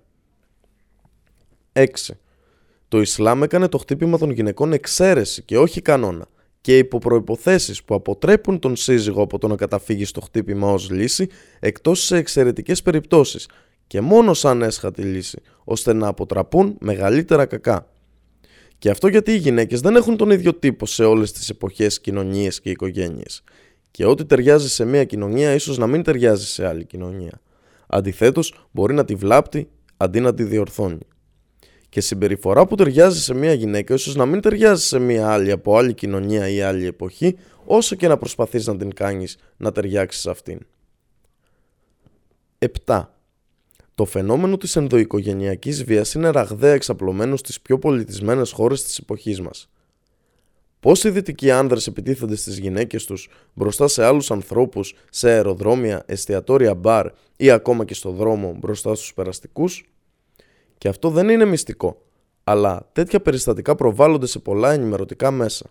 6. 1.73 1.85
Το 2.87 3.01
Ισλάμ 3.01 3.43
έκανε 3.43 3.67
το 3.67 3.77
χτύπημα 3.77 4.17
των 4.17 4.31
γυναικών 4.31 4.73
εξαίρεση 4.73 5.43
και 5.43 5.57
όχι 5.57 5.81
κανόνα 5.81 6.27
και 6.67 6.77
υπό 6.77 6.97
προϋποθέσεις 6.97 7.83
που 7.83 7.95
αποτρέπουν 7.95 8.59
τον 8.59 8.75
σύζυγο 8.75 9.21
από 9.21 9.37
το 9.37 9.47
να 9.47 9.55
καταφύγει 9.55 10.05
στο 10.05 10.21
χτύπημα 10.21 10.71
ως 10.71 10.89
λύση 10.89 11.27
εκτός 11.59 12.03
σε 12.03 12.17
εξαιρετικές 12.17 12.81
περιπτώσεις 12.81 13.47
και 13.87 14.01
μόνο 14.01 14.33
σαν 14.33 14.61
έσχατη 14.61 15.01
λύση, 15.01 15.41
ώστε 15.63 15.93
να 15.93 16.07
αποτραπούν 16.07 16.75
μεγαλύτερα 16.79 17.45
κακά. 17.45 17.89
Και 18.77 18.89
αυτό 18.89 19.07
γιατί 19.07 19.31
οι 19.31 19.37
γυναίκες 19.37 19.81
δεν 19.81 19.95
έχουν 19.95 20.17
τον 20.17 20.31
ίδιο 20.31 20.53
τύπο 20.53 20.85
σε 20.85 21.03
όλες 21.03 21.31
τις 21.31 21.49
εποχές, 21.49 22.01
κοινωνίες 22.01 22.61
και 22.61 22.69
οικογένειες. 22.69 23.43
Και 23.91 24.05
ό,τι 24.05 24.25
ταιριάζει 24.25 24.69
σε 24.69 24.85
μία 24.85 25.03
κοινωνία 25.03 25.53
ίσως 25.53 25.77
να 25.77 25.87
μην 25.87 26.03
ταιριάζει 26.03 26.45
σε 26.45 26.67
άλλη 26.67 26.85
κοινωνία. 26.85 27.41
Αντιθέτως 27.87 28.67
μπορεί 28.71 28.93
να 28.93 29.05
τη 29.05 29.15
βλάπτει 29.15 29.69
αντί 29.97 30.19
να 30.19 30.33
τη 30.33 30.43
διορθώνει 30.43 31.07
και 31.89 32.01
συμπεριφορά 32.01 32.67
που 32.67 32.75
ταιριάζει 32.75 33.21
σε 33.21 33.33
μια 33.33 33.53
γυναίκα 33.53 33.93
ίσως 33.93 34.15
να 34.15 34.25
μην 34.25 34.41
ταιριάζει 34.41 34.83
σε 34.83 34.99
μια 34.99 35.29
άλλη 35.29 35.51
από 35.51 35.77
άλλη 35.77 35.93
κοινωνία 35.93 36.49
ή 36.49 36.61
άλλη 36.61 36.85
εποχή 36.85 37.37
όσο 37.65 37.95
και 37.95 38.07
να 38.07 38.17
προσπαθείς 38.17 38.67
να 38.67 38.77
την 38.77 38.93
κάνεις 38.93 39.37
να 39.57 39.71
ταιριάξεις 39.71 40.21
σε 40.21 40.29
αυτήν. 40.29 40.59
7. 42.85 43.03
Το 43.95 44.05
φαινόμενο 44.05 44.57
της 44.57 44.75
ενδοοικογενειακής 44.75 45.83
βίας 45.83 46.13
είναι 46.13 46.29
ραγδαία 46.29 46.73
εξαπλωμένο 46.73 47.35
στις 47.35 47.61
πιο 47.61 47.79
πολιτισμένες 47.79 48.51
χώρες 48.51 48.83
της 48.83 48.97
εποχής 48.97 49.41
μας. 49.41 49.69
Πώς 50.79 51.03
οι 51.03 51.09
δυτικοί 51.09 51.51
άνδρες 51.51 51.87
επιτίθενται 51.87 52.35
στις 52.35 52.57
γυναίκες 52.57 53.05
τους 53.05 53.29
μπροστά 53.53 53.87
σε 53.87 54.05
άλλους 54.05 54.31
ανθρώπους, 54.31 54.95
σε 55.09 55.29
αεροδρόμια, 55.29 56.03
εστιατόρια 56.05 56.75
μπαρ 56.75 57.11
ή 57.37 57.51
ακόμα 57.51 57.85
και 57.85 57.93
στο 57.93 58.11
δρόμο 58.11 58.55
μπροστά 58.59 58.95
στους 58.95 59.13
περαστικούς, 59.13 59.85
και 60.77 60.87
αυτό 60.87 61.09
δεν 61.09 61.29
είναι 61.29 61.45
μυστικό, 61.45 62.01
αλλά 62.43 62.89
τέτοια 62.91 63.19
περιστατικά 63.19 63.75
προβάλλονται 63.75 64.27
σε 64.27 64.39
πολλά 64.39 64.73
ενημερωτικά 64.73 65.31
μέσα. 65.31 65.69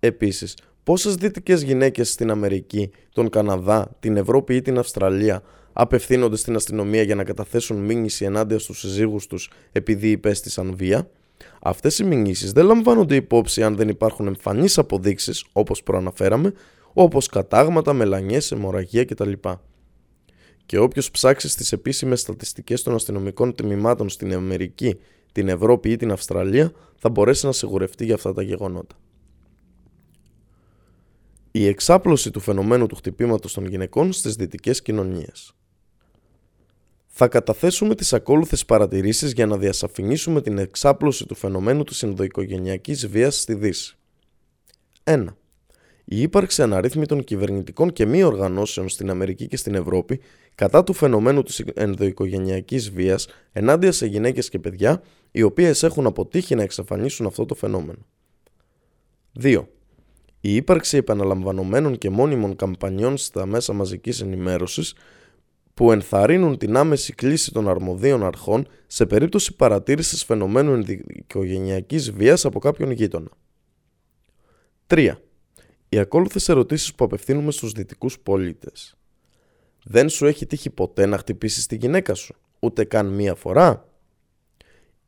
Επίσης, 0.00 0.56
πόσες 0.82 1.14
δυτικές 1.14 1.62
γυναίκες 1.62 2.12
στην 2.12 2.30
Αμερική, 2.30 2.90
τον 3.12 3.30
Καναδά, 3.30 3.96
την 4.00 4.16
Ευρώπη 4.16 4.54
ή 4.54 4.62
την 4.62 4.78
Αυστραλία 4.78 5.42
απευθύνονται 5.72 6.36
στην 6.36 6.56
αστυνομία 6.56 7.02
για 7.02 7.14
να 7.14 7.24
καταθέσουν 7.24 7.76
μήνυση 7.76 8.24
ενάντια 8.24 8.58
στους 8.58 8.78
συζύγους 8.78 9.26
τους 9.26 9.50
επειδή 9.72 10.10
υπέστησαν 10.10 10.76
βία; 10.76 11.10
Αυτές 11.62 11.98
οι 11.98 12.04
μηνύσεις 12.04 12.52
δεν 12.52 12.66
λαμβάνονται 12.66 13.14
υπόψη 13.14 13.62
αν 13.62 13.76
δεν 13.76 13.88
υπάρχουν 13.88 14.26
εμφανείς 14.26 14.78
αποδείξεις, 14.78 15.44
όπως 15.52 15.82
προαναφέραμε, 15.82 16.52
όπως 16.92 17.26
κατάγματα, 17.26 17.92
μελανιές, 17.92 18.52
αιμορραγία 18.52 19.04
κτλ 19.04 19.32
και 20.66 20.78
όποιος 20.78 21.10
ψάξει 21.10 21.48
στις 21.48 21.72
επίσημες 21.72 22.20
στατιστικές 22.20 22.82
των 22.82 22.94
αστυνομικών 22.94 23.54
τμήματων 23.54 24.08
στην 24.08 24.34
Αμερική, 24.34 24.98
την 25.32 25.48
Ευρώπη 25.48 25.90
ή 25.90 25.96
την 25.96 26.12
Αυστραλία 26.12 26.72
θα 26.96 27.08
μπορέσει 27.08 27.46
να 27.46 27.52
σιγουρευτεί 27.52 28.04
για 28.04 28.14
αυτά 28.14 28.32
τα 28.32 28.42
γεγονότα. 28.42 28.96
Η 31.50 31.66
εξάπλωση 31.66 32.30
του 32.30 32.40
φαινομένου 32.40 32.86
του 32.86 32.94
χτυπήματος 32.94 33.52
των 33.52 33.66
γυναικών 33.66 34.12
στις 34.12 34.34
δυτικές 34.34 34.82
κοινωνίες. 34.82 35.52
Θα 37.06 37.28
καταθέσουμε 37.28 37.94
τις 37.94 38.12
ακόλουθες 38.12 38.64
παρατηρήσεις 38.64 39.32
για 39.32 39.46
να 39.46 39.56
διασαφηνίσουμε 39.58 40.42
την 40.42 40.58
εξάπλωση 40.58 41.26
του 41.26 41.34
φαινομένου 41.34 41.84
της 41.84 42.02
ενδοοικογενειακής 42.02 43.06
βίας 43.08 43.40
στη 43.40 43.54
Δύση. 43.54 43.96
1. 45.04 45.36
Η 46.08 46.20
ύπαρξη 46.20 46.62
αναρρύθμιτων 46.62 47.24
κυβερνητικών 47.24 47.92
και 47.92 48.06
μη 48.06 48.22
οργανώσεων 48.22 48.88
στην 48.88 49.10
Αμερική 49.10 49.46
και 49.46 49.56
στην 49.56 49.74
Ευρώπη 49.74 50.20
κατά 50.54 50.84
του 50.84 50.92
φαινομένου 50.92 51.42
της 51.42 51.58
ενδοοικογενειακής 51.58 52.90
βίας 52.90 53.28
ενάντια 53.52 53.92
σε 53.92 54.06
γυναίκες 54.06 54.48
και 54.48 54.58
παιδιά 54.58 55.02
οι 55.30 55.42
οποίες 55.42 55.82
έχουν 55.82 56.06
αποτύχει 56.06 56.54
να 56.54 56.62
εξαφανίσουν 56.62 57.26
αυτό 57.26 57.44
το 57.44 57.54
φαινόμενο. 57.54 57.98
2. 59.40 59.66
Η 60.40 60.54
ύπαρξη 60.54 60.96
επαναλαμβανομένων 60.96 61.98
και 61.98 62.10
μόνιμων 62.10 62.56
καμπανιών 62.56 63.16
στα 63.16 63.46
μέσα 63.46 63.72
μαζικής 63.72 64.20
ενημέρωσης 64.20 64.94
που 65.74 65.92
ενθαρρύνουν 65.92 66.58
την 66.58 66.76
άμεση 66.76 67.12
κλίση 67.12 67.52
των 67.52 67.68
αρμοδίων 67.68 68.24
αρχών 68.24 68.68
σε 68.86 69.06
περίπτωση 69.06 69.56
παρατήρησης 69.56 70.24
φαινομένου 70.24 70.72
ενδοοικογενειακής 70.72 72.12
βίας 72.12 72.44
από 72.44 72.58
κάποιον 72.58 72.90
γείτονα. 72.90 73.30
3. 74.86 75.12
Οι 75.88 75.98
ακόλουθες 75.98 76.48
ερωτήσεις 76.48 76.94
που 76.94 77.04
απευθύνουμε 77.04 77.50
στους 77.50 77.72
δυτικούς 77.72 78.18
πολίτες. 78.18 78.96
Δεν 79.84 80.08
σου 80.08 80.26
έχει 80.26 80.46
τύχει 80.46 80.70
ποτέ 80.70 81.06
να 81.06 81.18
χτυπήσεις 81.18 81.66
τη 81.66 81.76
γυναίκα 81.76 82.14
σου, 82.14 82.34
ούτε 82.60 82.84
καν 82.84 83.06
μία 83.06 83.34
φορά; 83.34 83.88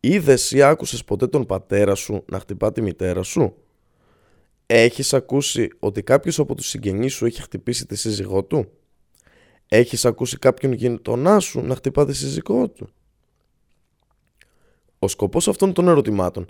Είδες 0.01 0.51
ή 0.51 0.63
άκουσες 0.63 1.05
ποτέ 1.05 1.27
τον 1.27 1.47
πατέρα 1.47 1.95
σου 1.95 2.25
να 2.29 2.39
χτυπά 2.39 2.73
τη 2.73 2.83
μητέρα 2.83 3.23
σου; 3.23 3.55
Έχεις 4.67 5.15
ακούσει 5.15 5.69
ότι 5.79 6.03
κάποιος 6.03 6.39
από 6.39 6.55
τους 6.55 6.67
συγγενείς 6.69 7.13
σου 7.15 7.27
έχει 7.27 7.43
χτυπήσει 7.43 7.87
τη 7.87 7.97
σύζυγό 7.97 8.45
του; 8.45 8.71
Έχεις 9.69 10.05
ακούσει 10.05 10.39
κάποιον 10.39 10.73
γειτονά 10.73 11.41
σου 11.41 11.61
να 11.61 11.75
χτυπά 11.75 12.07
τη 12.07 12.15
σύζυγό 12.15 12.69
του; 12.69 12.89
Ο 14.99 15.09
σκοπός 15.09 15.49
αυτών 15.49 15.73
των 15.73 15.89
ερωτημάτων 15.89 16.47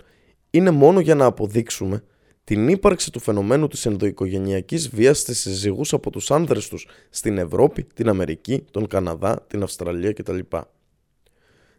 είναι 0.49 0.71
μόνο 0.71 0.99
για 0.99 1.15
να 1.15 1.25
αποδείξουμε 1.25 2.03
την 2.49 2.67
ύπαρξη 2.67 3.11
του 3.11 3.19
φαινομένου 3.19 3.67
της 3.67 3.85
ενδοοικογενειακής 3.85 4.89
βίας 4.89 5.19
στις 5.19 5.39
συζύγους 5.39 5.93
από 5.93 6.09
τους 6.09 6.31
άνδρες 6.31 6.67
τους 6.67 6.87
στην 7.09 7.37
Ευρώπη, 7.37 7.83
την 7.83 8.09
Αμερική, 8.09 8.65
τον 8.71 8.87
Καναδά, 8.87 9.45
την 9.47 9.63
Αυστραλία 9.63 10.13
κτλ. 10.13 10.39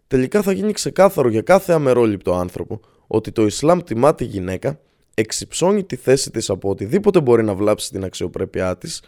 Τελικά 0.06 0.42
θα 0.42 0.52
γίνει 0.52 0.72
ξεκάθαρο 0.72 1.28
για 1.28 1.40
κάθε 1.42 1.72
αμερόληπτο 1.72 2.34
άνθρωπο 2.34 2.80
ότι 3.06 3.32
το 3.32 3.46
Ισλάμ 3.46 3.80
τιμά 3.80 4.14
τη 4.14 4.24
γυναίκα, 4.24 4.80
εξυψώνει 5.14 5.84
τη 5.84 5.96
θέση 5.96 6.30
της 6.30 6.50
από 6.50 6.70
οτιδήποτε 6.70 7.20
μπορεί 7.20 7.44
να 7.44 7.54
βλάψει 7.54 7.90
την 7.90 8.04
αξιοπρέπειά 8.04 8.78
της 8.78 9.02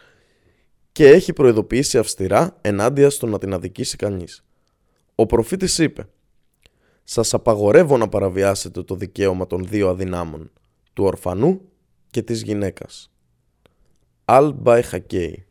και 0.93 1.09
έχει 1.09 1.33
προειδοποιήσει 1.33 1.99
αυστηρά 1.99 2.59
ενάντια 2.61 3.11
στο 3.11 3.27
να 3.27 3.39
την 3.39 3.53
αδικήσει 3.53 3.97
κανείς. 3.97 4.45
Ο 5.15 5.27
προφήτης 5.27 5.79
είπε 5.79 6.09
«Σας 7.05 7.35
απαγορεύω 7.35 7.97
να 7.97 8.09
παραβιάσετε 8.09 8.83
το 8.83 8.95
δικαίωμα 8.95 9.47
των 9.47 9.67
δύο 9.67 9.89
αδυνάμων, 9.89 10.51
του 10.93 11.05
ορφανού 11.05 11.61
και 12.11 12.23
της 12.23 12.43
γυναίκας». 12.43 13.11
Αλ 14.25 14.53
Μπαϊ 14.53 14.83
Χακέι 14.83 15.47